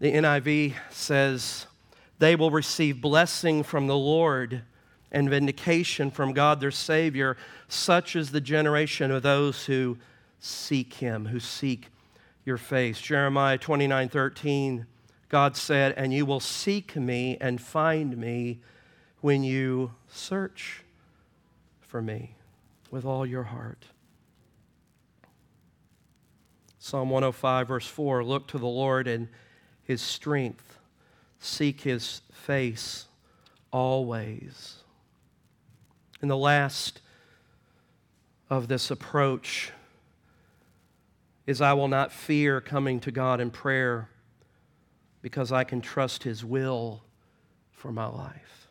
the 0.00 0.12
NIV 0.12 0.74
says, 0.90 1.66
They 2.18 2.34
will 2.34 2.50
receive 2.50 3.00
blessing 3.00 3.62
from 3.62 3.86
the 3.86 3.96
Lord 3.96 4.62
and 5.12 5.30
vindication 5.30 6.10
from 6.10 6.32
God 6.32 6.58
their 6.58 6.72
Savior. 6.72 7.36
Such 7.68 8.16
is 8.16 8.32
the 8.32 8.40
generation 8.40 9.12
of 9.12 9.22
those 9.22 9.66
who 9.66 9.96
seek 10.40 10.94
Him, 10.94 11.26
who 11.26 11.38
seek 11.38 11.86
your 12.44 12.58
face. 12.58 13.00
Jeremiah 13.00 13.58
29 13.58 14.08
13, 14.08 14.86
God 15.28 15.56
said, 15.56 15.92
And 15.92 16.12
you 16.12 16.26
will 16.26 16.40
seek 16.40 16.96
me 16.96 17.38
and 17.40 17.60
find 17.60 18.16
me 18.16 18.58
when 19.20 19.44
you 19.44 19.94
search 20.08 20.82
for 21.80 22.02
me 22.02 22.34
with 22.90 23.04
all 23.04 23.24
your 23.24 23.44
heart. 23.44 23.84
Psalm 26.84 27.08
105, 27.08 27.68
verse 27.68 27.86
4 27.86 28.22
Look 28.22 28.46
to 28.48 28.58
the 28.58 28.66
Lord 28.66 29.08
and 29.08 29.28
his 29.84 30.02
strength. 30.02 30.76
Seek 31.38 31.80
his 31.80 32.20
face 32.30 33.06
always. 33.70 34.74
And 36.20 36.30
the 36.30 36.36
last 36.36 37.00
of 38.50 38.68
this 38.68 38.90
approach 38.90 39.72
is 41.46 41.62
I 41.62 41.72
will 41.72 41.88
not 41.88 42.12
fear 42.12 42.60
coming 42.60 43.00
to 43.00 43.10
God 43.10 43.40
in 43.40 43.50
prayer 43.50 44.10
because 45.22 45.52
I 45.52 45.64
can 45.64 45.80
trust 45.80 46.22
his 46.22 46.44
will 46.44 47.02
for 47.72 47.92
my 47.92 48.08
life. 48.08 48.68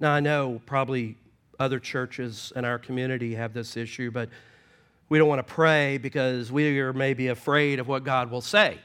Now, 0.00 0.10
I 0.10 0.18
know 0.18 0.60
probably 0.66 1.16
other 1.60 1.78
churches 1.78 2.52
in 2.56 2.64
our 2.64 2.80
community 2.80 3.36
have 3.36 3.52
this 3.54 3.76
issue, 3.76 4.10
but 4.10 4.30
we 5.10 5.18
don't 5.18 5.28
want 5.28 5.46
to 5.46 5.54
pray 5.54 5.98
because 5.98 6.50
we 6.50 6.78
are 6.78 6.92
maybe 6.92 7.28
afraid 7.28 7.80
of 7.80 7.88
what 7.88 8.04
God 8.04 8.30
will 8.30 8.40
say. 8.40 8.78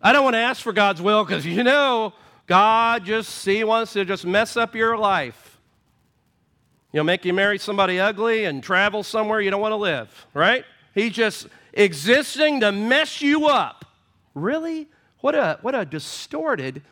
I 0.00 0.12
don't 0.12 0.22
want 0.24 0.34
to 0.34 0.40
ask 0.40 0.62
for 0.62 0.72
God's 0.72 1.02
will 1.02 1.24
because 1.24 1.44
you 1.44 1.64
know 1.64 2.14
God 2.46 3.04
just 3.04 3.44
He 3.44 3.64
wants 3.64 3.92
to 3.94 4.04
just 4.04 4.24
mess 4.24 4.56
up 4.56 4.74
your 4.74 4.96
life. 4.96 5.58
You 6.92 6.98
know, 6.98 7.04
make 7.04 7.24
you 7.24 7.34
marry 7.34 7.58
somebody 7.58 7.98
ugly 8.00 8.44
and 8.44 8.62
travel 8.62 9.02
somewhere 9.02 9.40
you 9.40 9.50
don't 9.50 9.60
want 9.60 9.72
to 9.72 9.76
live, 9.76 10.26
right? 10.32 10.64
He's 10.94 11.12
just 11.12 11.48
existing 11.72 12.60
to 12.60 12.72
mess 12.72 13.20
you 13.20 13.46
up. 13.46 13.84
Really? 14.34 14.88
What 15.20 15.34
a 15.34 15.58
what 15.60 15.74
a 15.74 15.84
distorted, 15.84 16.82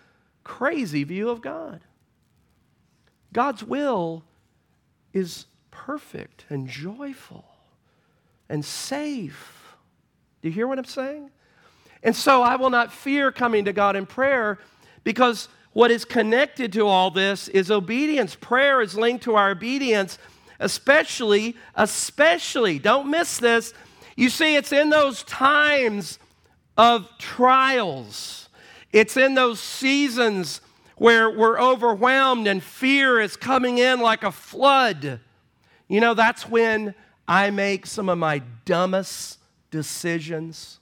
crazy 0.43 1.05
view 1.05 1.31
of 1.31 1.41
God. 1.41 1.81
God's 3.33 3.63
will 3.63 4.25
is 5.13 5.47
perfect 5.71 6.47
and 6.49 6.69
joyful 6.69 7.45
and 8.49 8.65
safe. 8.65 9.75
Do 10.43 10.49
you 10.49 10.55
hear 10.55 10.67
what 10.67 10.79
I'm 10.79 10.85
saying? 10.85 11.31
And 12.03 12.15
so 12.15 12.43
I 12.43 12.57
will 12.57 12.71
not 12.71 12.93
fear 12.93 13.33
coming 13.33 13.65
to 13.65 13.73
God 13.73 13.97
in 13.97 14.07
prayer 14.07 14.59
because 15.05 15.49
what 15.73 15.91
is 15.91 16.05
connected 16.05 16.73
to 16.75 16.87
all 16.87 17.11
this 17.11 17.49
is 17.49 17.71
obedience. 17.71 18.35
Prayer 18.35 18.81
is 18.81 18.97
linked 18.97 19.25
to 19.25 19.35
our 19.35 19.51
obedience, 19.51 20.19
especially, 20.61 21.57
especially, 21.75 22.79
don't 22.79 23.11
miss 23.11 23.39
this. 23.39 23.75
You 24.17 24.31
see, 24.31 24.57
it's 24.57 24.73
in 24.73 24.91
those 24.91 25.23
times 25.25 26.19
of 26.77 27.09
trials, 27.19 28.49
it's 28.93 29.17
in 29.17 29.35
those 29.35 29.61
seasons 29.61 30.61
where 30.97 31.31
we're 31.31 31.61
overwhelmed 31.61 32.49
and 32.49 32.63
fear 32.63 33.21
is 33.21 33.37
coming 33.37 33.79
in 33.79 34.01
like 34.01 34.25
a 34.25 34.33
flood. 34.33 35.21
You 35.89 36.01
know, 36.01 36.15
that's 36.15 36.49
when 36.49 36.95
I 37.29 37.51
make 37.51 37.85
some 37.85 38.09
of 38.09 38.17
my 38.17 38.41
dumbest 38.65 39.39
decisions. 39.71 40.81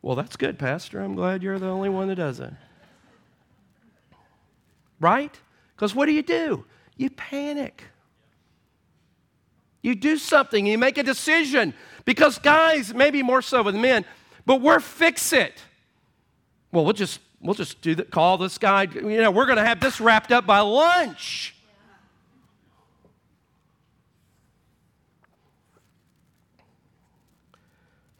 Well, 0.00 0.14
that's 0.14 0.36
good, 0.36 0.56
Pastor. 0.56 1.00
I'm 1.00 1.16
glad 1.16 1.42
you're 1.42 1.58
the 1.58 1.66
only 1.66 1.88
one 1.88 2.06
that 2.08 2.14
does 2.14 2.38
it. 2.38 2.52
Right? 5.00 5.34
Because 5.74 5.96
what 5.96 6.06
do 6.06 6.12
you 6.12 6.22
do? 6.22 6.64
You 6.96 7.10
panic. 7.10 7.82
You 9.82 9.96
do 9.96 10.16
something, 10.16 10.66
you 10.66 10.78
make 10.78 10.96
a 10.98 11.02
decision. 11.02 11.74
Because, 12.04 12.38
guys, 12.38 12.94
maybe 12.94 13.22
more 13.22 13.42
so 13.42 13.62
with 13.62 13.74
men, 13.74 14.04
but 14.46 14.60
we're 14.60 14.80
fix 14.80 15.32
it. 15.32 15.60
Well, 16.72 16.84
we'll 16.84 16.94
just 16.94 17.20
we'll 17.40 17.54
just 17.54 17.80
do 17.80 17.94
that, 17.96 18.10
call 18.10 18.38
this 18.38 18.58
guy, 18.58 18.84
you 18.92 19.20
know, 19.20 19.30
we're 19.30 19.46
gonna 19.46 19.64
have 19.64 19.80
this 19.80 20.00
wrapped 20.00 20.32
up 20.32 20.46
by 20.46 20.60
lunch. 20.60 21.54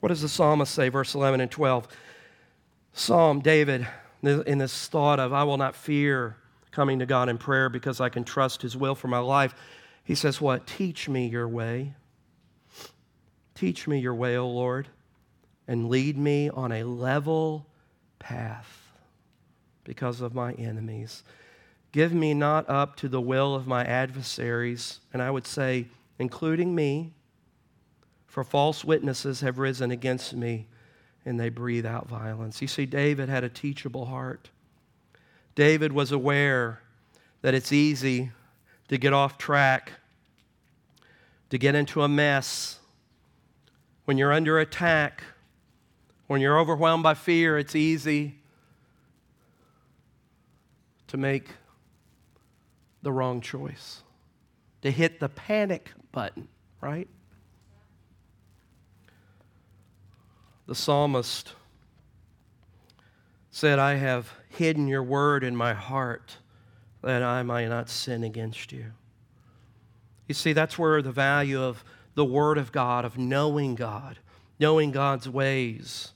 What 0.01 0.11
does 0.11 0.22
the 0.22 0.28
psalmist 0.28 0.72
say, 0.72 0.88
verse 0.88 1.14
11 1.14 1.40
and 1.40 1.51
12? 1.51 1.88
Psalm, 2.92 3.40
David, 3.40 3.86
in 4.22 4.59
this 4.59 4.88
thought 4.88 5.20
of, 5.20 5.32
I 5.32 5.44
will 5.44 5.57
not 5.57 5.74
fear 5.74 6.36
coming 6.70 6.99
to 7.01 7.07
God 7.07 7.28
in 7.28 7.38
prayer 7.38 7.68
because 7.68 8.01
I 8.01 8.09
can 8.09 8.24
trust 8.24 8.62
His 8.62 8.76
will 8.76 8.94
for 8.94 9.09
my 9.09 9.18
life. 9.18 9.55
He 10.05 10.14
says, 10.14 10.40
What? 10.40 10.66
Teach 10.66 11.09
me 11.09 11.28
your 11.28 11.49
way. 11.49 11.94
Teach 13.55 13.88
me 13.88 13.99
your 13.99 14.14
way, 14.14 14.36
O 14.36 14.49
Lord, 14.49 14.88
and 15.66 15.88
lead 15.88 16.16
me 16.16 16.49
on 16.49 16.70
a 16.70 16.84
level 16.84 17.66
path 18.20 18.92
because 19.82 20.20
of 20.20 20.34
my 20.34 20.53
enemies. 20.53 21.24
Give 21.90 22.12
me 22.12 22.34
not 22.34 22.68
up 22.68 22.94
to 22.96 23.09
the 23.09 23.20
will 23.20 23.55
of 23.55 23.66
my 23.66 23.84
adversaries, 23.84 25.01
and 25.12 25.20
I 25.20 25.30
would 25.30 25.46
say, 25.46 25.86
including 26.18 26.74
me, 26.74 27.14
for 28.29 28.45
false 28.45 28.85
witnesses 28.85 29.41
have 29.41 29.59
risen 29.59 29.91
against 29.91 30.35
me, 30.35 30.66
and 31.24 31.41
they 31.41 31.49
breathe 31.49 31.87
out 31.87 32.07
violence. 32.07 32.62
You 32.62 32.68
see, 32.68 32.87
David 32.87 33.29
had 33.29 33.43
a 33.43 33.49
teachable 33.49 34.07
heart. 34.07 34.51
David 35.55 35.93
was 35.93 36.12
aware 36.12 36.83
that 37.41 37.55
it's 37.55 37.72
easy 37.72 38.31
to 38.89 38.99
get 38.99 39.12
off 39.12 39.39
track, 39.39 39.93
to 41.51 41.59
get 41.59 41.74
into 41.74 42.03
a 42.03 42.09
mess. 42.09 42.79
When 44.05 44.18
you're 44.18 44.33
under 44.33 44.59
attack, 44.61 45.24
when 46.26 46.41
you're 46.41 46.59
overwhelmed 46.61 47.03
by 47.03 47.14
fear, 47.14 47.59
it's 47.59 47.74
easy 47.74 48.37
to 51.09 51.16
make 51.16 51.49
the 53.03 53.11
wrong 53.11 53.41
choice, 53.41 54.03
to 54.83 54.91
hit 54.91 55.18
the 55.18 55.31
panic 55.31 55.91
button, 56.12 56.49
right? 56.83 57.09
The 60.68 60.74
psalmist 60.74 61.54
said, 63.50 63.78
I 63.78 63.94
have 63.94 64.30
hidden 64.50 64.86
your 64.86 65.02
word 65.02 65.42
in 65.42 65.56
my 65.56 65.72
heart 65.72 66.36
that 67.02 67.22
I 67.22 67.42
might 67.42 67.68
not 67.68 67.88
sin 67.88 68.22
against 68.22 68.70
you. 68.70 68.84
You 70.26 70.34
see, 70.34 70.52
that's 70.52 70.78
where 70.78 71.00
the 71.00 71.10
value 71.10 71.62
of 71.62 71.82
the 72.14 72.24
word 72.24 72.58
of 72.58 72.70
God, 72.70 73.06
of 73.06 73.16
knowing 73.16 73.76
God, 73.76 74.18
knowing 74.60 74.90
God's 74.90 75.26
ways, 75.26 76.12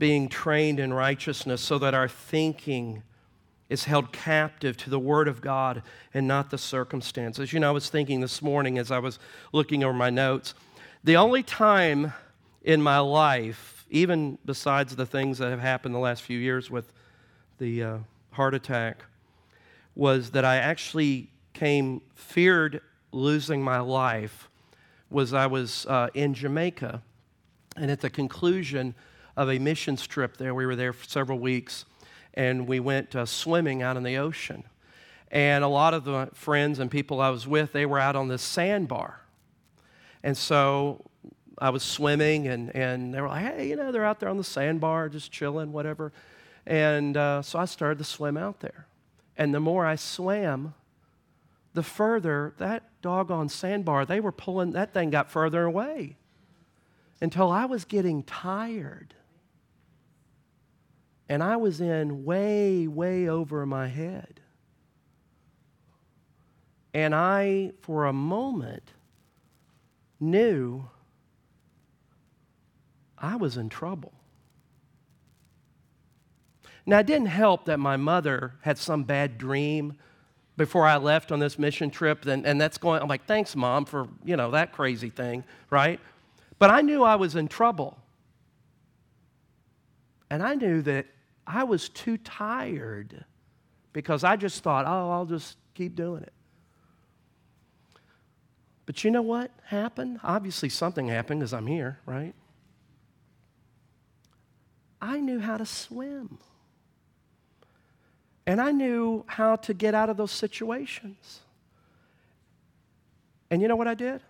being 0.00 0.28
trained 0.28 0.80
in 0.80 0.92
righteousness 0.92 1.60
so 1.60 1.78
that 1.78 1.94
our 1.94 2.08
thinking 2.08 3.04
is 3.68 3.84
held 3.84 4.10
captive 4.10 4.76
to 4.78 4.90
the 4.90 4.98
Word 4.98 5.28
of 5.28 5.40
God 5.40 5.82
and 6.12 6.26
not 6.26 6.50
the 6.50 6.58
circumstances. 6.58 7.52
You 7.52 7.60
know, 7.60 7.68
I 7.68 7.72
was 7.72 7.88
thinking 7.88 8.20
this 8.20 8.42
morning 8.42 8.76
as 8.76 8.90
I 8.90 8.98
was 8.98 9.20
looking 9.52 9.84
over 9.84 9.94
my 9.94 10.10
notes, 10.10 10.54
the 11.04 11.16
only 11.16 11.44
time 11.44 12.12
in 12.64 12.82
my 12.82 12.98
life, 12.98 13.84
even 13.90 14.38
besides 14.44 14.96
the 14.96 15.06
things 15.06 15.38
that 15.38 15.50
have 15.50 15.60
happened 15.60 15.94
the 15.94 15.98
last 16.00 16.22
few 16.22 16.38
years 16.38 16.70
with 16.70 16.92
the 17.58 17.82
uh, 17.82 17.98
heart 18.32 18.54
attack, 18.54 19.04
was 19.94 20.30
that 20.30 20.44
I 20.44 20.56
actually 20.56 21.30
came, 21.52 22.00
feared 22.14 22.80
losing 23.12 23.62
my 23.62 23.78
life, 23.78 24.48
was 25.10 25.32
I 25.32 25.46
was 25.46 25.86
uh, 25.86 26.08
in 26.14 26.34
Jamaica. 26.34 27.02
And 27.76 27.90
at 27.90 28.00
the 28.00 28.10
conclusion 28.10 28.94
of 29.36 29.50
a 29.50 29.58
mission 29.58 29.96
trip 29.96 30.36
there, 30.36 30.54
we 30.54 30.66
were 30.66 30.74
there 30.74 30.92
for 30.92 31.04
several 31.04 31.38
weeks, 31.38 31.84
and 32.32 32.66
we 32.66 32.80
went 32.80 33.14
uh, 33.14 33.26
swimming 33.26 33.82
out 33.82 33.96
in 33.96 34.02
the 34.02 34.16
ocean. 34.16 34.64
And 35.30 35.62
a 35.62 35.68
lot 35.68 35.94
of 35.94 36.04
the 36.04 36.30
friends 36.32 36.78
and 36.78 36.90
people 36.90 37.20
I 37.20 37.28
was 37.28 37.46
with, 37.46 37.72
they 37.72 37.86
were 37.86 37.98
out 37.98 38.16
on 38.16 38.28
this 38.28 38.42
sandbar. 38.42 39.20
And 40.22 40.36
so 40.36 41.04
I 41.58 41.70
was 41.70 41.82
swimming, 41.82 42.48
and, 42.48 42.74
and 42.74 43.14
they 43.14 43.20
were 43.20 43.28
like, 43.28 43.44
hey, 43.44 43.68
you 43.68 43.76
know, 43.76 43.92
they're 43.92 44.04
out 44.04 44.20
there 44.20 44.28
on 44.28 44.36
the 44.36 44.44
sandbar 44.44 45.08
just 45.08 45.30
chilling, 45.30 45.72
whatever. 45.72 46.12
And 46.66 47.16
uh, 47.16 47.42
so 47.42 47.58
I 47.58 47.66
started 47.66 47.98
to 47.98 48.04
swim 48.04 48.36
out 48.36 48.60
there. 48.60 48.86
And 49.36 49.54
the 49.54 49.60
more 49.60 49.86
I 49.86 49.96
swam, 49.96 50.74
the 51.74 51.82
further 51.82 52.54
that 52.58 52.84
doggone 53.02 53.48
sandbar, 53.48 54.06
they 54.06 54.20
were 54.20 54.32
pulling, 54.32 54.72
that 54.72 54.94
thing 54.94 55.10
got 55.10 55.30
further 55.30 55.64
away 55.64 56.16
until 57.20 57.50
I 57.50 57.64
was 57.66 57.84
getting 57.84 58.22
tired. 58.22 59.14
And 61.28 61.42
I 61.42 61.56
was 61.56 61.80
in 61.80 62.24
way, 62.24 62.86
way 62.86 63.28
over 63.28 63.64
my 63.66 63.88
head. 63.88 64.40
And 66.92 67.14
I, 67.14 67.72
for 67.80 68.06
a 68.06 68.12
moment, 68.12 68.92
knew 70.20 70.88
I 73.24 73.36
was 73.36 73.56
in 73.56 73.68
trouble. 73.68 74.12
Now, 76.86 76.98
it 76.98 77.06
didn't 77.06 77.28
help 77.28 77.64
that 77.64 77.80
my 77.80 77.96
mother 77.96 78.54
had 78.60 78.76
some 78.76 79.04
bad 79.04 79.38
dream 79.38 79.96
before 80.56 80.86
I 80.86 80.98
left 80.98 81.32
on 81.32 81.38
this 81.38 81.58
mission 81.58 81.90
trip, 81.90 82.26
and, 82.26 82.46
and 82.46 82.60
that's 82.60 82.78
going, 82.78 83.02
I'm 83.02 83.08
like, 83.08 83.26
thanks, 83.26 83.56
mom, 83.56 83.86
for, 83.86 84.06
you 84.24 84.36
know, 84.36 84.50
that 84.52 84.72
crazy 84.72 85.10
thing, 85.10 85.44
right? 85.70 85.98
But 86.58 86.70
I 86.70 86.82
knew 86.82 87.02
I 87.02 87.16
was 87.16 87.34
in 87.34 87.48
trouble. 87.48 87.98
And 90.30 90.42
I 90.42 90.54
knew 90.54 90.82
that 90.82 91.06
I 91.46 91.64
was 91.64 91.88
too 91.88 92.18
tired 92.18 93.24
because 93.92 94.24
I 94.24 94.36
just 94.36 94.62
thought, 94.62 94.86
oh, 94.86 95.10
I'll 95.10 95.26
just 95.26 95.56
keep 95.74 95.94
doing 95.96 96.22
it. 96.22 96.32
But 98.86 99.02
you 99.04 99.10
know 99.10 99.22
what 99.22 99.50
happened? 99.64 100.20
Obviously, 100.22 100.68
something 100.68 101.08
happened 101.08 101.40
because 101.40 101.54
I'm 101.54 101.66
here, 101.66 101.98
right? 102.04 102.34
I 105.04 105.20
knew 105.20 105.38
how 105.38 105.58
to 105.58 105.66
swim. 105.66 106.38
And 108.46 108.58
I 108.58 108.70
knew 108.72 109.24
how 109.26 109.56
to 109.56 109.74
get 109.74 109.94
out 109.94 110.08
of 110.08 110.16
those 110.16 110.30
situations. 110.30 111.40
And 113.50 113.60
you 113.60 113.68
know 113.68 113.76
what 113.76 113.86
I 113.86 113.92
did? 113.92 114.22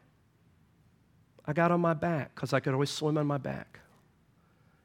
I 1.46 1.52
got 1.52 1.70
on 1.70 1.80
my 1.80 1.94
back 1.94 2.34
because 2.34 2.52
I 2.52 2.58
could 2.58 2.72
always 2.72 2.90
swim 2.90 3.16
on 3.18 3.26
my 3.26 3.38
back. 3.38 3.78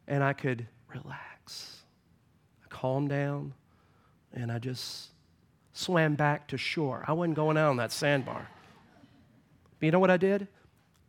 And 0.08 0.24
I 0.24 0.34
could 0.34 0.68
relax. 0.94 1.82
I 2.64 2.68
calmed 2.70 3.10
down 3.10 3.54
and 4.32 4.52
I 4.52 4.60
just 4.60 5.10
swam 5.74 6.14
back 6.14 6.48
to 6.50 6.58
shore. 6.58 7.04
I 7.08 7.14
wasn't 7.14 7.36
going 7.36 7.58
out 7.58 7.70
on 7.70 7.78
that 7.78 7.92
sandbar. 7.92 8.48
But 9.80 9.86
you 9.88 9.92
know 9.92 10.00
what 10.00 10.12
I 10.12 10.18
did? 10.18 10.48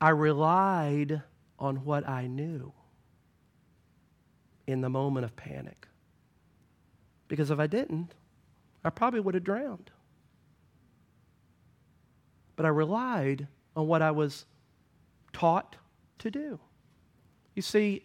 I 0.01 0.09
relied 0.09 1.21
on 1.59 1.85
what 1.85 2.09
I 2.09 2.27
knew 2.27 2.73
in 4.71 4.81
the 4.81 4.91
moment 4.91 5.25
of 5.25 5.37
panic. 5.37 5.89
Because 7.29 7.51
if 7.51 7.59
I 7.59 7.67
didn't, 7.67 8.15
I 8.85 8.91
probably 8.91 9.21
would 9.21 9.35
have 9.35 9.45
drowned. 9.45 9.91
But 12.57 12.67
I 12.67 12.71
relied 12.71 13.49
on 13.77 13.87
what 13.87 14.03
I 14.03 14.11
was 14.11 14.47
taught 15.33 15.77
to 16.19 16.31
do. 16.31 16.59
You 17.55 17.63
see, 17.63 18.03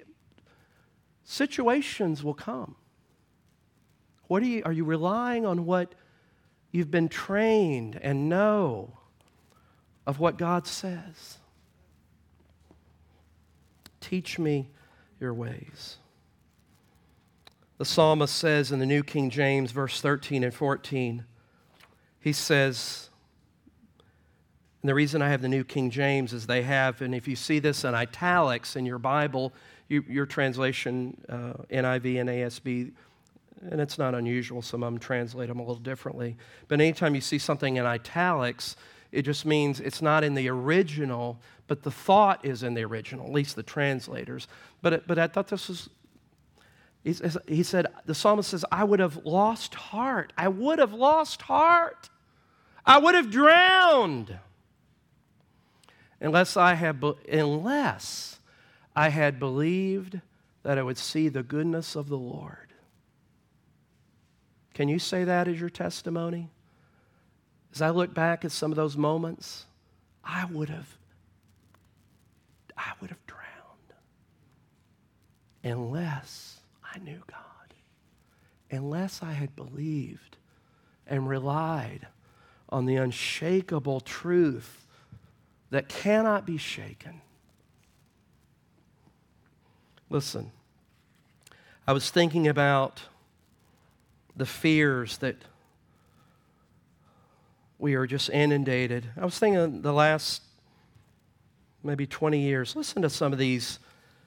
situations 1.23 2.23
will 2.23 2.33
come 2.33 2.75
What 4.27 4.43
are 4.43 4.47
you, 4.47 4.61
are 4.65 4.71
you 4.73 4.85
relying 4.85 5.45
on 5.45 5.65
what 5.65 5.95
you've 6.71 6.91
been 6.91 7.09
trained 7.09 7.99
and 8.01 8.29
know 8.29 8.97
of 10.07 10.19
what 10.19 10.37
God 10.37 10.67
says? 10.67 11.37
Teach 14.01 14.39
me 14.39 14.69
your 15.19 15.33
ways. 15.33 15.97
The 17.77 17.85
psalmist 17.85 18.33
says 18.33 18.71
in 18.71 18.79
the 18.79 18.85
New 18.85 19.03
King 19.03 19.29
James, 19.29 19.71
verse 19.71 19.99
13 19.99 20.43
and 20.43 20.53
14, 20.53 21.25
he 22.21 22.31
says, 22.31 23.09
and 24.81 24.89
the 24.89 24.93
reason 24.93 25.21
I 25.21 25.29
have 25.29 25.41
the 25.41 25.49
New 25.49 25.63
King 25.63 25.89
James 25.89 26.31
is 26.31 26.47
they 26.47 26.61
have, 26.61 27.01
and 27.01 27.13
if 27.13 27.27
you 27.27 27.35
see 27.35 27.59
this 27.59 27.83
in 27.83 27.95
italics 27.95 28.75
in 28.75 28.85
your 28.85 28.99
Bible, 28.99 29.51
you, 29.89 30.05
your 30.07 30.25
translation, 30.25 31.19
uh, 31.27 31.53
NIV 31.69 32.21
and 32.21 32.29
ASB, 32.29 32.91
and 33.71 33.81
it's 33.81 33.97
not 33.97 34.15
unusual, 34.15 34.61
some 34.61 34.83
of 34.83 34.93
them 34.93 34.99
translate 34.99 35.49
them 35.49 35.59
a 35.59 35.63
little 35.63 35.75
differently. 35.75 36.37
But 36.67 36.79
anytime 36.79 37.13
you 37.15 37.21
see 37.21 37.39
something 37.39 37.77
in 37.77 37.85
italics, 37.85 38.75
it 39.11 39.23
just 39.23 39.45
means 39.45 39.79
it's 39.79 40.01
not 40.01 40.23
in 40.23 40.33
the 40.35 40.49
original, 40.49 41.39
but 41.67 41.83
the 41.83 41.91
thought 41.91 42.45
is 42.45 42.63
in 42.63 42.73
the 42.73 42.85
original, 42.85 43.25
at 43.25 43.33
least 43.33 43.55
the 43.55 43.63
translators. 43.63 44.47
But, 44.81 44.93
it, 44.93 45.07
but 45.07 45.17
I 45.17 45.27
thought 45.27 45.47
this 45.47 45.67
was, 45.67 45.89
he 47.05 47.61
said, 47.61 47.85
the 48.05 48.15
psalmist 48.15 48.49
says, 48.49 48.65
I 48.71 48.83
would 48.83 48.99
have 48.99 49.23
lost 49.25 49.75
heart. 49.75 50.33
I 50.35 50.47
would 50.47 50.79
have 50.79 50.93
lost 50.93 51.43
heart. 51.43 52.09
I 52.83 52.97
would 52.97 53.13
have 53.13 53.29
drowned 53.29 54.39
unless 56.19 56.57
I 56.57 56.73
had, 56.73 57.03
unless 57.31 58.39
I 58.95 59.09
had 59.09 59.39
believed 59.39 60.19
that 60.63 60.79
I 60.79 60.83
would 60.83 60.97
see 60.97 61.29
the 61.29 61.43
goodness 61.43 61.95
of 61.95 62.09
the 62.09 62.17
Lord. 62.17 62.73
Can 64.73 64.89
you 64.89 64.97
say 64.97 65.23
that 65.25 65.47
as 65.47 65.59
your 65.59 65.69
testimony? 65.69 66.49
As 67.71 67.83
I 67.83 67.91
look 67.91 68.15
back 68.15 68.43
at 68.43 68.51
some 68.51 68.71
of 68.71 68.75
those 68.75 68.97
moments, 68.97 69.65
I 70.23 70.45
would 70.45 70.69
have 70.69 70.97
I 72.77 72.91
would 72.99 73.09
have 73.09 73.25
drowned 73.27 73.45
unless 75.63 76.54
I 76.95 76.99
knew 76.99 77.21
God. 77.27 77.41
Unless 78.71 79.21
I 79.21 79.33
had 79.33 79.55
believed 79.55 80.37
and 81.05 81.27
relied 81.27 82.07
on 82.69 82.85
the 82.85 82.95
unshakable 82.95 83.99
truth 83.99 84.85
that 85.69 85.89
cannot 85.89 86.45
be 86.45 86.57
shaken. 86.57 87.21
Listen, 90.09 90.51
I 91.87 91.93
was 91.93 92.09
thinking 92.09 92.47
about 92.47 93.03
the 94.35 94.45
fears 94.45 95.17
that 95.17 95.35
we 97.77 97.95
are 97.95 98.07
just 98.07 98.29
inundated. 98.29 99.07
I 99.19 99.25
was 99.25 99.37
thinking 99.37 99.81
the 99.81 99.93
last 99.93 100.41
maybe 101.83 102.07
20 102.07 102.39
years, 102.39 102.75
listen 102.75 103.01
to 103.03 103.09
some 103.09 103.31
of 103.31 103.39
these 103.39 103.79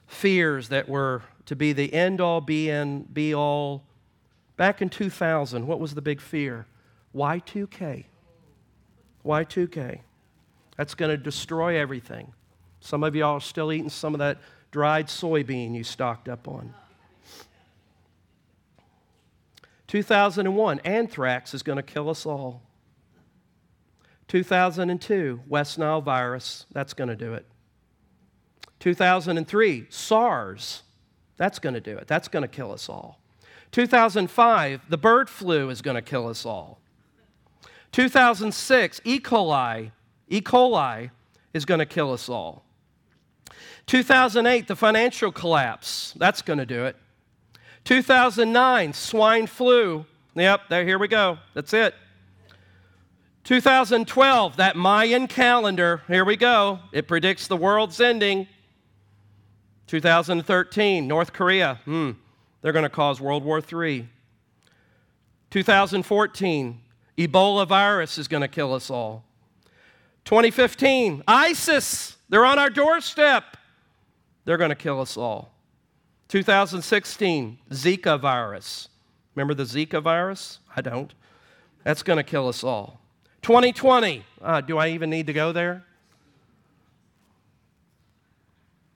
fears 0.07 0.69
that 0.69 0.87
were 0.87 1.23
to 1.49 1.55
be 1.55 1.73
the 1.73 1.91
end 1.95 2.21
all, 2.21 2.41
be, 2.41 2.69
in, 2.69 3.01
be 3.11 3.33
all. 3.33 3.83
Back 4.55 4.83
in 4.83 4.89
2000, 4.89 5.65
what 5.65 5.79
was 5.79 5.95
the 5.95 6.01
big 6.01 6.21
fear? 6.21 6.67
Y2K. 7.15 8.05
Y2K. 9.25 10.01
That's 10.77 10.93
going 10.93 11.09
to 11.09 11.17
destroy 11.17 11.75
everything. 11.75 12.33
Some 12.81 13.03
of 13.03 13.15
y'all 13.15 13.37
are 13.37 13.41
still 13.41 13.71
eating 13.71 13.89
some 13.89 14.13
of 14.13 14.19
that 14.19 14.37
dried 14.69 15.07
soybean 15.07 15.75
you 15.75 15.83
stocked 15.83 16.29
up 16.29 16.47
on. 16.47 16.71
2001, 19.87 20.79
anthrax 20.81 21.55
is 21.55 21.63
going 21.63 21.77
to 21.77 21.81
kill 21.81 22.11
us 22.11 22.27
all. 22.27 22.61
2002, 24.27 25.41
West 25.47 25.79
Nile 25.79 25.99
virus, 25.99 26.67
that's 26.71 26.93
going 26.93 27.07
to 27.09 27.15
do 27.15 27.33
it. 27.33 27.47
2003, 28.79 29.87
SARS, 29.89 30.83
that's 31.39 31.57
going 31.57 31.73
to 31.73 31.79
do 31.79 31.97
it. 31.97 32.05
That's 32.05 32.27
going 32.27 32.43
to 32.43 32.49
kill 32.49 32.71
us 32.73 32.89
all. 32.89 33.17
2005, 33.71 34.81
the 34.89 34.97
bird 34.97 35.29
flu 35.29 35.69
is 35.69 35.81
going 35.81 35.95
to 35.95 36.01
kill 36.01 36.27
us 36.27 36.45
all. 36.45 36.79
2006, 37.93 39.01
E. 39.05 39.19
coli, 39.19 39.91
E. 40.27 40.41
coli 40.41 41.11
is 41.53 41.63
going 41.63 41.79
to 41.79 41.85
kill 41.85 42.11
us 42.11 42.27
all. 42.27 42.65
2008, 43.87 44.67
the 44.67 44.75
financial 44.75 45.31
collapse, 45.31 46.13
that's 46.17 46.41
going 46.41 46.59
to 46.59 46.65
do 46.65 46.83
it. 46.85 46.97
2009, 47.85 48.91
swine 48.91 49.47
flu. 49.47 50.05
Yep, 50.35 50.61
there, 50.69 50.85
here 50.85 50.99
we 50.99 51.07
go. 51.07 51.37
That's 51.53 51.73
it. 51.73 51.95
2012, 53.45 54.57
that 54.57 54.75
Mayan 54.75 55.27
calendar, 55.27 56.01
here 56.07 56.25
we 56.25 56.35
go. 56.35 56.79
It 56.91 57.07
predicts 57.07 57.47
the 57.47 57.57
world's 57.57 58.01
ending. 58.01 58.47
2013, 59.89 61.07
North 61.07 61.33
Korea, 61.33 61.79
hmm, 61.85 62.11
they're 62.61 62.71
going 62.71 62.83
to 62.83 62.89
cause 62.89 63.19
World 63.19 63.43
War 63.43 63.59
III. 63.59 64.07
2014, 65.49 66.81
Ebola 67.17 67.67
virus 67.67 68.19
is 68.19 68.27
going 68.27 68.41
to 68.41 68.47
kill 68.47 68.75
us 68.75 68.91
all. 68.91 69.23
2015, 70.25 71.23
ISIS, 71.27 72.17
they're 72.29 72.45
on 72.45 72.59
our 72.59 72.69
doorstep. 72.69 73.57
They're 74.45 74.57
going 74.57 74.69
to 74.69 74.75
kill 74.75 75.01
us 75.01 75.17
all. 75.17 75.55
2016, 76.27 77.57
Zika 77.71 78.19
virus. 78.19 78.89
Remember 79.33 79.55
the 79.55 79.63
Zika 79.63 80.03
virus? 80.03 80.59
I 80.75 80.81
don't. 80.81 81.15
That's 81.83 82.03
going 82.03 82.17
to 82.17 82.23
kill 82.23 82.47
us 82.47 82.63
all. 82.63 83.01
2020, 83.41 84.23
uh, 84.43 84.61
do 84.61 84.77
I 84.77 84.89
even 84.89 85.09
need 85.09 85.25
to 85.25 85.33
go 85.33 85.51
there? 85.51 85.83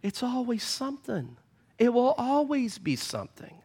It's 0.04 0.22
always 0.22 0.62
something. 0.62 1.38
It 1.80 1.92
will 1.92 2.14
always 2.18 2.78
be 2.78 2.96
something. 2.96 3.56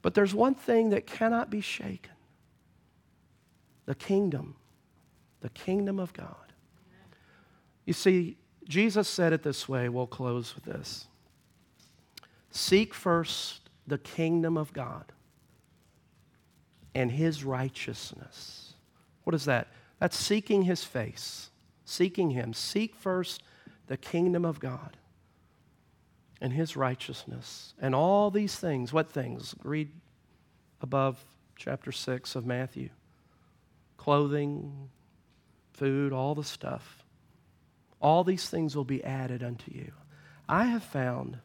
But 0.00 0.14
there's 0.14 0.34
one 0.34 0.54
thing 0.54 0.90
that 0.90 1.06
cannot 1.06 1.50
be 1.50 1.60
shaken 1.60 2.12
the 3.84 3.94
kingdom, 3.94 4.54
the 5.40 5.48
kingdom 5.48 5.98
of 5.98 6.12
God. 6.12 6.52
You 7.86 7.94
see, 7.94 8.36
Jesus 8.68 9.08
said 9.08 9.32
it 9.32 9.42
this 9.42 9.66
way. 9.66 9.88
We'll 9.88 10.06
close 10.06 10.54
with 10.54 10.64
this. 10.64 11.06
Seek 12.50 12.92
first 12.92 13.70
the 13.86 13.96
kingdom 13.96 14.58
of 14.58 14.74
God 14.74 15.10
and 16.94 17.10
his 17.10 17.44
righteousness. 17.44 18.74
What 19.24 19.34
is 19.34 19.46
that? 19.46 19.68
That's 20.00 20.16
seeking 20.18 20.62
his 20.62 20.84
face, 20.84 21.48
seeking 21.84 22.30
him. 22.30 22.52
Seek 22.52 22.94
first 22.94 23.42
the 23.88 23.96
kingdom 23.96 24.44
of 24.44 24.60
God 24.60 24.96
and 26.40 26.52
his 26.52 26.76
righteousness. 26.76 27.74
And 27.80 27.94
all 27.94 28.30
these 28.30 28.54
things, 28.54 28.92
what 28.92 29.10
things? 29.10 29.54
Read 29.64 29.90
above 30.80 31.24
chapter 31.56 31.90
6 31.90 32.36
of 32.36 32.46
Matthew 32.46 32.90
clothing, 33.96 34.88
food, 35.72 36.12
all 36.12 36.34
the 36.34 36.44
stuff. 36.44 37.04
All 38.00 38.22
these 38.22 38.48
things 38.48 38.76
will 38.76 38.84
be 38.84 39.02
added 39.02 39.42
unto 39.42 39.72
you. 39.72 39.92
I 40.48 40.66
have 40.66 40.84
found 40.84 41.38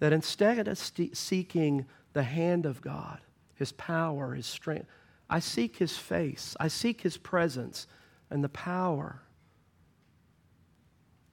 that 0.00 0.12
instead 0.12 0.66
of 0.66 0.76
seeking 0.78 1.86
the 2.12 2.24
hand 2.24 2.66
of 2.66 2.82
God, 2.82 3.20
His 3.54 3.70
power, 3.72 4.34
His 4.34 4.46
strength, 4.46 4.88
I 5.30 5.38
seek 5.38 5.76
His 5.76 5.96
face, 5.96 6.56
I 6.58 6.68
seek 6.68 7.00
His 7.02 7.16
presence, 7.16 7.86
and 8.30 8.42
the 8.42 8.48
power 8.48 9.22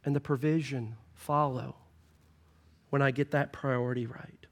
and 0.06 0.16
the 0.16 0.20
provision 0.20 0.95
follow 1.14 1.76
when 2.89 3.01
I 3.01 3.12
get 3.12 3.32
that 3.32 3.54
priority 3.54 4.06
right. 4.06 4.42